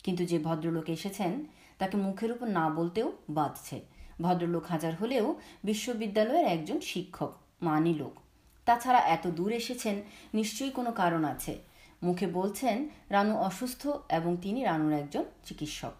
[0.03, 1.45] কিন্তু যে ভদ্রলোক এসেছেন,
[1.79, 8.15] তাকে মুখের উপর না বলতেও বাঁধছে। ভদ্রলোক হাজার হলেও বিশ্ববিদ্যালয়ের একজন শিক্ষক, মানি লোক।
[8.65, 10.03] তাছাড়া এত দূর এসেছেন,
[10.35, 11.59] নিশ্চয়ই কোনো কারণ আছে।
[12.03, 15.93] মুখে বলছেন, রানু অসুস্থ এবং তিনি রানুর একজন চিকিৎসক।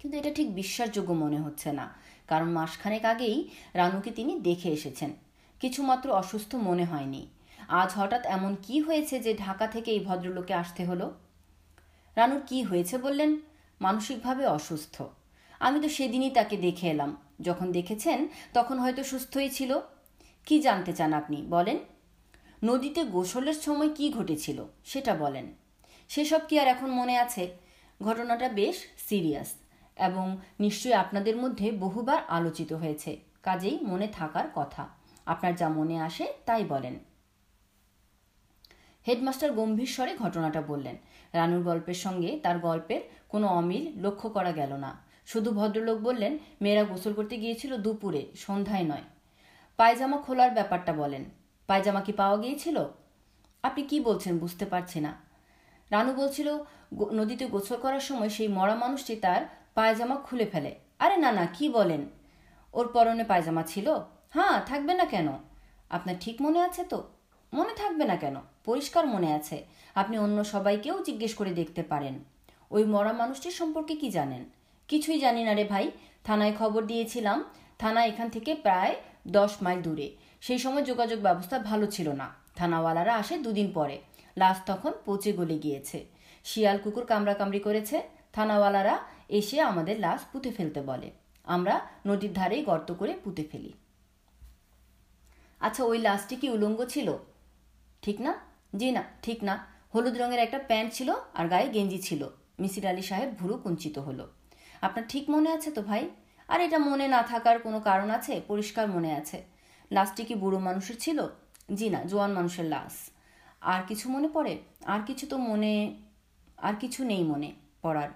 [0.00, 1.94] কিন্তু এটা ঠিক বিশ্বাসযোগ্য মনে হচ্ছে না,
[2.26, 5.10] কারণ মাসখানেক আগেই রানুকে তিনি দেখে এসেছেন।
[5.60, 7.26] কিছুমাত্র অসুস্থ মনে হয়নি।
[7.68, 11.14] আজ হঠাৎ এমন কি হয়েছে যে ঢাকা থেকে এই ভদ্রলোকে আসতে হলো?
[12.16, 13.40] রানুর কি হয়েছে বললেন?
[13.80, 15.02] মানসিকভাবে অসুস্থ।
[15.60, 19.80] আমি তো সেদিনই তাকে দেখে এলাম। যখন দেখেছেন, তখন হয়তো সুস্থই ছিল।
[20.46, 21.46] কি জানতে চান আপনি?
[21.50, 21.78] বলেন।
[22.64, 24.64] নদীতে গোসলের সময় কি ঘটেছিল?
[24.84, 25.54] সেটা বলেন।
[26.08, 27.56] সেসব কি আর এখন মনে আছে?
[28.02, 28.76] ঘটনাটা বেশ
[29.08, 29.54] সিরিয়াস
[29.96, 34.88] এবং নিশ্চয়ই আপনাদের মধ্যে বহুবার আলোচিত হয়েছে। কাজেই মনে থাকার কথা।
[35.26, 36.98] আপনার যা মনে আসে, তাই বলেন।
[39.08, 40.96] হেডমাস্টার গম্ভীর স্বরে ঘটনাটা বললেন।
[41.32, 46.84] রানুর গল্পের সঙ্গে তার গল্পের কোনো অমিল লক্ষ্য করা গেল না। শুধু ভদ্রলোক বললেন, মেয়েরা
[46.84, 49.04] গোসল করতে গিয়েছিল দুপুরে, সন্ধ্যায় নয়।
[49.78, 51.24] পায়জামা খোলার ব্যাপারটা বলেন,
[51.66, 52.76] পায়জামা কি পাওয়া গিয়েছিল?
[53.62, 55.12] আপনি কি বলছেন বুঝতে পারছি না।
[55.90, 56.48] রানু বলছিল
[57.12, 59.42] নদীতে গোসল করার সময় সেই মরা মানুষটি তার
[59.74, 62.02] পায়জামা খুলে ফেলে। আরে না না, কি বলেন?
[62.72, 63.86] ওর পরনে পায়জামা ছিল?
[64.34, 65.28] হ্যাঁ থাকবে না কেন?
[65.90, 66.98] আপনার ঠিক মনে আছে তো?
[67.52, 68.36] মনে থাকবে না কেন?
[68.64, 69.56] পরিষ্কার মনে আছে।
[69.94, 72.14] আপনি অন্য সবাইকেও জিজ্ঞেস করে দেখতে পারেন।
[72.70, 74.44] ওই মরা মানুষটির সম্পর্কে কি জানেন?
[74.88, 75.90] কিছুই জানি না রে ভাই।
[76.24, 77.44] থানায় খবর দিয়েছিলাম।
[77.78, 78.94] থানা এখান থেকে প্রায়
[79.28, 83.98] দশ মাইল দূরে। সেই সময় যোগাযোগ ব্যবস্থা ভালো ছিল না। থানাওয়ালারা আসে দুদিন পরে।
[84.36, 86.06] লাশ তখন পচে গলে গিয়েছে।
[86.44, 91.10] শিয়াল কুকুর কামড়াকামড়ি করেছে। থানাওয়ালারা এসে আমাদের লাশ পুঁতে ফেলতে বলে।
[91.44, 93.72] আমরা নদীর ধারেই গর্ত করে পুঁতে ফেলি।
[95.60, 97.18] আচ্ছা ওই লাশটি কি উলঙ্গ ছিল?
[98.02, 98.34] ঠিক না?
[98.76, 102.28] জি না, ঠিক না। হলুদ রঙের একটা প্যান্ট ছিল আর গায়ে গেঞ্জি ছিল।
[102.58, 104.28] মিসির আলী সাহেব ভুরু কুঞ্চিত হলো।
[104.82, 106.10] আপনার ঠিক মনে আছে তো ভাই?
[106.48, 108.40] আর এটা মনে না থাকার কোনো কারণ আছে?
[108.46, 109.42] পরিষ্কার মনে আছে।
[109.90, 111.28] লাশটি কি বুড়ো মানুষের ছিল?
[111.74, 113.10] জি না, জোয়ান মানুষের লাশ।
[113.60, 114.58] আর কিছু মনে পড়ে?
[114.86, 115.96] আর কিছু তো মনে,
[116.56, 117.52] আর কিছু নেই মনে
[117.82, 118.08] পড়ার।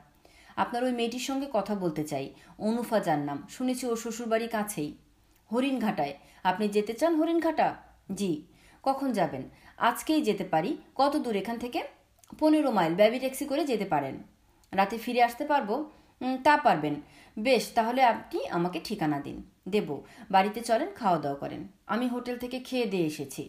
[0.56, 4.96] আপনার ওই মেয়েটির সঙ্গে কথা বলতে চাই। অনুফা যার নাম। শুনেছি ওর শ্বশুরবাড়ি কাছেই।
[5.52, 7.76] হরিণঘাটায়। আপনি যেতে চান হরিণঘাটা?
[8.14, 8.42] জি।
[8.82, 9.42] কখন যাবেন?
[9.76, 11.82] আজকেই যেতে পারি। কত দূর এখান থেকে?
[12.38, 14.22] পনেরো মাইল। ব্যাবি ট্যাক্সি করে যেতে পারেন।
[14.72, 15.90] রাতে ফিরে আসতে পারব?
[16.44, 16.94] তা পারবেন।
[17.36, 19.88] বেশ, তাহলে আপনি আমাকে ঠিকানা দিন। দেব,
[20.30, 23.42] বাড়িতে চলেন খাওয়া দাওয়া করেন। আমি হোটেল থেকে খেয়ে দিয়ে এসেছি।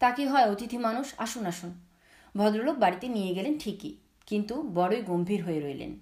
[0.00, 1.06] তা কি হয়, অতিথি মানুষ?
[1.24, 1.70] আসুন আসুন।
[2.34, 3.92] ভদ্রলোক বাড়িতে নিয়ে গেলেন ঠিকই,
[4.28, 5.92] কিন্তু বড়ই গম্ভীর হয়ে রইলেন।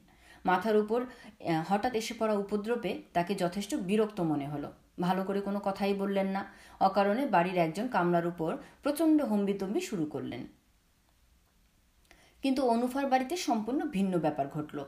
[0.45, 1.01] মাথার উপর
[1.69, 4.69] হঠাৎ এসে পড়া উপদ্রবে তাকে যথেষ্ট বিরক্ত মনে হলো।
[5.01, 6.43] ভালো করে কোনো কথাই বললেন না।
[6.81, 8.51] অকারণে বাড়ির একজন কামলার উপর
[8.83, 10.43] প্রচণ্ড হম্বিতম্বি শুরু করলেন।
[12.45, 14.79] কিন্তু অনুফার বাড়িতে সম্পূর্ণ ভিন্ন ব্যাপার ঘটল।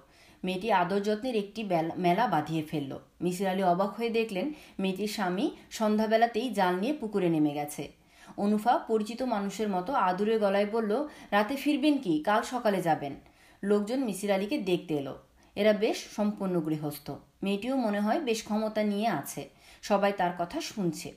[0.44, 6.50] মেয়েটি আদর যত্নের একটি মেলা বাঁধিয়ে ফেলল। মিসির আলী অবাক হয়ে দেখলেন, মেয়েটির স্বামী সন্ধ্যাবেলাতেই
[6.50, 7.92] জাল নিয়ে পুকুরে নেমে গেছে।
[8.36, 12.22] অনুফা, পরিচিত মানুষের মতো আদুরে গলায় বলল, রাতে ফিরবেন কি?
[12.22, 13.14] কাল সকালে যাবেন।
[13.62, 15.18] লোকজন মিসির আলীকে দেখতে এলো।
[15.56, 17.10] এরা বেশ সম্পূর্ণ গৃহস্থ।
[17.42, 19.48] মেয়েটিও মনে হয় বেশ ক্ষমতা নিয়ে আছে।
[19.82, 21.12] সবাই তার কথা শুনছে।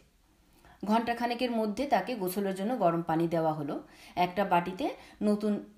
[0.86, 4.90] ঘণ্টাখানেকের মধ্যে তাকে গোসলের জন্য গরম পানি দেওয়া হলো। একটা বাটিতে
[5.22, 5.73] নতুন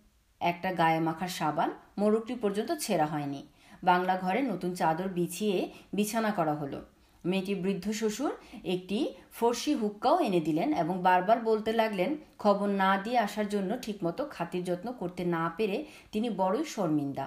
[0.51, 3.41] একটা গায়ে মাখার সাবান মোরগটি পর্যন্ত ছেঁড়া হয়নি।
[3.83, 5.57] বাংলা ঘরে নতুন চাদর বিছিয়ে
[5.93, 6.79] বিছানা করা হলো।
[7.25, 8.99] মেয়েটি বৃদ্ধ শ্বশুর একটি
[9.31, 14.63] ফর্সি হুক্কাও এনে দিলেন এবং বারবার বলতে লাগলেন, খবর না দিয়ে আসার জন্য ঠিকমতো খাতির
[14.63, 15.77] যত্ন করতে না পেরে
[16.11, 17.25] তিনি বড়ই শর্মিন্দা।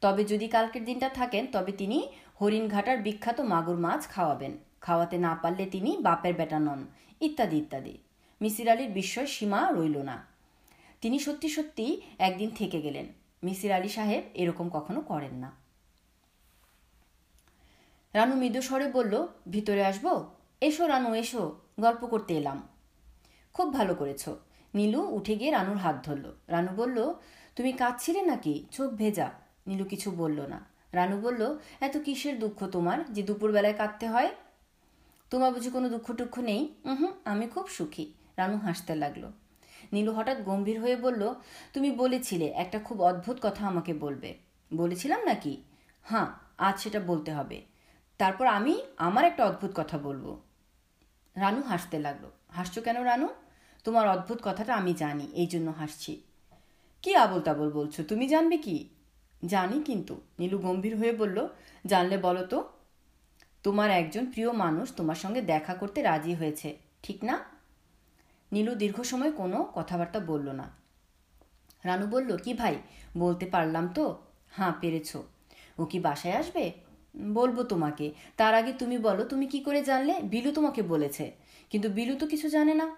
[0.00, 1.98] তবে যদি কালকের দিনটা থাকেন, তবে তিনি
[2.40, 6.80] হরিণঘাটার বিখ্যাত মাগুর মাছ খাওয়াবেন। খাওয়াতে না পারলে তিনি বাপের বেটা নন।
[7.20, 7.94] ইত্যাদি ইত্যাদি।
[8.40, 10.16] মিসির আলীর বিস্ময় সীমা রইল না।
[11.00, 13.06] তিনি সত্যি সত্যি একদিন থেকে গেলেন।
[13.44, 15.52] মিসির আলী সাহেব এরকম কখনো করেন না।
[18.14, 20.26] রানু মৃদু স্বরে বলল, ভিতরে আসব?
[20.60, 22.68] এসো রানু, এসো। গল্প করতে এলাম।
[23.52, 24.28] খুব ভালো করেছ।
[24.74, 27.14] নীলু উঠে গিয়ে রানুর হাত ধরল। রানু বলল,
[27.56, 28.66] তুমি কাঁদছিলে নাকি?
[28.70, 29.30] চোখ ভেজা
[29.66, 34.34] নীলু কিছু বলল না। রানু বলল, এত কিসের দুঃখ তোমার যে দুপুরবেলায় কাঁদতে হয়?
[35.30, 36.74] তোমার বুঝি কোনো দুঃখ টুক্ষ নেই?
[36.84, 39.32] হুম আমি খুব সুখী রানু হাসতে লাগল।
[39.92, 41.34] নীলু হঠাৎ গম্ভীর হয়ে বলল,
[41.72, 44.34] তুমি বলেছিলে, একটা খুব অদ্ভুত কথা আমাকে বলবে।
[44.74, 45.62] বলেছিলাম নাকি?
[46.02, 46.26] হ্যাঁ
[46.58, 47.62] আজ সেটা বলতে হবে।
[48.18, 50.40] তারপর আমি আমার একটা অদ্ভুত কথা বলব।
[51.36, 53.28] রানু হাসতে লাগল। হাসছো কেন রানু?
[53.84, 56.22] তোমার অদ্ভুত কথাটা আমি জানি, এই জন্য হাসছি।
[57.02, 58.88] কি আবল তাবল বলছো, তুমি জানবে কি?
[59.46, 61.48] জানি কিন্তু। নীলু গম্ভীর হয়ে বলল,
[61.86, 62.68] জানলে বলো তো?
[63.62, 67.57] তোমার একজন প্রিয় মানুষ তোমার সঙ্গে দেখা করতে রাজি হয়েছে, ঠিক না?
[68.52, 70.70] নীলু দীর্ঘ সময় কোনো কথাবার্তা বলল না।
[71.84, 72.76] রানু বলল, কি ভাই,
[73.18, 74.18] বলতে পারলাম তো?
[74.50, 75.16] হ্যাঁ পেরেছ।
[75.78, 76.72] ও কি বাসায় আসবে?
[77.34, 80.20] বলব তোমাকে। তার আগে তুমি বলো, তুমি কি করে জানলে?
[80.22, 81.32] বিলু তোমাকে বলেছে।
[81.70, 82.96] কিন্তু বিলু তো কিছু জানে না।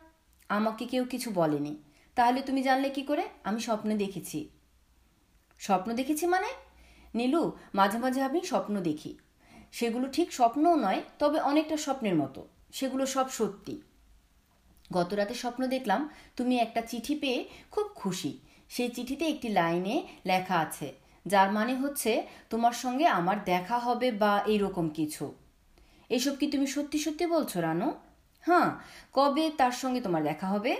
[0.49, 1.83] আমাকে কেউ কিছু বলেনি।
[2.15, 3.29] তাহলে তুমি জানলে কি করে?
[3.45, 4.49] আমি স্বপ্নে দেখেছি।
[5.59, 6.47] স্বপ্ন দেখেছি মানে?
[7.15, 9.19] নীলু, মাঝে মাঝে আমি স্বপ্ন দেখি।
[9.73, 13.81] সেগুলো ঠিক স্বপ্নও নয়, তবে অনেকটা স্বপ্নের মতো। সেগুলো সব সত্যি।
[14.93, 18.39] গত রাতে স্বপ্ন দেখলাম তুমি একটা চিঠি পেয়ে খুব খুশি।
[18.69, 20.93] সেই চিঠিতে একটি লাইনে লেখা আছে,
[21.27, 25.35] যার মানে হচ্ছে তোমার সঙ্গে আমার দেখা হবে বা এইরকম কিছু।
[26.09, 27.93] এসব কি তুমি সত্যি সত্যি বলছো, রানু?
[28.41, 28.71] হ্যাঁ
[29.13, 30.77] কবে তার সঙ্গে তোমার দেখা হবে?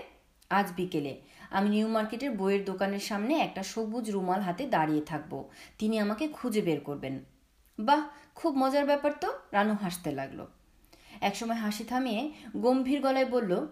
[0.49, 1.21] আজ বিকেলে।
[1.51, 6.61] আমি নিউ মার্কেটের বইয়ের দোকানের সামনে একটা সবুজ রুমাল হাতে দাঁড়িয়ে থাকব। তিনি আমাকে খুঁজে
[6.61, 7.25] বের করবেন।
[7.79, 8.01] বাহ,
[8.35, 10.45] খুব মজার ব্যাপার তো, রানু হাসতে লাগল।
[11.21, 13.67] একসময় হাসি থামিয়ে গম্ভীর গলায় বলল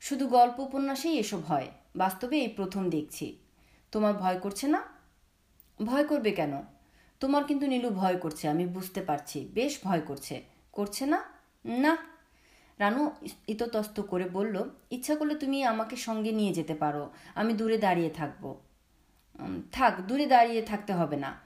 [0.00, 3.38] শুধু গল্প উপন্যাসেই এসব হয়। বাস্তবে এই প্রথম দেখছি।
[3.92, 4.82] তোমার ভয় করছে না?
[5.84, 6.62] ভয় করবে কেন?
[7.20, 11.24] তোমার কিন্তু নীলু ভয় করছে, আমি বুঝতে পারছি। বেশ ভয় করছে। করছে না?
[11.64, 11.96] না।
[12.78, 13.10] রানু
[13.48, 18.60] ইততস্ত করে বলল, ইচ্ছা করলে তুমি আমাকে সঙ্গে নিয়ে যেতে পারো। আমি দূরে দাঁড়িয়ে থাকব।
[19.72, 21.40] থাক, দূরে দাঁড়িয়ে থাকতে হবে না।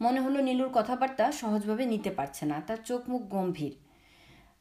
[0.00, 3.76] মনে হলো নীলুর কথাবার্তা সহজভাবে নিতে পারছে না। তার চোখ মুখ গম্ভীর।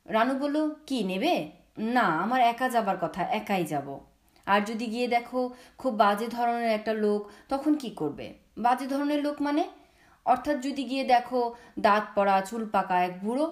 [0.06, 1.52] রানু বলল, কি, নেবে?
[1.78, 4.00] না, আমার একা যাবার কথা, একাই যাব।
[4.46, 8.34] আর যদি গিয়ে দেখো খুব বাজে ধরনের একটা লোক, তখন কি করবে?
[8.58, 9.70] বাজে ধরনের লোক মানে?
[10.26, 13.52] অর্থাৎ যদি গিয়ে দেখো দাঁত পড়া, চুল পাকা এক বুড়ো,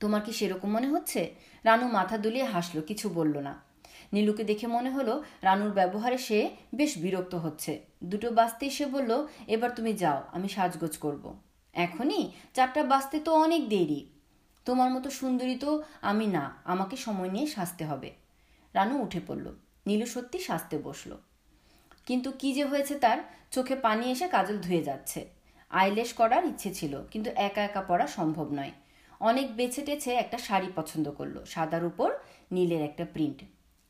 [0.00, 1.34] তোমার কি সেরকম মনে হচ্ছে?
[1.64, 3.60] রানু মাথা দুলিয়ে হাসলো, কিছু বলল না।
[4.12, 9.70] নীলুকে দেখে মনে হলো রানুর ব্যবহারে সে বেশ বিরক্ত হচ্ছে। দুটো বাজতেই সে বলল, এবার
[9.70, 11.34] তুমি যাও, আমি সাজগোজ করব।
[11.74, 12.32] এখনই?
[12.54, 14.17] চারটা বাজতে তো অনেক দেরি।
[14.68, 18.10] তোমার মতো সুন্দরী তো আমি না, আমাকে সময় নিয়ে সাজতে হবে।
[18.74, 19.46] রানু উঠে পড়ল।
[19.86, 21.16] নীলু সত্যি সাজতে বসল।
[22.06, 23.18] কিন্তু কি যে হয়েছে তার,
[23.50, 25.28] চোখে পানি এসে কাজল ধুয়ে যাচ্ছে।
[25.70, 28.72] আইলেশ করার ইচ্ছে ছিল, কিন্তু একা একা পড়া সম্ভব নয়।
[29.20, 32.12] অনেক বেছে টেছে একটা শাড়ি পছন্দ করল, সাদার উপর
[32.52, 33.42] নীলের একটা প্রিন্ট।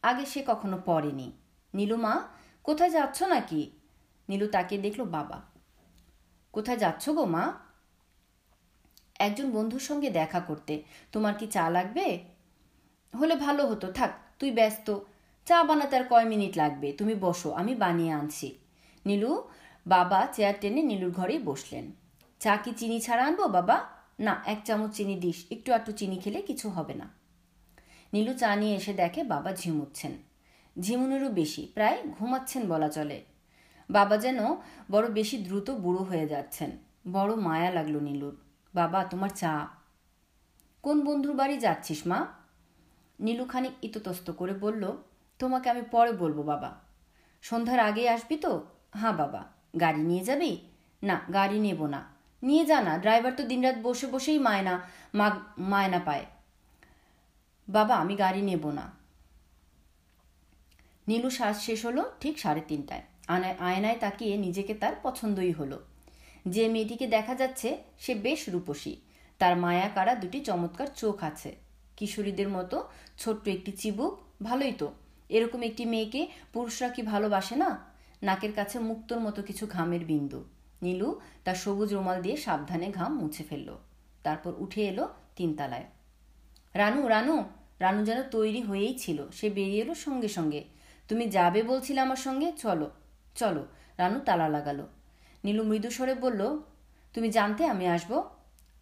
[0.03, 1.33] আগে সে কখনো পরেনি।
[1.75, 2.23] নীলু, মা,
[2.63, 3.71] কোথায় যাচ্ছ নাকি?
[4.29, 5.43] নীলু তাকে দেখল বাবা।
[6.53, 7.53] কোথায় যাচ্ছ গো, মা?
[9.19, 10.83] একজন বন্ধুর সঙ্গে দেখা করতে।
[11.13, 12.19] তোমার কি চা লাগবে?
[13.21, 14.99] হলে ভালো হতো। থাক, তুই ব্যস্ত।
[15.45, 16.93] চা বানাতে আর কয় মিনিট লাগবে?
[16.93, 18.59] তুমি বসো, আমি বানিয়ে আনছি।
[19.07, 19.49] নীলু,
[19.87, 21.93] বাবা চেয়ার টেনে নীলুর ঘরেই বসলেন।
[22.41, 23.85] চা কি চিনি ছাড়া আনব, বাবা?
[24.19, 27.09] না, এক চামচ চিনি দিস, একটু একটু চিনি খেলে কিছু হবে না।
[28.13, 30.13] নীলু চা নিয়ে এসে দেখে বাবা ঝিমুচ্ছেন।
[30.81, 33.25] ঝিমুনেরও বেশি, প্রায় ঘুমাচ্ছেন বলা চলে।
[33.91, 34.39] বাবা যেন
[34.91, 36.71] বড় বেশি দ্রুত বুড়ো হয়ে যাচ্ছেন।
[37.13, 39.69] বড় মায়া লাগল নীলুর। বাবা, তোমার চা।
[40.83, 42.27] কোন বন্ধুর বাড়ি যাচ্ছিস, মা?
[43.21, 44.97] নীলু খানিক ইততস্ত করে বলল,
[45.39, 46.75] তোমাকে আমি পরে বলব, বাবা।
[47.43, 48.65] সন্ধ্যার আগে আসবি তো?
[48.95, 49.45] হ্যাঁ বাবা।
[49.81, 50.61] গাড়ি নিয়ে যাবি?
[51.03, 52.05] না, গাড়ি নেব না।
[52.43, 54.81] নিয়ে যা না, ড্রাইভার তো দিনরাত বসে বসেই মায়না
[55.15, 56.27] মা মায়না পায়।
[57.69, 58.91] বাবা, আমি গাড়ি নেব না।
[61.09, 65.81] নীলু শ্বাস শেষ হলো ঠিক সাড়ে তিনটায়। আয়নায় আয়নায় তাকিয়ে নিজেকে তার পছন্দই হলো।
[66.51, 68.97] যে মেয়েটিকে দেখা যাচ্ছে, সে বেশ রূপসী।
[69.39, 71.57] তার মায়া কারা দুটি চমৎকার চোখ আছে।
[71.97, 72.89] কিশোরীদের মতো
[73.19, 74.93] ছোট্ট একটি চিবুক, ভালোই তো।
[75.29, 77.85] এরকম একটি মেয়েকে পুরুষরা কি ভালোবাসে না?
[78.23, 80.45] নাকের কাছে মুক্তর মতো কিছু ঘামের বিন্দু।
[80.83, 83.77] নীলু তার সবুজ রুমাল দিয়ে সাবধানে ঘাম মুছে ফেলল।
[84.23, 85.85] তারপর উঠে এলো তিনতলায়।
[86.75, 87.45] রানু রানু!
[87.81, 90.65] রানু যেন তৈরি হয়েই ছিল। সে বেরিয়ে এলো সঙ্গে সঙ্গে।
[91.09, 92.53] তুমি যাবে বলছিলে আমার সঙ্গে?
[92.53, 92.91] চলো
[93.35, 93.67] চলো।
[93.99, 94.87] রানু তালা লাগালো।
[95.45, 96.59] নীলু মৃদু স্বরে বলল,
[97.15, 98.31] তুমি জানতে আমি আসব?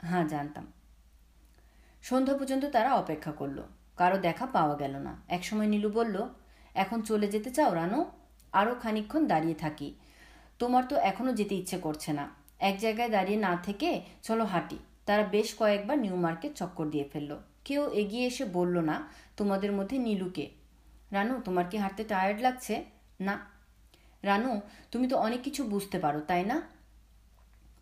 [0.03, 0.73] হ্যাঁ জানতাম।
[2.03, 3.63] সন্ধ্যা পর্যন্ত তারা অপেক্ষা করল।
[3.97, 6.29] কারও দেখা পাওয়া গেল না। একসময় নীলু বলল,
[6.75, 8.11] এখন চলে যেতে চাও রানু?
[8.53, 9.95] আরও খানিকক্ষণ দাঁড়িয়ে থাকি।
[10.59, 15.23] তোমার তো এখনও যেতে ইচ্ছে করছে না। এক জায়গায় দাঁড়িয়ে না থেকে চলো হাঁটি। তারা
[15.23, 20.51] বেশ কয়েকবার নিউ মার্কেট চক্কর দিয়ে ফেলল। কেউ এগিয়ে এসে বলল, না, তোমাদের মধ্যে নীলুকে।
[21.11, 22.85] রানু, তোমার কি হাঁটতে টায়ার্ড লাগছে?
[23.21, 23.56] না।
[24.27, 24.53] রানু,
[24.91, 26.57] তুমি তো অনেক কিছু বুঝতে পারো, তাই না?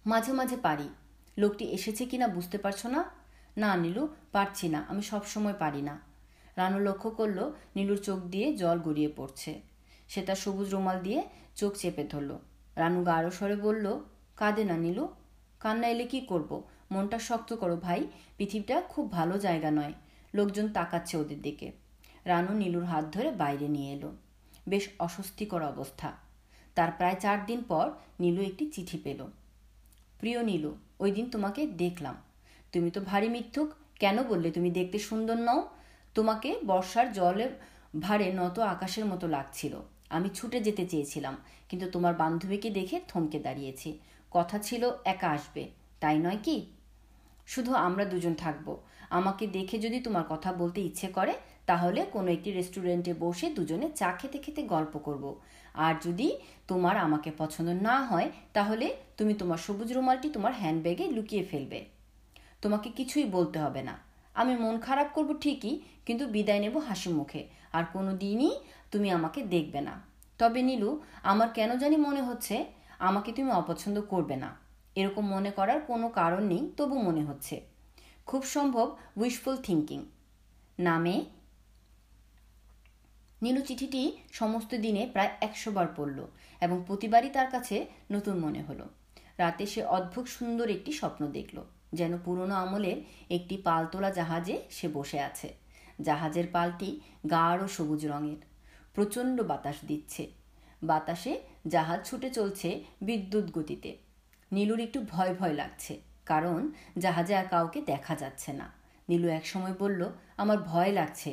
[0.06, 0.88] মাঝে মাঝে পারি।
[1.38, 3.04] লোকটি এসেছে কিনা বুঝতে পারছ না?
[3.56, 4.02] না, নীলু,
[4.32, 6.00] পারছি না, আমি সব সময় পারি না।
[6.56, 7.38] রানু লক্ষ্য করল
[7.76, 9.60] নীলুর চোখ দিয়ে জল গড়িয়ে পড়ছে।
[10.08, 11.20] সে তার সবুজ রুমাল দিয়ে
[11.54, 12.38] চোখ চেপে ধরল।
[12.76, 13.86] রানু গাঢ় স্বরে বলল,
[14.36, 15.08] কাঁদে না নীলু।
[15.60, 16.50] কান্না এলে কি করব?
[16.90, 18.06] মনটা শক্ত করো ভাই,
[18.36, 19.94] পৃথিবীটা খুব ভালো জায়গা নয়
[20.34, 21.72] লোকজন তাকাচ্ছে ওদের দিকে।
[22.24, 24.10] রানু নীলুর হাত ধরে বাইরে নিয়ে এলো।
[24.68, 26.23] বেশ অস্বস্তিকর অবস্থা।
[26.74, 27.90] তার প্রায় চার দিন পর
[28.20, 29.26] নীলু একটি চিঠি পেল।
[30.18, 32.16] প্রিয় নীলু, ওই দিন তোমাকে দেখলাম।
[32.72, 35.68] তুমি তো ভারী মিথ্যুক। কেন বললে তুমি দেখতে সুন্দর নও?
[36.14, 37.51] তোমাকে বর্ষার জলে
[38.01, 39.80] ভারে নত আকাশের মতো লাগছিল।
[40.10, 41.36] আমি ছুটে যেতে চেয়েছিলাম,
[41.68, 43.98] কিন্তু তোমার বান্ধবীকে দেখে থমকে দাঁড়িয়েছি।
[44.30, 45.68] কথা ছিল, একা আসবে।
[46.01, 46.66] তাই নয় কি?
[47.46, 48.76] শুধু আমরা দুজন থাকব।
[49.10, 51.34] আমাকে দেখে যদি তোমার কথা বলতে ইচ্ছে করে,
[51.66, 55.40] তাহলে কোনো একটি রেস্টুরেন্টে বসে দুজনে চা খেতে খেতে গল্প করব।
[55.74, 56.36] আর যদি
[56.68, 61.84] তোমার আমাকে পছন্দ না হয়, তাহলে তুমি তোমার সবুজ রুমালটি তোমার হ্যান্ডব্যাগে লুকিয়ে ফেলবে।
[62.62, 63.98] তোমাকে কিছুই বলতে হবে না।
[64.34, 68.56] আমি মন খারাপ করব ঠিকই, কিন্তু বিদায় নেব হাসি মুখে। আর কোনো দিনই
[68.90, 70.01] তুমি আমাকে দেখবে না।
[70.38, 72.64] তবে নীলু, আমার কেন জানি মনে হচ্ছে
[72.98, 74.56] আমাকে তুমি অপছন্দ করবে না।
[74.94, 77.60] এরকম মনে করার কোনো কারণ নেই, তবু মনে হচ্ছে।
[78.26, 80.05] খুব সম্ভব উইশফুল থিঙ্কিং
[80.78, 81.24] নামে
[83.44, 84.02] নীলু চিঠিটি
[84.32, 86.18] সমস্ত দিনে প্রায় একশো বার পড়ল
[86.60, 87.76] এবং প্রতিবারই তার কাছে
[88.14, 88.86] নতুন মনে হলো।
[89.38, 91.56] রাতে সে অদ্ভুত সুন্দর একটি স্বপ্ন দেখল,
[91.98, 92.98] যেন পুরনো আমলের
[93.36, 95.48] একটি পালতোলা জাহাজে সে বসে আছে।
[96.00, 96.90] জাহাজের পালটি
[97.30, 98.40] গাঢ় সবুজ রঙের,
[98.94, 100.24] প্রচণ্ড বাতাস দিচ্ছে।
[100.82, 101.32] বাতাসে
[101.66, 102.68] জাহাজ ছুটে চলছে
[103.08, 103.90] বিদ্যুৎ গতিতে।
[104.52, 105.94] নীলুর একটু ভয় ভয় লাগছে,
[106.30, 106.60] কারণ
[106.98, 108.66] জাহাজে আর কাউকে দেখা যাচ্ছে না।
[109.08, 110.00] নীলু একসময় বলল,
[110.42, 111.30] আমার ভয় লাগছে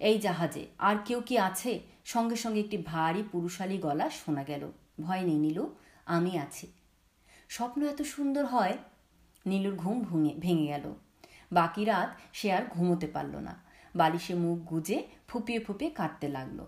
[0.00, 1.80] এই জাহাজে। আর কেউ কি আছে?
[2.04, 4.70] সঙ্গে সঙ্গে একটি ভারী পুরুষালী গলা শোনা গেল।
[5.00, 5.74] ভয় নেই, নীলু।
[6.06, 6.72] আমি আছি।
[7.48, 8.78] স্বপ্ন এত সুন্দর হয়?
[9.46, 10.94] নীলুর ঘুম ভেঙে ভেঙে গেল।
[11.52, 13.62] বাকি রাত সে আর ঘুমোতে পারল না।
[13.96, 16.66] বালিশে মুখ গুজে ফুপিয়ে ফুপিয়ে কাঁদতে লাগল।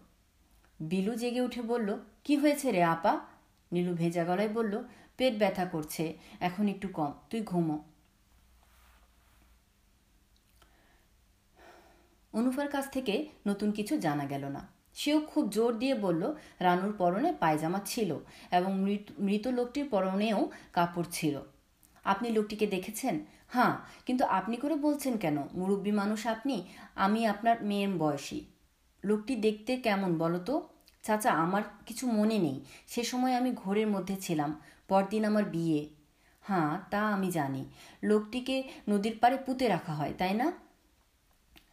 [0.80, 3.20] বিলু জেগে উঠে বলল, কি হয়েছে রে আপা?
[3.72, 4.82] নীলু ভেজা গলায় বলল,
[5.16, 7.84] পেট ব্যথা করছে। এখন একটু কম। তুই ঘুমো।
[12.32, 17.32] অনুফার কাছ থেকে নতুন কিছু জানা গেল না। সেও খুব জোর দিয়ে বলল, রানুর পরনে
[17.32, 18.18] পায়জামা ছিল
[18.50, 18.80] এবং
[19.18, 21.40] মৃত লোকটির পরনেও কাপড় ছিল।
[22.04, 23.24] আপনি লোকটিকে দেখেছেন?
[23.48, 23.76] হ্যাঁ
[24.06, 25.36] কিন্তু আপনি করে বলছেন কেন?
[25.54, 28.40] মুরব্বী মানুষ আপনি, আমি আপনার মেয়ের বয়সী।
[29.04, 30.68] লোকটি দেখতে কেমন বলো তো?
[31.02, 35.88] চাচা, আমার কিছু মনে নেই। সে সময় আমি ঘোরের মধ্যে ছিলাম, পরদিন আমার বিয়ে।
[36.40, 37.64] হ্যাঁ তা আমি জানি।
[38.02, 40.52] লোকটিকে নদীর পাড়ে পুঁতে রাখা হয়, তাই না?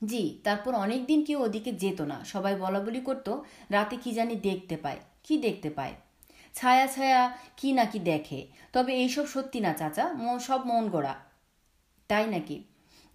[0.01, 3.31] জি, তারপর অনেক দিন কেউ ওদিকে যেত না। সবাই বলা বলি করতো,
[3.69, 5.93] রাতে কি জানি দেখতে পায়, কি দেখতে পায়?
[6.53, 7.21] ছায়া ছায়া,
[7.57, 8.39] কি নাকি দেখে।
[8.73, 10.05] তবে এইসব সত্যি না, চাচা
[10.39, 11.15] সব মন গড়া।
[12.09, 12.57] তাই নাকি?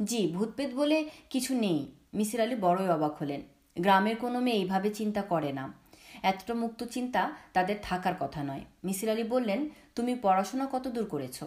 [0.02, 0.98] জি ভূতপেত বলে
[1.30, 1.80] কিছু নেই।
[2.14, 3.42] মিসির আলী বড়ই অবাক হলেন।
[3.76, 5.64] গ্রামের কোনো মেয়ে এইভাবে চিন্তা করে না।
[6.22, 9.60] এতটা মুক্ত চিন্তা তাদের থাকার কথা নয়। মিসির আলী বললেন,
[9.96, 11.38] তুমি পড়াশোনা কত দূর করেছ?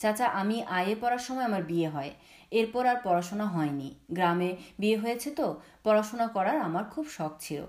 [0.00, 2.12] চাচা, আমি আয়ে পড়ার সময় আমার বিয়ে হয়।
[2.52, 7.66] এরপর আর পড়াশোনা হয়নি। গ্রামে বিয়ে হয়েছে তো, পড়াশোনা করার আমার খুব শখ ছিল।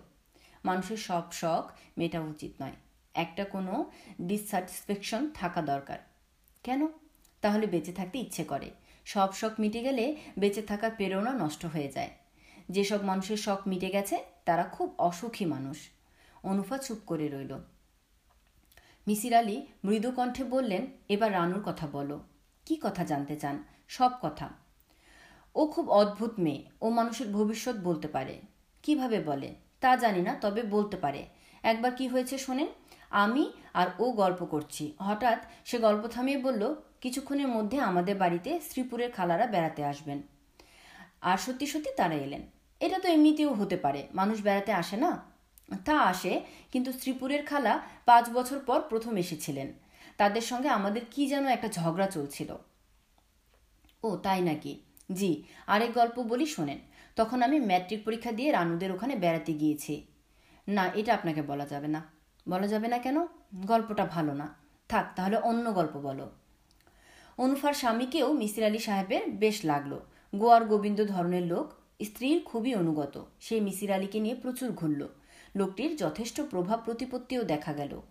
[0.66, 2.72] মানুষের সব শখ মেটা উচিত নয়।
[3.14, 3.92] একটা কোনো
[4.22, 5.98] ডিসস্যাটিসফ্যাকশন থাকা দরকার।
[6.64, 6.88] কেন?
[7.42, 8.72] তাহলে বেঁচে থাকতে ইচ্ছে করে।
[9.06, 12.10] সব শখ মিটে গেলে বেঁচে থাকার প্রেরণা নষ্ট হয়ে যায়।
[12.70, 15.78] যেসব মানুষের শখ মিটে গেছে, তারা খুব অসুখী মানুষ।
[16.44, 17.58] অনুফা চুপ করে রইল।
[19.08, 22.20] মিসির আলী মৃদু কণ্ঠে বললেন, এবার রানুর কথা বলো।
[22.66, 23.64] কি কথা জানতে চান?
[23.88, 24.63] সব কথা।
[25.56, 28.42] ও খুব অদ্ভুত মেয়ে। ও মানুষের ভবিষ্যৎ বলতে পারে।
[28.84, 29.56] কীভাবে বলে?
[29.82, 31.26] তা জানি না, তবে বলতে পারে।
[31.64, 32.68] একবার কি হয়েছে শোনেন?
[33.10, 39.12] আমি আর ও গল্প করছি। হঠাৎ সে গল্প থামিয়ে বলল, কিছুক্ষণের মধ্যে আমাদের বাড়িতে শ্রীপুরের
[39.12, 40.22] খালারা বেড়াতে আসবেন।
[41.22, 42.42] আর সত্যি সত্যি তারা এলেন।
[42.80, 45.22] এটা তো এমনিতেও হতে পারে, মানুষ বেড়াতে আসে না?
[45.86, 49.74] তা আসে, কিন্তু শ্রীপুরের খালা পাঁচ বছর পর প্রথম এসেছিলেন।
[50.18, 52.56] তাদের সঙ্গে আমাদের কি যেন একটা ঝগড়া চলছিল।
[54.04, 54.80] ও, তাই নাকি?
[55.12, 56.80] জি, আরেক গল্প বলি, শোনেন।
[57.16, 60.08] তখন আমি ম্যাট্রিক পরীক্ষা দিয়ে রানুদের ওখানে বেড়াতে গিয়েছি।
[60.68, 62.04] না, এটা আপনাকে বলা যাবে না।
[62.50, 63.26] বলা যাবে না কেন?
[63.56, 64.56] গল্পটা ভালো না।
[64.90, 66.30] থাক, তাহলে অন্য গল্প বলো।
[67.38, 70.00] অনুফার স্বামীকেও মিসির আলী সাহেবের বেশ লাগল।
[70.36, 71.74] গোয়ার গোবিন্দ ধরনের লোক,
[72.04, 75.08] স্ত্রীর খুবই অনুগত। সে মিসির আলীকে নিয়ে প্রচুর ঘুরল।
[75.56, 78.02] লোকটির যথেষ্ট প্রভাব প্রতিপত্তিও দেখা গেল।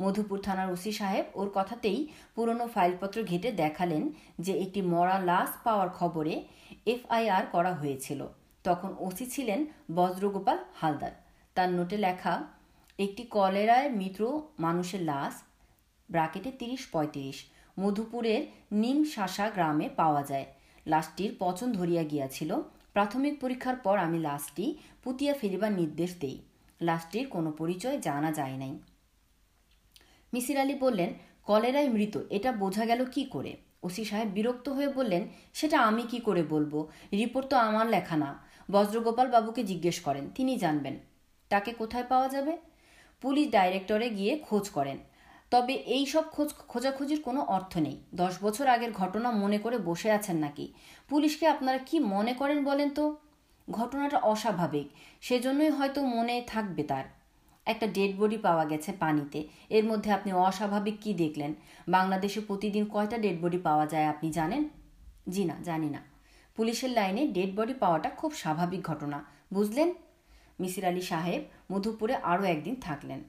[0.00, 5.88] মধুপুর থানার ওসি সাহেব ওর কথাতেই পুরনো ফাইলপত্র ঘেটে দেখালেন যে একটি মরা লাশ পাওয়ার
[5.88, 6.42] খবরে
[6.86, 8.26] এফআইআর করা হয়েছিল।
[8.64, 9.64] তখন ওসি ছিলেন
[9.94, 11.10] বজ্রগোপাল হালদার।
[11.54, 12.44] তার নোটে লেখা,
[12.98, 15.42] একটি কলেরায় মৃত মানুষের লাশ,
[16.10, 17.44] ব্রাকেটে তিরিশ পঁয়ত্রিশ,
[17.80, 20.46] মধুপুরের নিম শাসা গ্রামে পাওয়া যায়।
[20.86, 22.56] লাশটির পচন ধরিয়া গিয়াছিল।
[22.92, 26.38] প্রাথমিক পরীক্ষার পর আমি লাশটি পুতিয়া ফেলিবার নির্দেশ দেই।
[26.80, 28.78] লাশটির কোনো পরিচয় জানা যায় নাই।
[30.32, 33.56] মিসির আলী বললেন কলেরায় মৃত, এটা বোঝা গেল কি করে?
[33.82, 36.88] ওসি সাহেব বিরক্ত হয়ে বললেন, সেটা আমি কি করে বলব?
[37.12, 40.98] রিপোর্ট তো আমার লেখা না। বজ্রগোপাল বাবুকে জিজ্ঞেস করেন, তিনি জানবেন।
[41.48, 42.58] তাকে কোথায় পাওয়া যাবে?
[43.20, 44.98] পুলিশ ডাইরেক্টরে গিয়ে খোঁজ করেন।
[45.50, 50.10] তবে এই সব খোঁজ, খোঁজাখুঁজির কোনো অর্থ নেই। দশ বছর আগের ঘটনা মনে করে বসে
[50.10, 50.72] আছেন নাকি?
[51.08, 53.16] পুলিশকে আপনারা কি মনে করেন বলেন তো?
[53.70, 54.90] ঘটনাটা অস্বাভাবিক।
[55.20, 57.04] সেজন্যই হয়তো মনে থাকবে তার।
[57.66, 61.54] একটা ডেড বডি পাওয়া গেছে পানিতে। এর মধ্যে আপনি অস্বাভাবিক কি দেখলেন?
[61.88, 64.68] বাংলাদেশে প্রতিদিন কয়টা ডেড বডি পাওয়া যায় আপনি জানেন?
[65.28, 66.00] জি না, জানি না।
[66.56, 69.94] পুলিশের লাইনে ডেড বডি পাওয়াটা খুব স্বাভাবিক ঘটনা, বুঝলেন?
[70.60, 73.20] মিসির আলী সাহেব মধুপুরে আরও একদিন থাকলেন।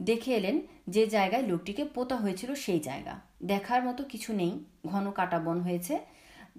[0.00, 5.38] দেখে এলেন যে জায়গায় লোকটিকে পোতা হয়েছিল সেই জায়গা। দেখার মতো কিছু নেই, ঘন কাটা
[5.38, 5.98] বন হয়েছে,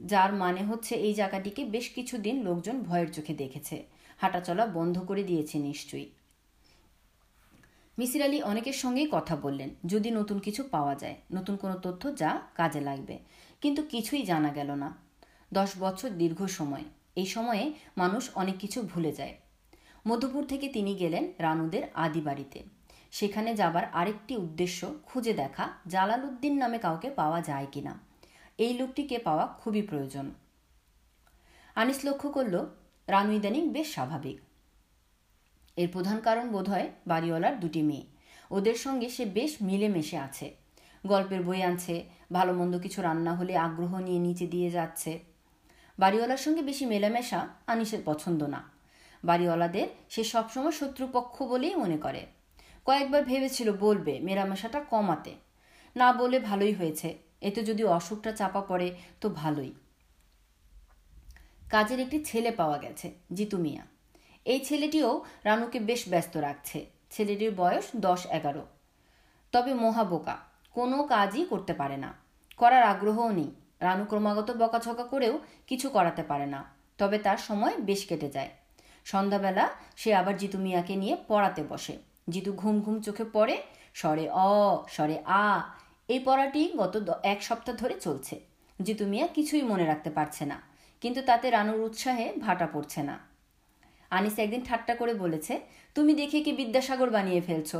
[0.05, 3.83] যার মানে হচ্ছে এই জায়গাটিকে বেশ কিছুদিন লোকজন ভয়ের চোখে দেখেছে।
[4.17, 6.09] হাঁটাচলা বন্ধ করে দিয়েছে নিশ্চয়ই।
[7.97, 12.41] মিসির আলী অনেকের সঙ্গেই কথা বললেন, যদি নতুন কিছু পাওয়া যায়, নতুন কোনো তথ্য যা
[12.55, 13.19] কাজে লাগবে।
[13.61, 14.97] কিন্তু কিছুই জানা গেল না।
[15.53, 16.83] দশ বছর দীর্ঘ সময়,
[17.15, 19.35] এই সময়ে মানুষ অনেক কিছু ভুলে যায়।
[20.07, 22.63] মধুপুর থেকে তিনি গেলেন রানুদের আদি বাড়িতে।
[23.11, 27.99] সেখানে যাবার আরেকটি উদ্দেশ্য খুঁজে দেখা জালাল উদ্দিন নামে কাউকে পাওয়া যায় কিনা।
[28.57, 30.33] এই লোকটিকে পাওয়া খুবই প্রয়োজন।
[31.75, 32.65] আনিস লক্ষ্য করল,
[33.07, 34.39] রানু ইদানিং বেশ স্বাভাবিক।
[35.77, 38.05] এর প্রধান কারণ বোধহয় বাড়িওয়ালার দুটি মেয়ে।
[38.51, 40.55] ওদের সঙ্গে সে বেশ মিলেমিশে আছে।
[41.05, 45.19] গল্পের বই আনছে ভালো মন্দ কিছু রান্না হলে আগ্রহ নিয়ে নিচে দিয়ে যাচ্ছে।
[45.99, 48.69] বাড়িওয়ালার সঙ্গে বেশি মেলামেশা আনিসের পছন্দ না।
[49.23, 52.25] বাড়িওয়ালাদের সে সবসময় শত্রুপক্ষ বলেই মনে করে।
[52.85, 55.33] কয়েকবার ভেবেছিল, বলবে, মেলামেশাটা কমাতে।
[55.95, 59.73] না বলে ভালোই হয়েছে, এতে যদি অসুখটা চাপা পড়ে তো ভালোই।
[61.69, 63.96] কাজের একটি ছেলে পাওয়া গেছে, জিতু মিয়া।
[64.47, 68.65] এই ছেলেটিও রানুকে বেশ ব্যস্ত রাখছে। ছেলেটির বয়স দশ এগারো।
[69.51, 70.37] তবে মহাবোকা
[70.71, 72.13] কোনো কাজই করতে পারে না।
[72.57, 76.63] করার আগ্রহও নেই। রানু ক্রমাগত বকাছকা করেও কিছু করাতে পারে না।
[76.97, 78.49] তবে তার সময় বেশ কেটে যায়।
[79.05, 81.97] সন্ধ্যাবেলা সে আবার জিতু মিয়াকে নিয়ে পড়াতে বসে।
[82.29, 83.61] জিতু ঘুম ঘুম চোখে পড়ে,
[83.93, 85.61] স্বরে অ, স্বরে আ।
[86.07, 88.39] এই পড়াটি গত এক সপ্তাহ ধরে চলছে।
[88.81, 90.61] জিতু মিয়া কিছুই মনে রাখতে পারছে না।
[91.01, 93.26] কিন্তু তাতে রানুর উৎসাহে ভাটা পড়ছে না।
[94.11, 95.53] আনিস একদিন ঠাট্টা করে বলেছে,
[95.95, 97.79] তুমি দেখে কি বিদ্যাসাগর বানিয়ে ফেলছো?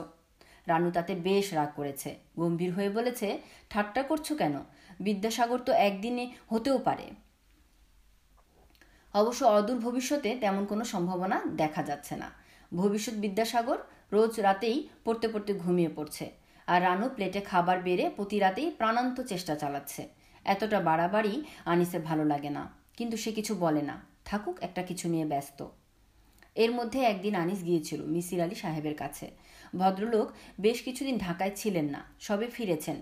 [0.68, 2.10] রানু তাতে বেশ রাগ করেছে,
[2.40, 3.28] গম্ভীর হয়ে বলেছে,
[3.72, 4.56] ঠাট্টা করছ কেন?
[5.06, 7.08] বিদ্যাসাগর তো একদিনে হতেও পারে।
[9.14, 12.30] অবশ্য অদূর ভবিষ্যতে তেমন কোনো সম্ভাবনা দেখা যাচ্ছে না।
[12.72, 13.80] ভবিষ্যৎ বিদ্যাসাগর
[14.16, 16.26] রোজ রাতেই পড়তে পড়তে ঘুমিয়ে পড়ছে
[16.68, 20.02] আর রানু প্লেটে খাবার বেড়ে প্রতি রাতেই প্রাণান্ত চেষ্টা চালাচ্ছে।
[20.46, 21.34] এতটা বাড়াবাড়ি
[21.72, 22.64] আনিসের ভালো লাগে না,
[22.98, 23.96] কিন্তু সে কিছু বলে না।
[24.30, 25.60] থাকুক, একটা কিছু নিয়ে ব্যস্ত।
[26.64, 29.26] এর মধ্যে একদিন আনিস গিয়েছিল মিসির আলী সাহেবের কাছে।
[29.76, 30.28] ভদ্রলোক
[30.60, 32.98] বেশ কিছুদিন ঢাকায় ছিলেন না, সবে ফিরেছেন।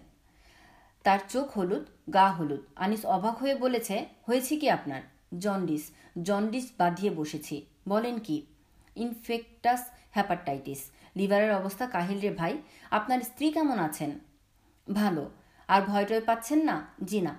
[1.03, 3.95] তার চোখ হলুদ, গা হলুদ। আনিস অবাক হয়ে বলেছে,
[4.27, 5.01] হয়েছে কি আপনার?
[5.39, 5.83] জন্ডিস
[6.23, 7.55] জন্ডিস বাঁধিয়ে বসেছি।
[7.87, 8.37] বলেন কি?
[8.95, 10.81] ইনফেক্টাস হ্যাপাটাইটিস
[11.15, 12.53] লিভারের অবস্থা কাহিল রে ভাই,
[12.91, 14.11] আপনার স্ত্রী কেমন আছেন?
[14.87, 15.23] ভালো।
[15.67, 16.75] আর ভয় টয় পাচ্ছেন না?
[17.03, 17.33] জি না।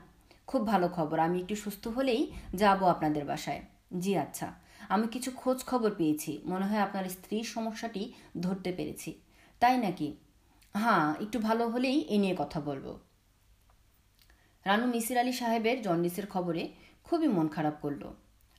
[0.46, 2.22] খুব ভালো খবর, আমি একটু সুস্থ হলেই
[2.54, 3.60] যাব আপনাদের বাসায়।
[3.98, 4.48] জি আচ্ছা।
[4.88, 9.20] আমি কিছু খোঁজ খবর পেয়েছি। মনে হয় আপনার স্ত্রীর সমস্যাটি ধরতে পেরেছি।
[9.60, 10.16] তাই নাকি?
[10.74, 12.98] হ্যাঁ একটু ভালো হলেই এ নিয়ে কথা বলব।
[14.64, 16.68] রানু মিসির আলী সাহেবের জন্ডিসের খবরে
[17.04, 18.12] খুবই মন খারাপ করল।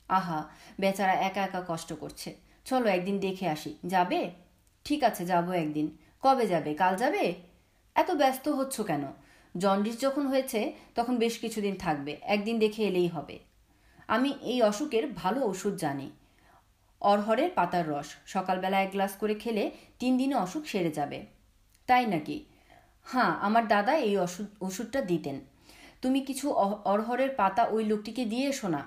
[0.08, 0.48] আহা,
[0.80, 4.30] বেচারা একা একা কষ্ট করছে। চলো একদিন দেখে আসি। যাবে?
[4.84, 6.74] ঠিক আছে, যাব একদিন। কবে যাবে?
[6.74, 7.34] কাল যাবে?
[7.94, 9.02] এত ব্যস্ত হচ্ছ কেন?
[9.58, 13.38] জন্ডিস যখন হয়েছে, তখন বেশ কিছুদিন থাকবে। একদিন দেখে এলেই হবে।
[14.08, 16.10] আমি এই অসুখের ভালো ওষুধ জানি।
[17.00, 21.26] অরহরের পাতার রস। সকালবেলা এক গ্লাস করে খেলে তিন দিনে অসুখ সেরে যাবে।
[21.86, 22.44] তাই নাকি?
[23.04, 25.40] হ্যাঁ আমার দাদা এই ওষুধ, ওষুধটা দিতেন।
[26.02, 26.50] তুমি কিছু
[26.84, 28.86] অরহরের পাতা ওই লোকটিকে দিয়ে এসো না।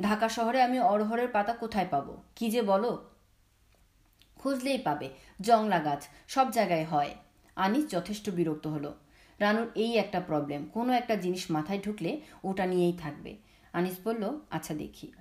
[0.00, 2.22] ঢাকা শহরে আমি অরহরের পাতা কোথায় পাবো?
[2.36, 3.10] কি যে বলো?
[4.38, 5.08] খুঁজলেই পাবে।
[5.40, 7.14] জংলা গাছ, সব জায়গায় হয়।
[7.56, 8.94] আনিস যথেষ্ট বিরক্ত হলো।
[9.38, 13.36] রানুর এই একটা প্রবলেম কোনো একটা জিনিস মাথায় ঢুকলে ওটা নিয়েই থাকবে।
[13.72, 15.12] আনিস বলল আচ্ছা দেখি।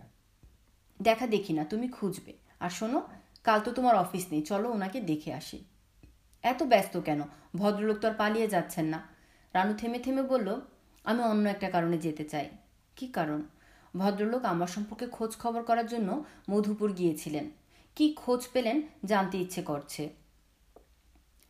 [1.02, 3.07] দেখা দেখি না, তুমি খুঁজবে। আর শোনো,
[3.44, 5.64] কাল তো তোমার অফিস নেই, চলো ওনাকে দেখে আসি।
[6.44, 7.22] এত ব্যস্ত কেন?
[7.56, 9.07] ভদ্রলোক তো আর পালিয়ে যাচ্ছেন না।
[9.53, 10.61] রানু থেমে থেমে বলল,
[11.03, 12.49] আমি অন্য একটা কারণে যেতে চাই।
[12.95, 13.44] কি কারণ?
[13.98, 17.52] ভদ্রলোক আমার সম্পর্কে খোঁজ খবর করার জন্য মধুপুর গিয়েছিলেন।
[17.95, 20.10] কি খোঁজ পেলেন জানতে ইচ্ছে করছে।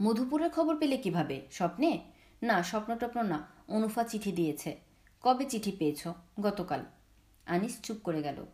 [0.01, 1.41] মধুপুরের খবর পেলে কীভাবে?
[1.51, 1.99] স্বপ্নে?
[2.43, 4.79] না স্বপ্ন টপ্ন না, অনুফা চিঠি দিয়েছে।
[5.21, 6.07] কবে চিঠি পেয়েছ?
[6.39, 6.85] গতকাল।
[7.45, 8.45] আনিস চুপ করে গেল।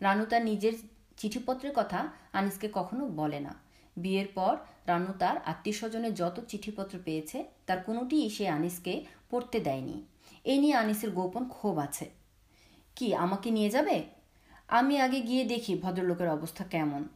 [0.00, 0.72] রানু তার নিজের
[1.16, 3.54] চিঠিপত্রের কথা আনিসকে কখনো বলে না।
[3.96, 4.56] বিয়ের পর
[4.86, 10.04] রানু তার আত্মীয় স্বজনের যত চিঠিপত্র পেয়েছে, তার কোনোটিই সে আনিসকে পড়তে দেয়নি।
[10.44, 12.10] এই নিয়ে আনিসের গোপন ক্ষোভ আছে।
[12.96, 14.04] কি, আমাকে নিয়ে যাবে?
[14.68, 17.08] আমি আগে গিয়ে দেখি ভদ্রলোকের অবস্থা কেমন।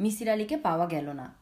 [0.00, 1.34] মিসির আলীকে পাওয়া গেল না।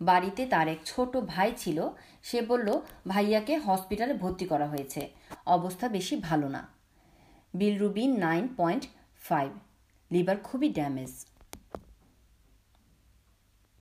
[0.00, 1.88] বাড়িতে তার এক ছোট ভাই ছিল,
[2.22, 5.10] সে বলল, ভাইয়াকে হসপিটালে ভর্তি করা হয়েছে।
[5.46, 6.68] অবস্থা বেশি ভালো না।
[7.54, 8.86] Bilirubin nine point
[9.20, 9.50] five.
[10.10, 11.26] لیبر کوبی دمیز